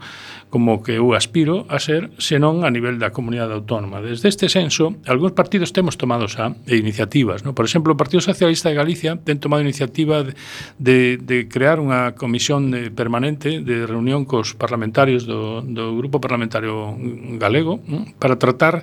como 0.49 0.81
que 0.81 0.97
eu 0.97 1.13
aspiro 1.13 1.69
a 1.69 1.77
ser, 1.77 2.09
senón 2.17 2.65
a 2.65 2.73
nivel 2.73 2.97
da 2.97 3.13
comunidade 3.13 3.53
autónoma. 3.53 4.01
Desde 4.01 4.33
este 4.33 4.49
senso, 4.49 4.97
algúns 5.05 5.37
partidos 5.37 5.69
temos 5.69 5.93
tomado 5.93 6.25
xa 6.25 6.57
iniciativas. 6.65 7.45
¿no? 7.45 7.53
Por 7.53 7.69
exemplo, 7.69 7.93
o 7.93 7.97
Partido 7.97 8.17
Socialista 8.17 8.73
de 8.73 8.75
Galicia 8.75 9.13
ten 9.21 9.37
tomado 9.37 9.61
iniciativa 9.61 10.25
de, 10.25 10.33
de, 10.81 11.21
de 11.21 11.45
crear 11.45 11.77
unha 11.77 12.17
comisión 12.17 12.73
de, 12.73 12.89
permanente 12.89 13.61
de 13.61 13.85
reunión 13.85 14.25
cos 14.25 14.57
parlamentarios 14.57 15.29
do, 15.29 15.61
do 15.61 15.93
Grupo 15.93 16.17
Parlamentario 16.17 16.97
Galego 17.37 17.77
¿no? 17.85 18.09
para 18.17 18.41
tratar 18.41 18.81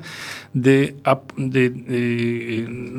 de, 0.54 0.94
de, 1.34 1.70
de 1.70 2.04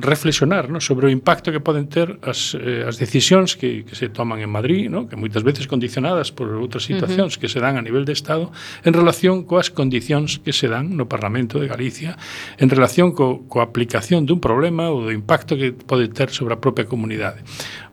reflexionar 0.04 0.68
¿no? 0.68 0.84
sobre 0.84 1.08
o 1.08 1.10
impacto 1.10 1.56
que 1.56 1.64
poden 1.64 1.88
ter 1.88 2.20
as, 2.20 2.52
eh, 2.52 2.84
as 2.84 3.00
decisións 3.00 3.56
que, 3.56 3.88
que 3.88 3.96
se 3.96 4.12
toman 4.12 4.44
en 4.44 4.52
Madrid, 4.52 4.92
¿no? 4.92 5.08
que 5.08 5.16
moitas 5.16 5.48
veces 5.48 5.72
condicionadas 5.72 6.36
por 6.36 6.52
outras 6.52 6.84
situacións 6.84 7.32
uh 7.32 7.38
-huh. 7.38 7.42
que 7.42 7.48
se 7.48 7.64
dan 7.64 7.80
a 7.80 7.84
nivel 7.84 8.04
de 8.04 8.12
Estado, 8.12 8.52
en 8.84 8.94
relación 8.94 9.44
coas 9.44 9.70
condicións 9.74 10.40
que 10.42 10.54
se 10.54 10.68
dan 10.68 10.96
no 10.96 11.10
Parlamento 11.10 11.60
de 11.60 11.68
Galicia 11.68 12.18
en 12.58 12.70
relación 12.70 13.12
co, 13.12 13.48
coa 13.50 13.66
aplicación 13.66 14.26
dun 14.26 14.40
problema 14.40 14.90
ou 14.90 15.06
do 15.06 15.12
impacto 15.12 15.58
que 15.58 15.74
pode 15.74 16.10
ter 16.10 16.30
sobre 16.30 16.56
a 16.56 16.62
propia 16.62 16.86
comunidade. 16.86 17.42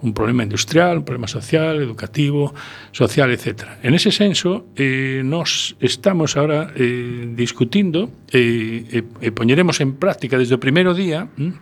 Un 0.05 0.13
problema 0.13 0.45
industrial, 0.45 1.01
un 1.01 1.07
problema 1.07 1.29
social, 1.29 1.81
educativo, 1.81 2.53
social, 2.93 3.33
etc. 3.33 3.81
En 3.83 3.95
ese 3.95 4.13
senso, 4.13 4.69
eh, 4.77 5.23
nos 5.25 5.77
estamos 5.81 6.37
ahora 6.37 6.73
eh, 6.77 7.29
discutindo 7.33 8.11
eh, 8.31 8.85
e 8.91 8.99
eh, 8.99 9.05
eh, 9.21 9.33
poñeremos 9.33 9.81
en 9.81 9.97
práctica 9.97 10.39
desde 10.39 10.55
o 10.57 10.61
primeiro 10.63 10.93
día 10.93 11.29
eh, 11.39 11.53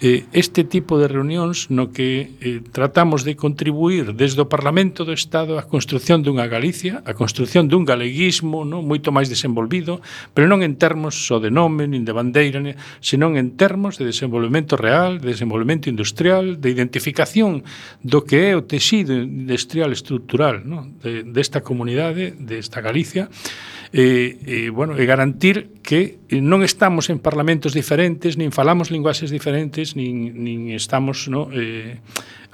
eh, 0.00 0.24
este 0.32 0.64
tipo 0.64 0.98
de 0.98 1.08
reunións 1.08 1.68
no 1.68 1.92
que 1.92 2.32
eh, 2.40 2.64
tratamos 2.72 3.22
de 3.24 3.36
contribuir 3.36 4.16
desde 4.16 4.40
o 4.40 4.48
Parlamento 4.48 5.04
do 5.04 5.12
Estado 5.12 5.60
á 5.60 5.68
construción 5.68 6.24
dunha 6.24 6.48
Galicia, 6.48 7.04
a 7.04 7.12
construción 7.12 7.68
dun 7.68 7.84
galeguismo 7.84 8.64
no 8.64 8.80
moito 8.80 9.12
máis 9.12 9.28
desenvolvido, 9.28 10.00
pero 10.32 10.48
non 10.48 10.64
en 10.64 10.80
termos 10.80 11.28
só 11.28 11.36
de 11.36 11.52
nome, 11.52 11.84
nin 11.84 12.08
de 12.08 12.16
bandeira, 12.16 12.64
nin, 12.64 12.80
senón 13.04 13.36
en 13.36 13.60
termos 13.60 14.00
de 14.00 14.08
desenvolvemento 14.08 14.80
real, 14.80 15.20
de 15.20 15.36
desenvolvemento 15.36 15.92
industrial, 15.92 16.56
de 16.56 16.72
identificación 16.72 17.60
do 18.00 18.24
que 18.24 18.50
é 18.50 18.56
o 18.56 18.64
tecido 18.64 19.12
industrial 19.12 19.92
estructural 19.92 20.64
no? 20.64 20.88
de, 21.04 21.28
desta 21.28 21.60
comunidade, 21.60 22.32
desta 22.40 22.80
Galicia, 22.80 23.28
eh, 23.92 24.38
eh, 24.46 24.70
bueno, 24.70 24.94
e 24.94 25.04
garantir 25.06 25.82
que 25.82 26.22
non 26.30 26.62
estamos 26.62 27.10
en 27.10 27.18
parlamentos 27.18 27.74
diferentes, 27.74 28.38
nin 28.38 28.54
falamos 28.54 28.94
linguaxes 28.94 29.34
diferentes, 29.34 29.98
nin, 29.98 30.34
nin 30.38 30.70
estamos 30.74 31.26
no, 31.26 31.50
eh, 31.50 31.98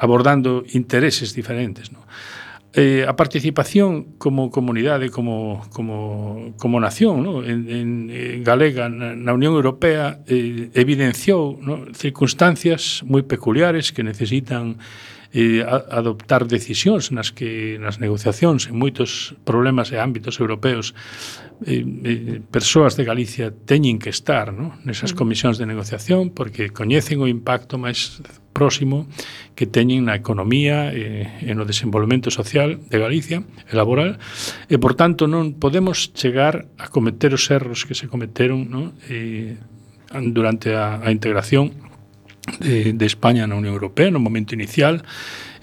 abordando 0.01 0.65
intereses 0.73 1.37
diferentes. 1.37 1.93
No? 1.93 2.07
eh, 2.77 3.07
a 3.09 3.17
participación 3.17 4.19
como 4.19 4.51
comunidade, 4.51 5.09
como, 5.09 5.67
como, 5.73 6.53
como 6.59 6.79
nación 6.79 7.23
¿no? 7.23 7.43
en, 7.43 7.71
en, 7.71 8.11
en 8.11 8.45
galega 8.45 8.93
na, 8.93 9.17
na 9.17 9.33
Unión 9.33 9.57
Europea 9.57 10.21
eh, 10.29 10.69
evidenciou 10.77 11.57
¿no? 11.57 11.89
circunstancias 11.97 13.01
moi 13.09 13.25
peculiares 13.25 13.97
que 13.97 14.05
necesitan 14.05 14.77
eh, 15.37 15.61
a, 15.61 16.01
adoptar 16.01 16.49
decisións 16.49 17.13
nas 17.13 17.29
que 17.29 17.77
nas 17.77 18.01
negociacións 18.01 18.73
en 18.73 18.81
moitos 18.81 19.37
problemas 19.45 19.93
e 19.93 20.01
ámbitos 20.01 20.41
europeos 20.41 20.97
eh, 21.69 21.85
eh, 21.85 22.41
persoas 22.49 22.97
de 22.97 23.05
Galicia 23.05 23.53
teñen 23.53 24.01
que 24.01 24.09
estar 24.09 24.57
no? 24.57 24.81
nesas 24.89 25.13
mm. 25.13 25.17
comisións 25.21 25.61
de 25.61 25.69
negociación 25.69 26.33
porque 26.33 26.73
coñecen 26.73 27.21
o 27.21 27.29
impacto 27.29 27.77
máis 27.77 28.25
próximo 28.57 29.05
que 29.53 29.69
teñen 29.69 30.09
na 30.09 30.17
economía 30.17 30.89
e, 30.97 31.29
e 31.45 31.53
no 31.53 31.69
desenvolvemento 31.69 32.33
social 32.33 32.81
de 32.89 32.97
Galicia 32.97 33.45
e 33.45 33.73
laboral 33.77 34.17
e 34.73 34.81
por 34.81 34.97
tanto 34.97 35.29
non 35.29 35.61
podemos 35.61 36.17
chegar 36.17 36.65
a 36.81 36.89
cometer 36.89 37.37
os 37.37 37.45
erros 37.53 37.85
que 37.85 37.93
se 37.93 38.09
cometeron 38.09 38.73
no? 38.73 38.97
e, 39.13 39.61
durante 40.33 40.73
a, 40.73 41.05
a 41.05 41.13
integración 41.13 41.86
de, 42.61 42.93
de 42.93 43.07
España 43.07 43.47
na 43.47 43.57
Unión 43.57 43.75
Europea 43.75 44.11
no 44.11 44.23
momento 44.23 44.55
inicial 44.55 45.03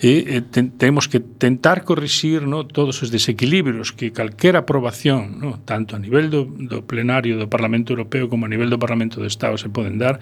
e, 0.04 0.36
e 0.36 0.38
ten, 0.44 0.76
temos 0.76 1.08
que 1.08 1.24
tentar 1.24 1.88
corrixir 1.88 2.44
no, 2.44 2.68
todos 2.68 3.00
os 3.02 3.10
desequilibrios 3.10 3.96
que 3.96 4.12
calquera 4.12 4.68
aprobación, 4.68 5.40
no, 5.40 5.64
tanto 5.64 5.96
a 5.96 6.00
nivel 6.00 6.28
do, 6.28 6.44
do 6.44 6.84
plenario 6.84 7.40
do 7.40 7.48
Parlamento 7.48 7.96
Europeo 7.96 8.28
como 8.28 8.46
a 8.46 8.52
nivel 8.52 8.68
do 8.68 8.80
Parlamento 8.80 9.24
do 9.24 9.28
Estado 9.28 9.56
se 9.56 9.72
poden 9.72 9.96
dar 9.96 10.20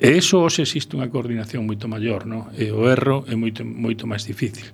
e 0.00 0.16
iso 0.16 0.40
hoxe 0.40 0.64
existe 0.64 0.96
unha 0.96 1.12
coordinación 1.12 1.68
moito 1.68 1.86
maior 1.86 2.24
no? 2.24 2.48
e 2.56 2.72
o 2.72 2.88
erro 2.88 3.28
é 3.28 3.36
moito, 3.36 3.62
moito 3.64 4.08
máis 4.08 4.24
difícil 4.24 4.68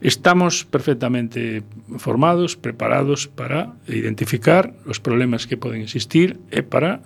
Estamos 0.00 0.64
perfectamente 0.64 1.62
formados, 1.96 2.54
preparados 2.54 3.26
para 3.28 3.72
identificar 3.88 4.74
os 4.84 5.00
problemas 5.00 5.48
que 5.48 5.56
poden 5.56 5.80
existir 5.80 6.36
e 6.52 6.60
para 6.60 7.00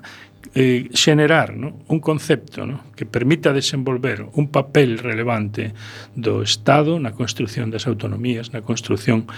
eh, 0.54 0.88
xenerar 0.94 1.56
no? 1.56 1.78
un 1.88 2.00
concepto 2.00 2.66
no? 2.66 2.80
que 2.96 3.06
permita 3.06 3.52
desenvolver 3.52 4.26
un 4.34 4.48
papel 4.48 4.98
relevante 4.98 5.72
do 6.16 6.42
Estado 6.42 6.98
na 6.98 7.12
construción 7.14 7.70
das 7.70 7.86
autonomías, 7.86 8.50
na 8.50 8.64
construción 8.64 9.28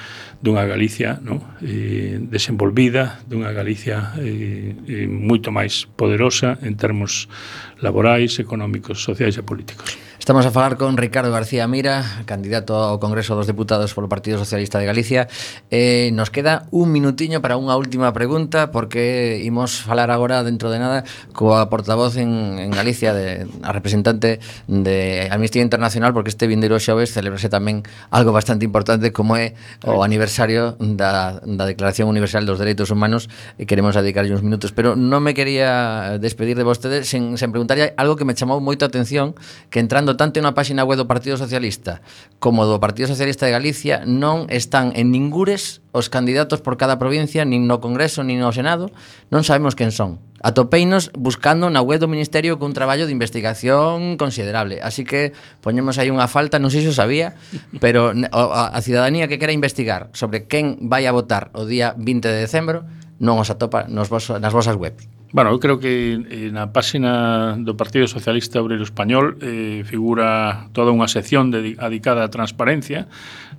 dunha 0.40 0.64
Galicia 0.64 1.20
no? 1.20 1.42
eh, 1.60 2.16
desenvolvida, 2.22 3.20
dunha 3.28 3.52
Galicia 3.52 4.16
eh, 4.22 4.72
eh, 4.88 5.06
moito 5.10 5.52
máis 5.52 5.84
poderosa 5.84 6.56
en 6.64 6.78
termos 6.78 7.28
laborais, 7.82 8.38
económicos, 8.38 9.02
sociais 9.02 9.36
e 9.36 9.42
políticos. 9.44 9.98
Estamos 10.22 10.46
a 10.46 10.52
falar 10.52 10.76
con 10.76 10.96
Ricardo 10.96 11.32
García 11.32 11.66
Mira, 11.66 12.22
candidato 12.26 12.78
ao 12.78 13.02
Congreso 13.02 13.34
dos 13.34 13.50
Deputados 13.50 13.90
polo 13.90 14.06
Partido 14.06 14.38
Socialista 14.38 14.78
de 14.78 14.86
Galicia. 14.86 15.26
Eh, 15.66 16.14
nos 16.14 16.30
queda 16.30 16.70
un 16.70 16.94
minutiño 16.94 17.42
para 17.42 17.58
unha 17.58 17.74
última 17.74 18.14
pregunta, 18.14 18.70
porque 18.70 19.42
imos 19.42 19.82
falar 19.82 20.14
agora, 20.14 20.46
dentro 20.46 20.70
de 20.70 20.78
nada, 20.78 21.02
coa 21.34 21.66
portavoz 21.66 22.14
en, 22.22 22.62
en 22.62 22.70
Galicia, 22.70 23.10
de, 23.10 23.50
a 23.66 23.74
representante 23.74 24.38
de 24.70 25.26
Amnistía 25.26 25.58
Internacional, 25.58 26.14
porque 26.14 26.30
este 26.30 26.46
vindeiro 26.46 26.78
xoves 26.78 27.10
celebrase 27.10 27.50
tamén 27.50 27.82
algo 28.14 28.30
bastante 28.30 28.62
importante, 28.62 29.10
como 29.10 29.34
é 29.34 29.58
o 29.82 30.06
aniversario 30.06 30.78
da, 30.78 31.42
da 31.42 31.66
Declaración 31.66 32.06
Universal 32.06 32.46
dos 32.46 32.62
Dereitos 32.62 32.94
Humanos, 32.94 33.26
e 33.58 33.66
queremos 33.66 33.98
dedicarlle 33.98 34.30
uns 34.30 34.46
minutos. 34.46 34.70
Pero 34.70 34.94
non 34.94 35.18
me 35.18 35.34
quería 35.34 36.14
despedir 36.22 36.54
de 36.54 36.62
vostedes 36.62 37.10
sen, 37.10 37.34
sen 37.34 37.50
preguntarlle 37.50 37.90
algo 37.98 38.14
que 38.14 38.22
me 38.22 38.38
chamou 38.38 38.62
moita 38.62 38.86
atención, 38.86 39.34
que 39.66 39.82
entrando 39.82 40.11
cando 40.12 40.16
tanto 40.16 40.44
na 40.44 40.52
páxina 40.52 40.84
web 40.84 41.00
do 41.00 41.08
Partido 41.08 41.40
Socialista 41.40 42.04
como 42.36 42.68
do 42.68 42.76
Partido 42.76 43.08
Socialista 43.08 43.48
de 43.48 43.56
Galicia 43.56 44.04
non 44.04 44.44
están 44.52 44.92
en 44.92 45.08
ningures 45.08 45.80
os 45.92 46.12
candidatos 46.12 46.60
por 46.60 46.76
cada 46.76 47.00
provincia, 47.00 47.44
nin 47.48 47.64
no 47.64 47.80
Congreso, 47.80 48.20
nin 48.20 48.40
no 48.40 48.52
Senado, 48.52 48.92
non 49.32 49.44
sabemos 49.44 49.72
quen 49.72 49.92
son. 49.92 50.20
Atopeinos 50.44 51.12
buscando 51.16 51.68
na 51.72 51.80
web 51.80 52.00
do 52.00 52.12
Ministerio 52.12 52.60
que 52.60 52.68
un 52.68 52.76
traballo 52.76 53.08
de 53.08 53.12
investigación 53.12 54.16
considerable. 54.16 54.80
Así 54.84 55.04
que 55.04 55.32
poñemos 55.64 55.96
aí 55.96 56.12
unha 56.12 56.28
falta, 56.28 56.60
non 56.60 56.68
sei 56.68 56.84
se 56.84 56.92
o 56.92 56.96
sabía, 56.96 57.36
pero 57.80 58.12
a, 58.12 58.72
a 58.72 58.80
cidadanía 58.84 59.28
que 59.28 59.40
quera 59.40 59.56
investigar 59.56 60.12
sobre 60.12 60.44
quen 60.44 60.92
vai 60.92 61.08
a 61.08 61.12
votar 61.16 61.48
o 61.56 61.64
día 61.64 61.96
20 61.96 62.28
de 62.28 62.40
decembro 62.44 62.84
non 63.22 63.40
os 63.40 63.48
atopa 63.48 63.88
nos 63.88 64.12
vos, 64.12 64.28
nas 64.28 64.52
vosas 64.52 64.76
webs. 64.76 65.08
Bueno, 65.32 65.50
eu 65.50 65.58
creo 65.58 65.80
que 65.80 66.20
eh, 66.28 66.52
na 66.52 66.76
páxina 66.76 67.56
do 67.56 67.72
Partido 67.72 68.04
Socialista 68.04 68.60
Obrero 68.60 68.84
Español 68.84 69.40
eh, 69.40 69.80
figura 69.88 70.68
toda 70.76 70.92
unha 70.92 71.08
sección 71.08 71.48
dedicada 71.48 72.20
á 72.20 72.28
transparencia 72.28 73.08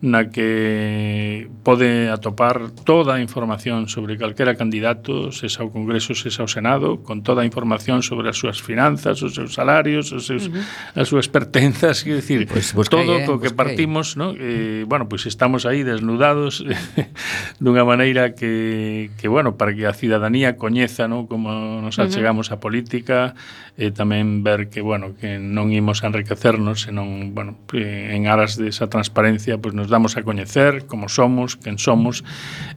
na 0.04 0.28
que 0.28 1.48
pode 1.64 2.12
atopar 2.12 2.76
toda 2.84 3.16
a 3.16 3.20
información 3.24 3.88
sobre 3.88 4.20
calquera 4.20 4.60
candidato, 4.60 5.32
se 5.32 5.48
ao 5.58 5.72
Congreso, 5.72 6.12
se 6.12 6.28
ao 6.44 6.52
Senado, 6.52 7.00
con 7.02 7.24
toda 7.24 7.42
a 7.42 7.48
información 7.48 8.04
sobre 8.04 8.28
as 8.28 8.36
súas 8.36 8.60
finanzas, 8.60 9.24
os 9.24 9.32
seus 9.32 9.56
salarios, 9.56 10.12
os 10.12 10.28
seus, 10.28 10.52
uh 10.52 10.60
-huh. 10.60 11.00
as 11.00 11.08
súas 11.08 11.32
pertenzas, 11.32 12.04
quer 12.04 12.20
decir, 12.20 12.44
pues 12.52 12.76
pois 12.76 12.92
busquei, 12.92 13.00
todo 13.00 13.16
eh, 13.16 13.26
co 13.26 13.40
que 13.40 13.56
partimos, 13.56 14.20
no? 14.20 14.36
eh, 14.36 14.84
bueno, 14.84 15.08
pois 15.08 15.24
pues 15.24 15.32
estamos 15.32 15.64
aí 15.64 15.88
desnudados 15.88 16.62
dunha 17.64 17.88
maneira 17.88 18.36
que, 18.36 19.08
que, 19.16 19.32
bueno, 19.32 19.56
para 19.56 19.72
que 19.72 19.88
a 19.88 19.96
cidadanía 19.96 20.60
coñeza, 20.60 21.08
no? 21.08 21.32
como 21.32 21.63
nos 21.64 22.00
achegamos 22.00 22.52
á 22.52 22.60
política 22.60 23.34
e 23.74 23.90
tamén 23.90 24.46
ver 24.46 24.70
que, 24.70 24.86
bueno, 24.86 25.18
que 25.18 25.42
non 25.42 25.74
imos 25.74 26.06
a 26.06 26.14
enriquecernos, 26.14 26.86
senón, 26.86 27.34
bueno, 27.34 27.58
eh, 27.74 28.14
en 28.14 28.30
aras 28.30 28.54
de 28.54 28.70
esa 28.70 28.86
transparencia, 28.86 29.58
pois 29.58 29.74
pues, 29.74 29.80
nos 29.80 29.90
damos 29.90 30.14
a 30.14 30.22
coñecer 30.22 30.86
como 30.86 31.10
somos, 31.10 31.58
quen 31.58 31.82
somos, 31.82 32.22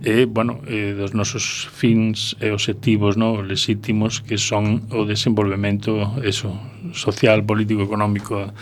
e, 0.01 0.24
bueno, 0.24 0.64
e, 0.64 0.97
dos 0.97 1.12
nosos 1.12 1.68
fins 1.68 2.37
e 2.41 2.49
objetivos, 2.49 3.20
no, 3.20 3.45
lexítimos 3.45 4.24
que 4.24 4.41
son 4.41 4.89
o 4.89 5.05
desenvolvemento 5.05 6.16
eso, 6.24 6.57
social, 6.93 7.45
político, 7.45 7.82
económico 7.82 8.53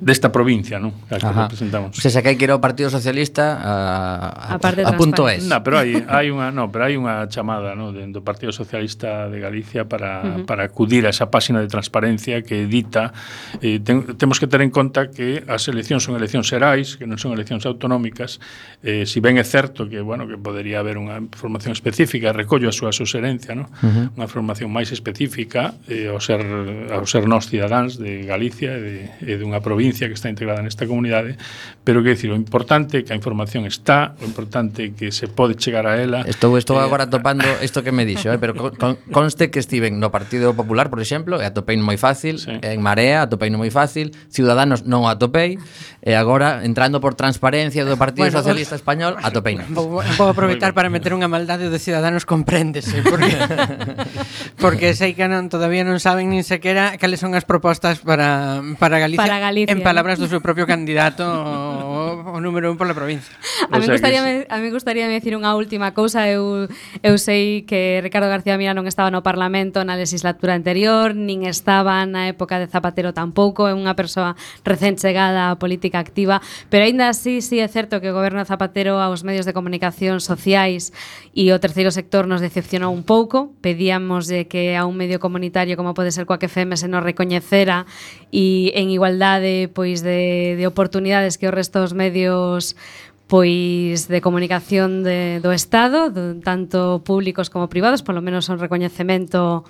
desta 0.00 0.28
provincia, 0.28 0.76
non? 0.76 0.92
A 1.08 1.16
que 1.16 1.24
Ajá. 1.24 1.48
representamos. 1.48 1.96
Se 1.96 2.12
xa 2.12 2.20
que 2.20 2.36
era 2.36 2.56
o 2.56 2.60
Partido 2.60 2.90
Socialista 2.92 3.56
a, 3.56 4.28
a, 4.28 4.60
a, 4.60 4.88
a 4.88 4.92
punto 4.96 5.28
es. 5.28 5.46
No, 5.48 5.62
pero 5.64 5.80
hai, 5.80 5.96
hai 6.08 6.28
unha, 6.28 6.50
no, 6.52 6.68
pero 6.68 6.88
hai 6.88 7.00
unha 7.00 7.24
chamada, 7.30 7.72
no, 7.72 7.92
do 7.92 8.20
Partido 8.24 8.52
Socialista 8.52 9.28
de 9.28 9.38
Galicia 9.40 9.67
Galicia 9.68 9.84
para, 9.88 10.22
uh 10.22 10.24
-huh. 10.24 10.46
para 10.46 10.64
acudir 10.64 11.06
a 11.06 11.10
esa 11.10 11.30
páxina 11.30 11.60
de 11.60 11.68
transparencia 11.68 12.42
que 12.42 12.62
edita. 12.62 13.12
Eh, 13.60 13.80
ten, 13.80 14.16
temos 14.16 14.40
que 14.40 14.46
ter 14.46 14.62
en 14.62 14.70
conta 14.70 15.10
que 15.10 15.44
as 15.46 15.68
eleccións 15.68 16.04
son 16.04 16.16
eleccións 16.16 16.48
xerais, 16.48 16.96
que 16.96 17.04
non 17.04 17.20
son 17.20 17.36
eleccións 17.36 17.68
autonómicas. 17.68 18.40
Eh, 18.82 19.04
si 19.04 19.20
ben 19.20 19.36
é 19.36 19.44
certo 19.44 19.84
que, 19.88 20.00
bueno, 20.00 20.24
que 20.24 20.40
podería 20.40 20.80
haber 20.80 20.96
unha 20.96 21.20
formación 21.36 21.76
específica, 21.76 22.32
recollo 22.32 22.72
a 22.72 22.74
súa 22.74 22.92
suserencia, 22.96 23.52
¿no? 23.52 23.68
uh 23.68 24.08
-huh. 24.08 24.16
unha 24.16 24.28
formación 24.28 24.72
máis 24.72 24.88
específica 24.90 25.76
eh, 25.88 26.08
ao, 26.08 26.20
ser, 26.22 26.40
ao 26.88 27.04
ser 27.04 27.28
nós 27.28 27.50
cidadáns 27.50 28.00
de 28.00 28.24
Galicia 28.24 28.72
e, 28.72 28.80
de, 28.80 28.94
e 29.20 29.32
dunha 29.36 29.60
provincia 29.60 30.08
que 30.08 30.16
está 30.16 30.32
integrada 30.32 30.64
nesta 30.64 30.88
comunidade, 30.88 31.36
pero 31.84 32.00
que 32.00 32.16
decir, 32.16 32.32
o 32.32 32.38
importante 32.38 32.98
é 32.98 33.02
que 33.04 33.12
a 33.12 33.18
información 33.18 33.68
está, 33.68 34.16
o 34.22 34.24
importante 34.24 34.88
é 34.88 34.90
que 34.94 35.12
se 35.12 35.28
pode 35.28 35.60
chegar 35.60 35.84
a 35.84 36.00
ela. 36.00 36.24
Estou, 36.24 36.56
estou 36.56 36.80
eh, 36.80 36.86
agora 36.86 37.10
topando 37.10 37.44
isto 37.60 37.84
que 37.84 37.92
me 37.92 38.08
dixo, 38.08 38.32
eh, 38.32 38.38
pero 38.38 38.54
con, 38.54 38.72
con, 38.78 38.96
conste 39.10 39.50
que 39.50 39.57
que 39.58 39.66
estiven 39.66 39.98
no 39.98 40.14
Partido 40.14 40.54
Popular, 40.54 40.86
por 40.86 41.02
exemplo, 41.02 41.42
e 41.42 41.44
atopei 41.44 41.74
moi 41.82 41.98
fácil, 41.98 42.38
sí. 42.38 42.54
en 42.62 42.78
Marea 42.78 43.26
atopei 43.26 43.50
moi 43.50 43.74
fácil, 43.74 44.14
Ciudadanos 44.30 44.86
non 44.86 45.02
o 45.02 45.10
atopei, 45.10 45.58
e 45.98 46.14
agora 46.14 46.62
entrando 46.62 47.02
por 47.02 47.18
transparencia 47.18 47.82
do 47.82 47.98
Partido 47.98 48.30
bueno, 48.30 48.38
Socialista 48.38 48.78
vos... 48.78 48.86
Español, 48.86 49.18
atopei. 49.18 49.58
Vou, 49.74 49.98
vou 49.98 50.28
aproveitar 50.30 50.78
para 50.78 50.86
meter 50.86 51.10
unha 51.10 51.26
maldade 51.26 51.66
de 51.66 51.78
Ciudadanos 51.82 52.22
compréndese, 52.22 53.02
porque 53.02 53.34
porque 54.62 54.86
sei 54.94 55.18
que 55.18 55.26
non 55.26 55.50
todavía 55.50 55.82
non 55.82 55.98
saben 55.98 56.30
nin 56.30 56.46
sequera 56.46 56.94
cales 57.02 57.18
son 57.18 57.34
as 57.34 57.42
propostas 57.42 57.98
para 57.98 58.62
para 58.78 59.02
Galicia, 59.02 59.26
para 59.26 59.42
Galicia. 59.42 59.74
en 59.74 59.82
palabras 59.82 60.22
do 60.22 60.30
seu 60.30 60.38
propio 60.38 60.70
candidato 60.70 61.26
o 62.26 62.40
número 62.40 62.70
un 62.70 62.76
pola 62.76 62.94
provincia. 62.94 63.36
A 63.70 63.78
mí 63.78 63.86
gustaría, 63.86 64.22
sí. 64.22 64.46
a 64.48 64.58
mí 64.58 64.70
gustaría 64.70 65.06
me 65.06 65.14
decir 65.14 65.38
unha 65.38 65.54
última 65.54 65.94
cousa. 65.94 66.26
Eu, 66.26 66.66
eu 67.06 67.14
sei 67.16 67.62
que 67.62 68.02
Ricardo 68.02 68.26
García 68.26 68.58
Mira 68.58 68.74
non 68.74 68.90
estaba 68.90 69.14
no 69.14 69.22
Parlamento 69.22 69.86
na 69.86 69.94
legislatura 69.94 70.58
anterior, 70.58 71.14
nin 71.14 71.46
estaba 71.46 72.02
na 72.10 72.26
época 72.26 72.58
de 72.58 72.66
Zapatero 72.66 73.14
tampouco, 73.14 73.70
é 73.70 73.74
unha 73.74 73.94
persoa 73.94 74.34
recén 74.66 74.98
chegada 74.98 75.54
á 75.54 75.56
política 75.62 76.02
activa, 76.02 76.42
pero 76.66 76.82
aínda 76.82 77.06
así 77.06 77.38
sí 77.38 77.62
é 77.62 77.68
certo 77.70 78.02
que 78.02 78.10
o 78.10 78.16
goberno 78.16 78.42
Zapatero 78.42 78.98
aos 78.98 79.22
medios 79.22 79.46
de 79.46 79.54
comunicación 79.54 80.18
sociais 80.18 80.90
e 81.30 81.54
o 81.54 81.62
terceiro 81.62 81.94
sector 81.94 82.26
nos 82.26 82.42
decepcionou 82.42 82.90
un 82.90 83.06
pouco. 83.06 83.54
Pedíamos 83.62 84.26
de 84.26 84.50
que 84.50 84.74
a 84.74 84.82
un 84.82 84.98
medio 84.98 85.22
comunitario 85.22 85.78
como 85.78 85.94
pode 85.94 86.10
ser 86.10 86.26
coa 86.26 86.42
que 86.42 86.50
FM 86.50 86.74
se 86.74 86.90
nos 86.90 87.06
recoñecera 87.06 87.86
e 88.34 88.74
en 88.74 88.90
igualdade 88.90 89.70
pois 89.70 90.02
de, 90.02 90.58
de 90.58 90.64
oportunidades 90.66 91.38
que 91.38 91.46
o 91.46 91.54
resto 91.54 91.78
dos 91.78 91.94
medios 91.94 92.07
medios 92.08 92.76
pois 93.28 94.08
de 94.08 94.24
comunicación 94.24 95.04
de, 95.04 95.40
do 95.44 95.52
Estado, 95.52 96.08
do, 96.08 96.40
tanto 96.40 97.04
públicos 97.04 97.52
como 97.52 97.68
privados, 97.68 98.00
polo 98.00 98.24
menos 98.24 98.48
un 98.48 98.56
recoñecemento 98.56 99.68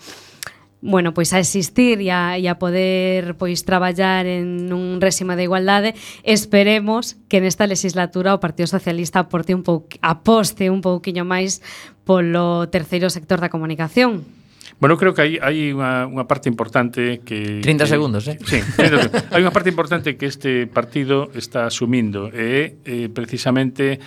bueno, 0.80 1.10
pois 1.10 1.34
a 1.34 1.42
existir 1.42 1.98
e 1.98 2.14
a, 2.14 2.38
e 2.38 2.46
a 2.46 2.54
poder 2.54 3.34
pois 3.34 3.66
traballar 3.66 4.30
en 4.30 4.70
un 4.70 5.02
réxima 5.02 5.34
de 5.34 5.50
igualdade, 5.50 5.98
esperemos 6.22 7.18
que 7.26 7.42
nesta 7.42 7.66
legislatura 7.66 8.30
o 8.30 8.38
Partido 8.38 8.70
Socialista 8.70 9.26
aporte 9.26 9.58
un 9.58 9.66
pouco, 9.66 9.90
aposte 10.06 10.70
un 10.70 10.78
pouquiño 10.78 11.26
máis 11.26 11.58
polo 12.06 12.70
terceiro 12.70 13.10
sector 13.10 13.42
da 13.42 13.50
comunicación. 13.50 14.37
Bueno, 14.80 14.96
creo 14.96 15.12
que 15.12 15.22
hai, 15.26 15.32
hai 15.42 15.74
unha, 15.74 16.06
unha 16.06 16.30
parte 16.30 16.46
importante 16.46 17.18
que... 17.26 17.58
30 17.66 17.82
que, 17.82 17.90
segundos, 17.90 18.22
eh? 18.30 18.38
Sí, 18.46 18.62
30 18.62 19.10
segundos. 19.10 19.22
hai 19.34 19.42
unha 19.42 19.50
parte 19.50 19.74
importante 19.74 20.14
que 20.14 20.30
este 20.30 20.70
partido 20.70 21.34
está 21.34 21.66
asumindo 21.66 22.30
e 22.30 22.78
eh, 22.86 22.86
eh, 22.86 23.06
precisamente 23.10 23.98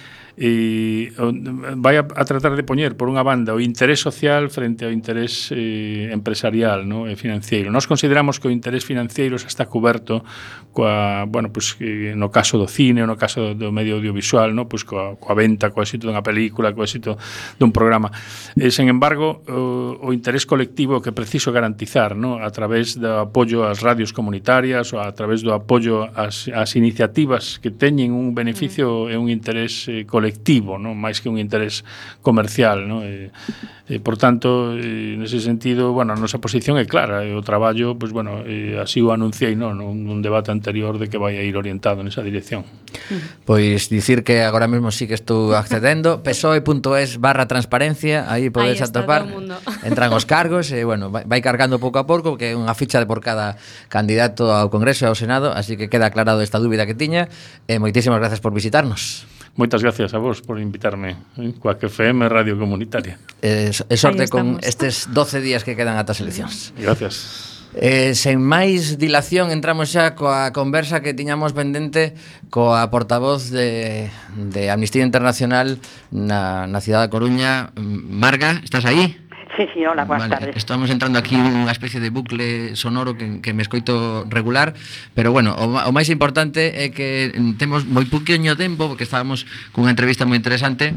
e 0.41 1.13
vai 1.77 2.01
a, 2.01 2.03
a 2.17 2.25
tratar 2.25 2.57
de 2.57 2.65
poñer 2.65 2.97
por 2.97 3.05
unha 3.05 3.21
banda 3.21 3.53
o 3.53 3.61
interés 3.61 4.01
social 4.01 4.49
frente 4.49 4.81
ao 4.81 4.89
interés 4.89 5.53
eh, 5.53 6.09
empresarial 6.09 6.81
no? 6.81 7.05
e 7.05 7.13
financeiro. 7.13 7.69
Nós 7.69 7.85
consideramos 7.85 8.41
que 8.41 8.49
o 8.49 8.51
interés 8.51 8.81
financeiro 8.81 9.37
xa 9.37 9.45
está 9.45 9.69
coberto 9.69 10.25
coa, 10.73 11.29
bueno, 11.29 11.53
pues, 11.53 11.77
no 12.17 12.33
caso 12.33 12.57
do 12.57 12.65
cine, 12.65 13.05
no 13.05 13.13
caso 13.21 13.53
do 13.53 13.69
medio 13.69 14.01
audiovisual, 14.01 14.49
no? 14.49 14.65
pues, 14.65 14.81
coa, 14.81 15.13
coa 15.21 15.37
venta, 15.37 15.69
coa 15.69 15.85
éxito 15.85 16.09
dunha 16.09 16.25
película, 16.25 16.73
coa 16.73 16.89
éxito 16.89 17.21
dun 17.61 17.69
programa. 17.69 18.09
E, 18.57 18.73
sen 18.73 18.89
embargo, 18.89 19.45
o, 19.45 20.01
o 20.01 20.09
interés 20.09 20.49
colectivo 20.49 21.05
que 21.05 21.13
preciso 21.13 21.53
garantizar 21.53 22.17
no? 22.17 22.41
a 22.41 22.49
través 22.49 22.97
do 22.97 23.29
apoio 23.29 23.61
ás 23.61 23.85
radios 23.85 24.09
comunitarias 24.09 24.89
ou 24.89 25.05
a 25.05 25.11
través 25.13 25.45
do 25.45 25.53
apoio 25.53 26.09
ás, 26.17 26.49
ás 26.49 26.73
iniciativas 26.73 27.61
que 27.61 27.69
teñen 27.69 28.09
un 28.09 28.33
beneficio 28.33 29.05
e 29.05 29.13
un 29.13 29.29
interés 29.29 29.85
eh, 29.85 30.09
colectivo 30.09 30.30
colectivo, 30.32 30.79
non 30.79 30.95
máis 30.95 31.19
que 31.19 31.27
un 31.27 31.36
interés 31.36 31.84
comercial, 32.23 32.88
non? 32.88 33.03
E, 33.03 33.36
e 33.91 33.99
por 33.99 34.15
tanto, 34.15 34.79
e, 34.79 35.19
nese 35.19 35.43
sentido, 35.43 35.91
bueno, 35.91 36.15
a 36.15 36.17
nosa 36.17 36.39
posición 36.39 36.79
é 36.79 36.88
clara, 36.88 37.27
e 37.27 37.36
o 37.36 37.43
traballo, 37.43 37.99
pois 37.99 38.15
pues, 38.15 38.23
bueno, 38.23 38.47
e, 38.47 38.79
así 38.79 39.03
o 39.03 39.11
anunciei, 39.11 39.59
non, 39.59 39.75
nun 39.75 40.23
debate 40.23 40.55
anterior 40.55 40.95
de 40.95 41.11
que 41.11 41.19
vai 41.19 41.36
a 41.36 41.43
ir 41.43 41.59
orientado 41.59 41.99
nesa 41.99 42.23
dirección. 42.23 42.63
Pois 43.43 43.91
dicir 43.91 44.23
que 44.23 44.47
agora 44.47 44.71
mesmo 44.71 44.95
sí 44.95 45.11
que 45.11 45.17
estou 45.19 45.51
accedendo, 45.51 46.23
psoe.es 46.23 47.19
barra 47.19 47.51
transparencia, 47.51 48.32
aí 48.32 48.47
podes 48.47 48.79
atopar, 48.79 49.27
entran 49.84 50.15
os 50.15 50.23
cargos, 50.23 50.71
e 50.71 50.88
bueno, 50.88 51.11
vai 51.11 51.43
cargando 51.43 51.75
pouco 51.84 51.99
a 51.99 52.07
pouco, 52.07 52.39
que 52.39 52.55
é 52.55 52.57
unha 52.57 52.71
ficha 52.71 53.03
de 53.03 53.07
por 53.09 53.19
cada 53.19 53.59
candidato 53.91 54.47
ao 54.47 54.71
Congreso 54.71 55.03
e 55.03 55.11
ao 55.11 55.19
Senado, 55.19 55.51
así 55.51 55.75
que 55.75 55.91
queda 55.91 56.07
aclarado 56.07 56.39
esta 56.39 56.63
dúbida 56.63 56.88
que 56.88 56.95
tiña, 56.95 57.27
e 57.67 57.75
moitísimas 57.75 58.23
grazas 58.23 58.39
por 58.39 58.55
visitarnos. 58.55 59.27
Moitas 59.55 59.83
gracias 59.83 60.13
a 60.13 60.17
vos 60.17 60.39
por 60.39 60.59
invitarme 60.59 61.19
eh, 61.35 61.51
coa 61.59 61.75
que 61.75 61.91
FM 61.91 62.27
Radio 62.31 62.55
Comunitaria. 62.55 63.19
Eh, 63.43 63.71
e 63.71 63.95
sorte 63.99 64.31
con 64.31 64.63
estes 64.63 65.11
12 65.11 65.43
días 65.43 65.67
que 65.67 65.75
quedan 65.75 65.99
ata 65.99 66.15
as 66.15 66.23
eleccións. 66.23 66.71
Gracias. 66.79 67.51
Eh, 67.71 68.15
sen 68.19 68.43
máis 68.43 68.99
dilación 68.99 69.47
entramos 69.47 69.95
xa 69.95 70.11
coa 70.19 70.51
conversa 70.51 70.99
que 70.99 71.15
tiñamos 71.15 71.55
pendente 71.55 72.15
coa 72.51 72.83
portavoz 72.91 73.47
de, 73.47 74.11
de 74.35 74.67
Amnistía 74.67 75.07
Internacional 75.07 75.79
na, 76.11 76.67
na 76.67 76.79
cidade 76.83 77.07
da 77.07 77.13
Coruña 77.15 77.71
Marga, 77.79 78.59
estás 78.59 78.83
aí? 78.83 79.20
Sí, 79.57 79.67
sí, 79.73 79.85
hola, 79.85 80.05
buenas 80.05 80.29
vale, 80.29 80.39
tardes. 80.39 80.57
Estamos 80.57 80.89
entrando 80.89 81.19
aquí 81.19 81.35
unha 81.35 81.67
especie 81.75 81.99
de 81.99 82.07
bucle 82.07 82.71
sonoro 82.79 83.19
que, 83.19 83.43
que 83.43 83.51
me 83.51 83.59
escoito 83.65 84.23
regular, 84.31 84.71
pero 85.11 85.35
bueno, 85.35 85.51
o, 85.59 85.75
o 85.75 85.91
máis 85.91 86.07
importante 86.07 86.71
é 86.79 86.95
que 86.95 87.35
temos 87.59 87.83
moi 87.83 88.07
poqueño 88.07 88.55
tempo, 88.55 88.87
porque 88.87 89.03
estábamos 89.03 89.43
cunha 89.75 89.91
entrevista 89.91 90.23
moi 90.23 90.39
interesante, 90.39 90.95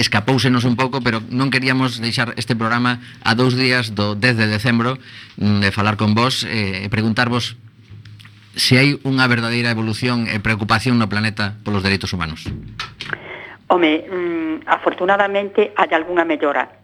escapousenos 0.00 0.64
un 0.64 0.80
pouco, 0.80 1.04
pero 1.04 1.20
non 1.28 1.52
queríamos 1.52 2.00
deixar 2.00 2.32
este 2.40 2.56
programa 2.56 3.04
a 3.20 3.36
dous 3.36 3.52
días 3.52 3.92
do 3.92 4.16
10 4.16 4.40
de 4.40 4.46
decembro 4.48 4.96
mm, 5.36 5.60
de 5.60 5.68
falar 5.68 6.00
con 6.00 6.16
vos 6.16 6.48
eh, 6.48 6.88
e 6.88 6.88
eh, 6.88 6.88
preguntarvos 6.88 7.60
se 8.56 8.80
hai 8.80 8.96
unha 9.04 9.28
verdadeira 9.28 9.68
evolución 9.68 10.24
e 10.24 10.40
preocupación 10.40 10.96
no 10.96 11.10
planeta 11.12 11.60
polos 11.60 11.84
dereitos 11.84 12.16
humanos. 12.16 12.48
Home, 13.68 14.08
mm, 14.08 14.54
afortunadamente 14.64 15.76
hai 15.76 15.90
algunha 15.92 16.24
mellora 16.24 16.83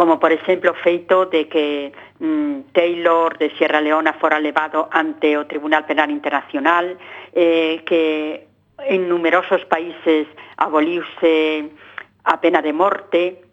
como 0.00 0.18
por 0.18 0.32
exemplo 0.32 0.72
o 0.72 0.80
feito 0.80 1.28
de 1.28 1.44
que 1.44 1.92
mm, 2.24 2.72
Taylor 2.72 3.36
de 3.36 3.52
Sierra 3.60 3.84
Leona 3.84 4.16
fora 4.16 4.40
levado 4.40 4.88
ante 4.88 5.36
o 5.36 5.44
Tribunal 5.44 5.84
Penal 5.84 6.08
Internacional, 6.08 6.96
eh, 7.36 7.84
que 7.84 8.48
en 8.88 9.12
numerosos 9.12 9.60
países 9.68 10.24
aboliuse 10.56 11.68
a 12.24 12.40
pena 12.40 12.64
de 12.64 12.72
morte, 12.72 13.44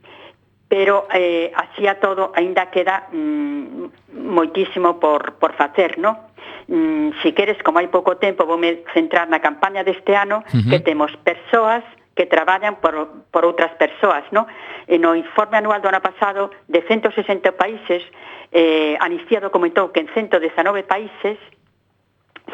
pero 0.71 1.11
eh, 1.11 1.51
así 1.51 1.83
a 1.83 1.99
todo 1.99 2.31
aínda 2.31 2.71
queda 2.71 3.11
mm, 3.11 4.15
moitísimo 4.31 5.03
por, 5.03 5.35
por 5.43 5.51
facer, 5.51 5.99
no? 5.99 6.31
Mm, 6.71 7.11
si 7.27 7.35
queres, 7.35 7.59
como 7.59 7.83
hai 7.83 7.91
pouco 7.91 8.15
tempo, 8.23 8.47
vou 8.47 8.55
me 8.55 8.87
centrar 8.95 9.27
na 9.27 9.43
campaña 9.43 9.83
deste 9.83 10.15
ano, 10.15 10.39
uh 10.39 10.63
-huh. 10.63 10.71
que 10.71 10.79
temos 10.79 11.11
persoas 11.27 11.83
que 12.17 12.25
traballan 12.25 12.81
por, 12.81 13.29
por 13.29 13.45
outras 13.45 13.71
persoas. 13.77 14.25
No? 14.33 14.49
E 14.89 14.97
no 14.97 15.13
informe 15.13 15.61
anual 15.61 15.79
do 15.79 15.87
ano 15.93 16.01
pasado 16.01 16.49
de 16.65 16.81
160 16.81 17.53
países, 17.53 18.01
eh, 18.49 18.97
Anistía 18.97 19.37
documentou 19.37 19.93
que 19.93 20.01
en 20.01 20.09
119 20.09 20.81
países 20.89 21.37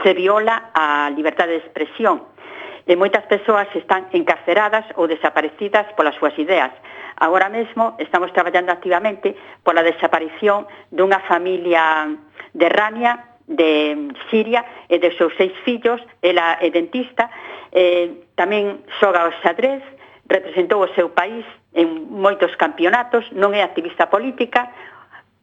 se 0.03 0.11
viola 0.13 0.75
a 0.75 1.07
liberdade 1.15 1.55
de 1.55 1.63
expresión 1.63 2.33
e 2.83 2.99
moitas 2.99 3.23
persoas 3.31 3.71
están 3.79 4.11
encarceradas 4.11 4.83
ou 4.99 5.07
desaparecidas 5.07 5.87
polas 5.95 6.19
súas 6.19 6.35
ideas. 6.35 6.75
Agora 7.15 7.47
mesmo 7.47 7.95
estamos 7.95 8.33
traballando 8.35 8.75
activamente 8.75 9.37
pola 9.63 9.85
desaparición 9.85 10.67
dunha 10.91 11.23
familia 11.23 12.11
de 12.51 12.67
Rania 12.67 13.32
de 13.47 14.13
Siria 14.29 14.65
e 14.89 14.99
de 14.99 15.11
seus 15.17 15.35
seis 15.35 15.53
fillos, 15.63 16.01
ela 16.21 16.57
é 16.61 16.69
dentista, 16.69 17.29
eh, 17.71 18.09
tamén 18.35 18.83
xoga 18.99 19.27
o 19.27 19.33
xadrez, 19.43 19.83
representou 20.29 20.83
o 20.83 20.93
seu 20.95 21.11
país 21.11 21.43
en 21.75 22.07
moitos 22.09 22.55
campeonatos, 22.55 23.27
non 23.35 23.51
é 23.51 23.61
activista 23.61 24.07
política, 24.07 24.71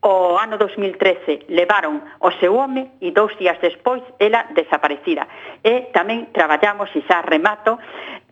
O 0.03 0.39
ano 0.41 0.57
2013 0.57 1.53
levaron 1.53 2.01
o 2.25 2.33
seu 2.41 2.57
home 2.57 2.89
e 3.05 3.13
dous 3.13 3.37
días 3.37 3.61
despois 3.61 4.01
ela 4.17 4.49
desaparecida. 4.57 5.29
E 5.61 5.93
tamén 5.93 6.33
traballamos, 6.33 6.89
e 6.97 7.05
xa 7.05 7.21
remato, 7.21 7.77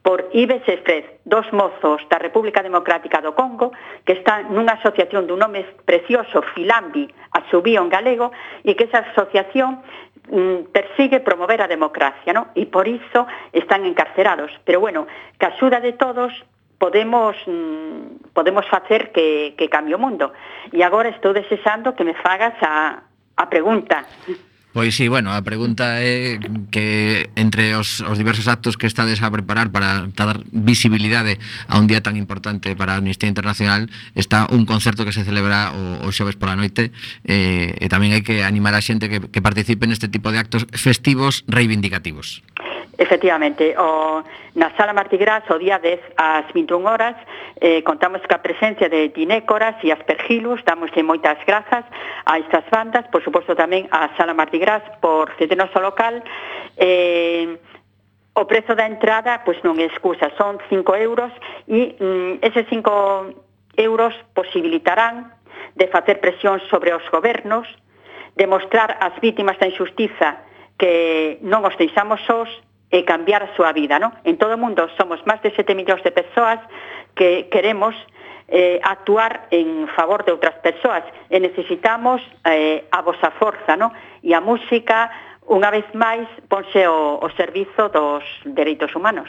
por 0.08 0.30
Ives 0.32 0.62
e 0.64 0.78
Fred, 0.78 1.20
dos 1.28 1.44
mozos 1.52 2.00
da 2.08 2.16
República 2.16 2.64
Democrática 2.64 3.20
do 3.20 3.36
Congo 3.36 3.76
que 4.08 4.16
están 4.16 4.48
nunha 4.56 4.80
asociación 4.80 5.28
dun 5.28 5.36
nome 5.36 5.68
precioso, 5.84 6.40
Filambi, 6.56 7.04
asubío 7.36 7.84
en 7.84 7.92
galego, 7.92 8.32
e 8.64 8.72
que 8.72 8.88
esa 8.88 9.04
asociación 9.04 9.84
mm, 10.32 10.72
persigue 10.72 11.20
promover 11.20 11.60
a 11.60 11.68
democracia, 11.68 12.32
¿no? 12.32 12.56
e 12.56 12.64
por 12.64 12.88
iso 12.88 13.28
están 13.52 13.84
encarcerados. 13.84 14.48
Pero 14.64 14.80
bueno, 14.80 15.04
que 15.36 15.44
a 15.44 15.52
de 15.76 15.92
todos 15.92 16.32
podemos 16.80 17.36
mm, 17.44 18.32
podemos 18.32 18.64
facer 18.64 19.12
que, 19.12 19.52
que 19.60 19.68
cambie 19.68 19.92
o 19.92 20.00
mundo. 20.00 20.32
E 20.72 20.80
agora 20.80 21.12
estou 21.12 21.36
desexando 21.36 21.92
que 21.92 22.08
me 22.08 22.16
fagas 22.16 22.56
a, 22.64 23.04
a 23.36 23.44
pregunta. 23.52 24.08
Pois 24.78 24.94
sí, 24.94 25.08
bueno, 25.08 25.34
a 25.34 25.42
pregunta 25.42 25.98
é 25.98 26.38
que 26.70 27.34
entre 27.34 27.74
os, 27.74 27.98
os 27.98 28.14
diversos 28.14 28.46
actos 28.46 28.78
que 28.78 28.86
estades 28.86 29.18
a 29.18 29.26
preparar 29.26 29.74
para 29.74 30.06
dar 30.14 30.46
visibilidade 30.54 31.42
a 31.66 31.82
un 31.82 31.90
día 31.90 31.98
tan 31.98 32.14
importante 32.14 32.78
para 32.78 32.94
a 32.94 33.02
Amnistía 33.02 33.26
Internacional 33.26 33.90
está 34.14 34.46
un 34.46 34.70
concerto 34.70 35.02
que 35.02 35.10
se 35.10 35.26
celebra 35.26 35.74
o, 35.74 36.06
o 36.06 36.14
xoves 36.14 36.38
pola 36.38 36.54
noite 36.54 36.94
eh, 37.26 37.74
e 37.74 37.90
tamén 37.90 38.14
hai 38.14 38.22
que 38.22 38.46
animar 38.46 38.78
a 38.78 38.78
xente 38.78 39.10
que, 39.10 39.18
que 39.18 39.42
participe 39.42 39.82
neste 39.90 40.06
tipo 40.06 40.30
de 40.30 40.38
actos 40.38 40.62
festivos 40.78 41.42
reivindicativos. 41.50 42.46
Efectivamente, 42.98 43.78
o, 43.78 44.24
na 44.58 44.74
Sala 44.74 44.92
Martigrás 44.92 45.46
o 45.54 45.56
día 45.56 45.78
10 45.78 46.18
ás 46.18 46.50
21 46.50 46.82
horas 46.82 47.14
eh, 47.62 47.86
contamos 47.86 48.18
ca 48.26 48.42
presencia 48.42 48.90
de 48.90 49.14
Tinécoras 49.14 49.78
e 49.86 49.94
Aspergilus, 49.94 50.66
damos 50.66 50.90
moitas 51.06 51.38
grazas 51.46 51.86
a 52.26 52.42
estas 52.42 52.66
bandas, 52.74 53.06
por 53.14 53.22
suposto 53.22 53.54
tamén 53.54 53.86
a 53.94 54.10
Sala 54.18 54.34
Martigrás 54.34 54.82
por 54.98 55.30
cedernos 55.38 55.70
o 55.78 55.80
local. 55.80 56.26
Eh, 56.74 57.54
o 58.34 58.42
prezo 58.50 58.74
da 58.74 58.90
entrada 58.90 59.46
pois 59.46 59.62
non 59.62 59.78
é 59.78 59.86
excusa, 59.86 60.34
son 60.34 60.58
5 60.66 60.98
euros 60.98 61.30
e 61.70 61.94
mm, 62.02 62.42
eses 62.42 62.66
5 62.66 63.78
euros 63.78 64.10
posibilitarán 64.34 65.38
de 65.78 65.86
facer 65.86 66.18
presión 66.18 66.58
sobre 66.66 66.90
os 66.90 67.06
gobernos, 67.14 67.70
demostrar 68.34 68.98
ás 68.98 69.14
vítimas 69.22 69.54
da 69.62 69.70
injustiza 69.70 70.42
que 70.74 71.38
non 71.46 71.62
os 71.62 71.78
deixamos 71.78 72.18
sós 72.26 72.50
e 72.90 73.04
cambiar 73.04 73.44
a 73.44 73.52
súa 73.52 73.72
vida, 73.72 73.98
¿no? 74.00 74.16
En 74.24 74.40
todo 74.40 74.56
o 74.56 74.60
mundo 74.60 74.88
somos 74.96 75.20
máis 75.28 75.44
de 75.44 75.52
7 75.52 75.76
millóns 75.76 76.00
de 76.00 76.12
persoas 76.12 76.58
que 77.12 77.48
queremos 77.52 77.92
eh, 78.48 78.80
actuar 78.82 79.46
en 79.50 79.88
favor 79.92 80.24
de 80.24 80.32
outras 80.32 80.56
persoas 80.64 81.04
e 81.28 81.36
necesitamos 81.36 82.24
eh, 82.48 82.88
a 82.88 83.04
vosa 83.04 83.28
forza, 83.36 83.76
¿no? 83.76 83.92
E 84.24 84.32
a 84.32 84.40
música, 84.40 85.12
unha 85.44 85.68
vez 85.68 85.84
máis, 85.92 86.24
ponse 86.48 86.88
o, 86.88 87.20
o 87.20 87.28
servizo 87.36 87.92
dos 87.92 88.24
dereitos 88.48 88.96
humanos 88.96 89.28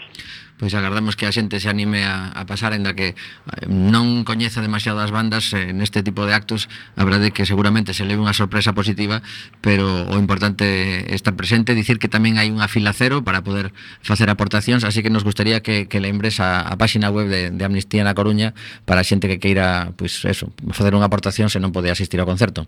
pois 0.60 0.76
agardamos 0.76 1.16
que 1.16 1.24
a 1.24 1.32
xente 1.32 1.64
se 1.64 1.72
anime 1.72 2.04
a, 2.04 2.36
a 2.36 2.44
pasar 2.44 2.76
Enda 2.76 2.92
que 2.92 3.16
eh, 3.16 3.66
non 3.72 4.28
coñeza 4.28 4.60
demasiadas 4.60 5.10
bandas 5.10 5.56
eh, 5.56 5.72
neste 5.72 6.04
tipo 6.04 6.28
de 6.28 6.36
actos 6.36 6.68
a 7.00 7.08
verdade 7.08 7.32
é 7.32 7.34
que 7.34 7.48
seguramente 7.48 7.96
se 7.96 8.04
leve 8.04 8.20
unha 8.20 8.36
sorpresa 8.36 8.76
positiva 8.76 9.24
pero 9.64 9.88
o 9.88 10.20
importante 10.20 10.68
é 11.08 11.16
estar 11.16 11.34
presente. 11.40 11.72
Dicir 11.72 11.98
que 11.98 12.12
tamén 12.12 12.36
hai 12.36 12.52
unha 12.52 12.68
fila 12.68 12.92
cero 12.92 13.24
para 13.24 13.40
poder 13.40 13.72
facer 14.04 14.28
aportacións 14.28 14.84
así 14.84 15.00
que 15.00 15.10
nos 15.10 15.24
gustaría 15.24 15.64
que, 15.64 15.88
que 15.88 16.04
lembres 16.04 16.44
a, 16.44 16.68
a 16.68 16.76
páxina 16.76 17.08
web 17.08 17.32
de, 17.32 17.56
de 17.56 17.64
Amnistía 17.64 18.04
na 18.04 18.12
Coruña 18.12 18.52
para 18.84 19.02
a 19.02 19.08
xente 19.08 19.32
que 19.32 19.40
queira 19.40 19.96
pois 19.96 20.20
eso, 20.28 20.52
facer 20.76 20.92
unha 20.92 21.08
aportación 21.08 21.48
se 21.48 21.64
non 21.64 21.72
pode 21.72 21.88
asistir 21.88 22.20
ao 22.20 22.28
concerto. 22.28 22.68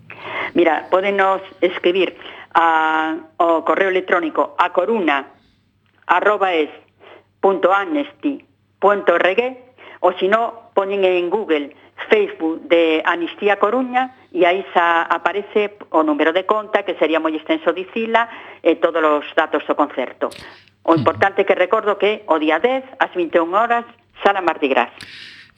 Mira, 0.56 0.88
podenos 0.88 1.44
escribir 1.60 2.16
a, 2.56 3.20
o 3.36 3.64
correo 3.68 3.92
electrónico 3.92 4.56
a 4.56 4.72
coruna 4.72 5.28
arroba 6.08 6.56
es 6.56 6.72
www.amnesty.org 7.42 9.40
ou 10.02 10.10
se 10.18 10.26
non 10.26 10.72
poñen 10.74 11.04
en 11.04 11.30
Google 11.30 11.74
Facebook 12.10 12.66
de 12.66 13.02
Amnistía 13.06 13.58
Coruña 13.58 14.14
e 14.34 14.46
aí 14.46 14.64
xa 14.74 15.06
aparece 15.06 15.78
o 15.94 16.02
número 16.02 16.32
de 16.32 16.46
conta 16.46 16.82
que 16.82 16.98
sería 16.98 17.22
moi 17.22 17.34
extenso 17.34 17.74
dicila 17.74 18.26
e 18.62 18.78
todos 18.78 19.02
os 19.02 19.26
datos 19.34 19.62
do 19.66 19.74
concerto. 19.78 20.30
O 20.82 20.98
importante 20.98 21.46
que 21.46 21.54
recordo 21.54 21.98
que 21.98 22.26
o 22.26 22.38
día 22.42 22.58
10 22.58 22.98
ás 22.98 23.12
21 23.14 23.46
horas 23.54 23.86
Sala 24.22 24.42
Mardi 24.42 24.66
Gras. 24.70 24.90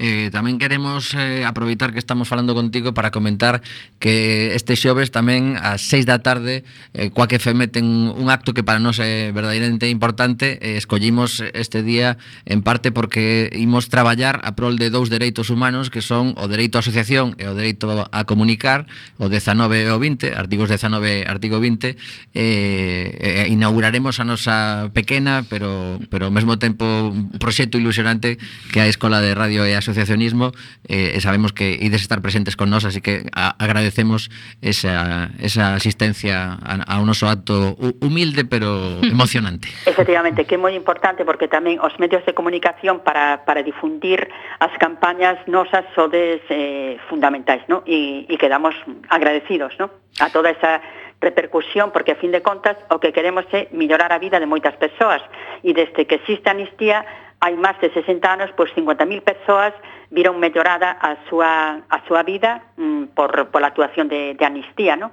Eh, 0.02 0.34
tamén 0.34 0.58
queremos 0.58 1.14
eh, 1.14 1.46
aproveitar 1.46 1.94
que 1.94 2.02
estamos 2.02 2.26
falando 2.26 2.50
contigo 2.50 2.90
para 2.90 3.14
comentar 3.14 3.62
que 4.02 4.50
este 4.58 4.74
xoves 4.74 5.14
tamén 5.14 5.54
ás 5.54 5.86
6 5.86 6.02
da 6.10 6.18
tarde 6.18 6.66
eh, 6.98 7.14
Coac 7.14 7.30
FM 7.30 7.70
ten 7.70 8.10
un 8.10 8.26
acto 8.26 8.50
que 8.50 8.66
para 8.66 8.82
nós 8.82 8.98
é 8.98 9.30
verdadeiramente 9.30 9.86
importante. 9.86 10.58
Eh, 10.58 10.74
escollimos 10.74 11.38
este 11.54 11.86
día 11.86 12.18
en 12.42 12.66
parte 12.66 12.90
porque 12.90 13.54
imos 13.54 13.86
traballar 13.86 14.42
a 14.42 14.58
prol 14.58 14.82
de 14.82 14.90
dous 14.90 15.14
dereitos 15.14 15.46
humanos 15.46 15.94
que 15.94 16.02
son 16.02 16.34
o 16.42 16.50
dereito 16.50 16.74
á 16.78 16.82
asociación 16.82 17.38
e 17.38 17.46
o 17.46 17.54
dereito 17.54 17.86
a 18.10 18.20
comunicar 18.26 18.90
o 19.22 19.30
19 19.30 19.86
e 19.86 19.90
o 19.94 19.98
20 20.02 20.34
artigos 20.34 20.66
19 20.74 21.22
artigo 21.30 21.62
20 21.62 21.94
eh, 21.94 21.96
eh, 22.34 23.46
inauguraremos 23.46 24.18
a 24.18 24.24
nosa 24.26 24.90
pequena 24.90 25.46
pero 25.46 26.02
pero 26.10 26.26
ao 26.26 26.34
mesmo 26.34 26.58
tempo 26.58 27.14
un 27.14 27.30
proxecto 27.38 27.78
ilusionante 27.78 28.42
que 28.74 28.82
a 28.82 28.90
Escola 28.90 29.22
de 29.22 29.38
Radio 29.38 29.62
e 29.62 29.78
a 29.78 29.83
asociacionismo 29.84 30.56
eh, 30.88 31.12
e 31.12 31.18
sabemos 31.20 31.52
que 31.52 31.76
ides 31.76 32.00
estar 32.00 32.24
presentes 32.24 32.56
con 32.56 32.72
nós, 32.72 32.88
así 32.88 33.04
que 33.04 33.28
a, 33.36 33.52
agradecemos 33.60 34.32
esa, 34.64 35.28
esa 35.38 35.76
asistencia 35.76 36.56
a, 36.56 36.80
a 36.88 36.96
un 36.98 37.06
noso 37.06 37.28
acto 37.28 37.76
humilde 38.00 38.48
pero 38.48 38.98
emocionante. 39.04 39.68
Efectivamente, 39.84 40.48
que 40.48 40.56
é 40.56 40.60
moi 40.60 40.72
importante 40.72 41.28
porque 41.28 41.46
tamén 41.46 41.76
os 41.84 41.92
medios 42.00 42.24
de 42.24 42.32
comunicación 42.32 43.04
para, 43.04 43.44
para 43.44 43.60
difundir 43.60 44.32
as 44.58 44.72
campañas 44.80 45.36
nosas 45.44 45.84
sodes 45.92 46.40
eh, 46.48 46.96
fundamentais, 47.12 47.62
¿no? 47.68 47.84
E, 47.84 48.24
e 48.24 48.34
quedamos 48.40 48.72
agradecidos, 49.12 49.76
¿no? 49.76 49.92
A 50.18 50.32
toda 50.32 50.50
esa 50.50 50.80
repercusión, 51.20 51.90
porque 51.90 52.12
a 52.12 52.16
fin 52.16 52.30
de 52.30 52.42
contas 52.42 52.76
o 52.90 53.00
que 53.00 53.12
queremos 53.12 53.44
é 53.52 53.68
mellorar 53.72 54.12
a 54.12 54.18
vida 54.20 54.38
de 54.38 54.46
moitas 54.46 54.76
persoas 54.76 55.24
e 55.64 55.72
desde 55.72 56.04
que 56.04 56.20
existe 56.20 56.46
a 56.48 56.52
amnistía 56.52 57.04
hai 57.44 57.60
máis 57.60 57.76
de 57.84 57.92
60 57.92 58.24
anos, 58.24 58.48
pois 58.56 58.72
50.000 58.72 59.20
persoas 59.20 59.76
viron 60.08 60.40
mellorada 60.40 60.96
a 60.96 61.20
súa, 61.28 61.84
a 61.84 61.98
súa 62.08 62.24
vida 62.24 62.72
mm, 62.80 63.12
por, 63.12 63.52
pola 63.52 63.68
actuación 63.68 64.08
de, 64.08 64.32
de 64.32 64.44
amnistía. 64.48 64.96
No? 64.96 65.12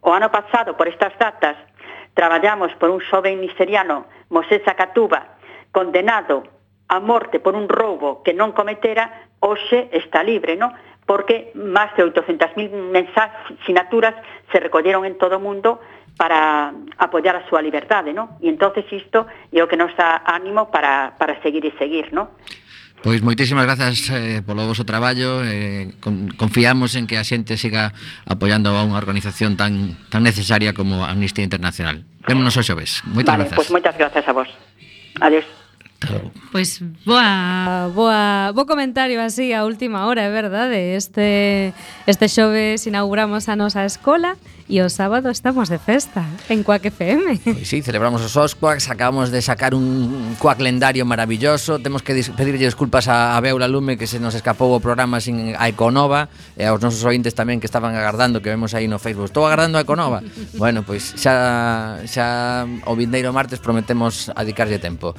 O 0.00 0.16
ano 0.16 0.32
pasado, 0.32 0.72
por 0.72 0.88
estas 0.88 1.12
datas, 1.20 1.60
traballamos 2.16 2.72
por 2.80 2.88
un 2.88 3.04
xoven 3.04 3.44
nigeriano, 3.44 4.08
Mosé 4.32 4.64
Zacatuba, 4.64 5.36
condenado 5.68 6.48
a 6.88 6.96
morte 6.96 7.44
por 7.44 7.52
un 7.52 7.68
roubo 7.68 8.24
que 8.24 8.32
non 8.32 8.56
cometera, 8.56 9.28
hoxe 9.44 9.92
está 9.92 10.24
libre, 10.24 10.56
no? 10.56 10.72
porque 11.04 11.52
máis 11.54 11.92
de 11.94 12.02
800.000 12.02 12.72
mensaxinaturas 12.72 14.16
se 14.50 14.58
recolleron 14.58 15.04
en 15.04 15.20
todo 15.20 15.36
o 15.38 15.44
mundo 15.44 15.78
para 16.16 16.72
apoiar 16.96 17.36
a 17.36 17.44
súa 17.44 17.60
liberdade, 17.60 18.16
non? 18.16 18.40
E 18.40 18.48
entonces 18.48 18.88
isto 18.88 19.28
é 19.52 19.60
o 19.60 19.68
que 19.68 19.76
nos 19.76 19.92
dá 19.94 20.24
ánimo 20.24 20.72
para, 20.72 21.12
para 21.20 21.36
seguir 21.44 21.64
e 21.68 21.72
seguir, 21.76 22.08
non? 22.16 22.32
Pois 23.04 23.20
moitísimas 23.20 23.68
grazas 23.68 24.08
eh, 24.08 24.40
polo 24.40 24.64
voso 24.64 24.88
traballo 24.88 25.44
eh, 25.44 25.92
con, 26.00 26.32
Confiamos 26.32 26.96
en 26.96 27.04
que 27.04 27.20
a 27.20 27.24
xente 27.28 27.60
siga 27.60 27.92
apoiando 28.24 28.72
a 28.72 28.80
unha 28.80 28.96
organización 28.96 29.60
tan, 29.60 30.00
tan 30.08 30.24
necesaria 30.24 30.72
como 30.72 31.04
Amnistía 31.04 31.44
Internacional. 31.44 32.08
Vémonos 32.24 32.56
o 32.56 32.64
xoves. 32.64 33.04
Moitas 33.04 33.36
vale, 33.36 33.44
grazas. 33.46 33.58
Pois 33.60 33.70
moitas 33.70 33.94
grazas 34.00 34.24
a 34.24 34.32
vos. 34.32 34.48
Adeus 35.20 35.65
Claro. 35.98 36.30
Pois 36.52 36.82
boa, 37.04 37.88
boa, 37.94 38.52
bo 38.52 38.66
comentario 38.66 39.16
así 39.22 39.52
a 39.56 39.64
última 39.64 40.04
hora, 40.06 40.28
é 40.28 40.30
verdade. 40.30 40.96
Este 40.96 41.72
este 42.06 42.28
xoves 42.28 42.84
inauguramos 42.86 43.48
a 43.48 43.56
nosa 43.56 43.88
escola 43.88 44.36
e 44.68 44.84
o 44.84 44.92
sábado 44.92 45.32
estamos 45.32 45.72
de 45.72 45.80
festa 45.80 46.26
en 46.52 46.66
Cuac 46.66 46.84
FM. 46.84 47.40
Pois 47.48 47.64
sí, 47.64 47.80
celebramos 47.80 48.20
os 48.20 48.36
Oscuacs, 48.36 48.92
acabamos 48.92 49.32
de 49.32 49.40
sacar 49.40 49.72
un 49.72 50.36
Cuac 50.36 50.60
lendario 50.60 51.08
maravilloso. 51.08 51.80
Temos 51.80 52.04
que 52.04 52.12
dis 52.12 52.28
pedirlle 52.28 52.68
desculpas 52.68 53.08
a, 53.08 53.32
a 53.32 53.40
Beula 53.40 53.64
Lume 53.64 53.96
que 53.96 54.04
se 54.04 54.20
nos 54.20 54.36
escapou 54.36 54.76
o 54.76 54.84
programa 54.84 55.24
sin 55.24 55.56
a 55.56 55.64
Econova 55.70 56.28
e 56.60 56.68
aos 56.68 56.82
nosos 56.84 57.00
ointes 57.08 57.32
tamén 57.32 57.56
que 57.56 57.70
estaban 57.70 57.96
agardando 57.96 58.44
que 58.44 58.52
vemos 58.52 58.76
aí 58.76 58.84
no 58.84 59.00
Facebook. 59.00 59.32
Estou 59.32 59.48
agardando 59.48 59.80
a 59.80 59.86
Econova. 59.86 60.20
bueno, 60.60 60.84
pois 60.84 61.16
xa 61.16 62.04
xa 62.04 62.68
o 62.84 62.92
vindeiro 62.92 63.32
martes 63.32 63.64
prometemos 63.64 64.28
adicarlle 64.36 64.76
tempo. 64.76 65.16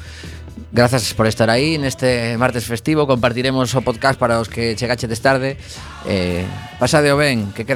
Grazas 0.72 1.14
por 1.14 1.28
estar 1.28 1.50
aí. 1.52 1.78
Neste 1.78 2.40
martes 2.40 2.64
festivo 2.64 3.06
Compartiremos 3.06 3.76
o 3.76 3.84
podcast 3.84 4.16
para 4.16 4.40
os 4.40 4.48
que 4.48 4.80
chegachedes 4.80 5.20
tarde. 5.20 5.60
Eh, 6.08 6.48
Pasade 6.80 7.12
o 7.12 7.18
ben, 7.20 7.52
que 7.52 7.66
quedan 7.66 7.76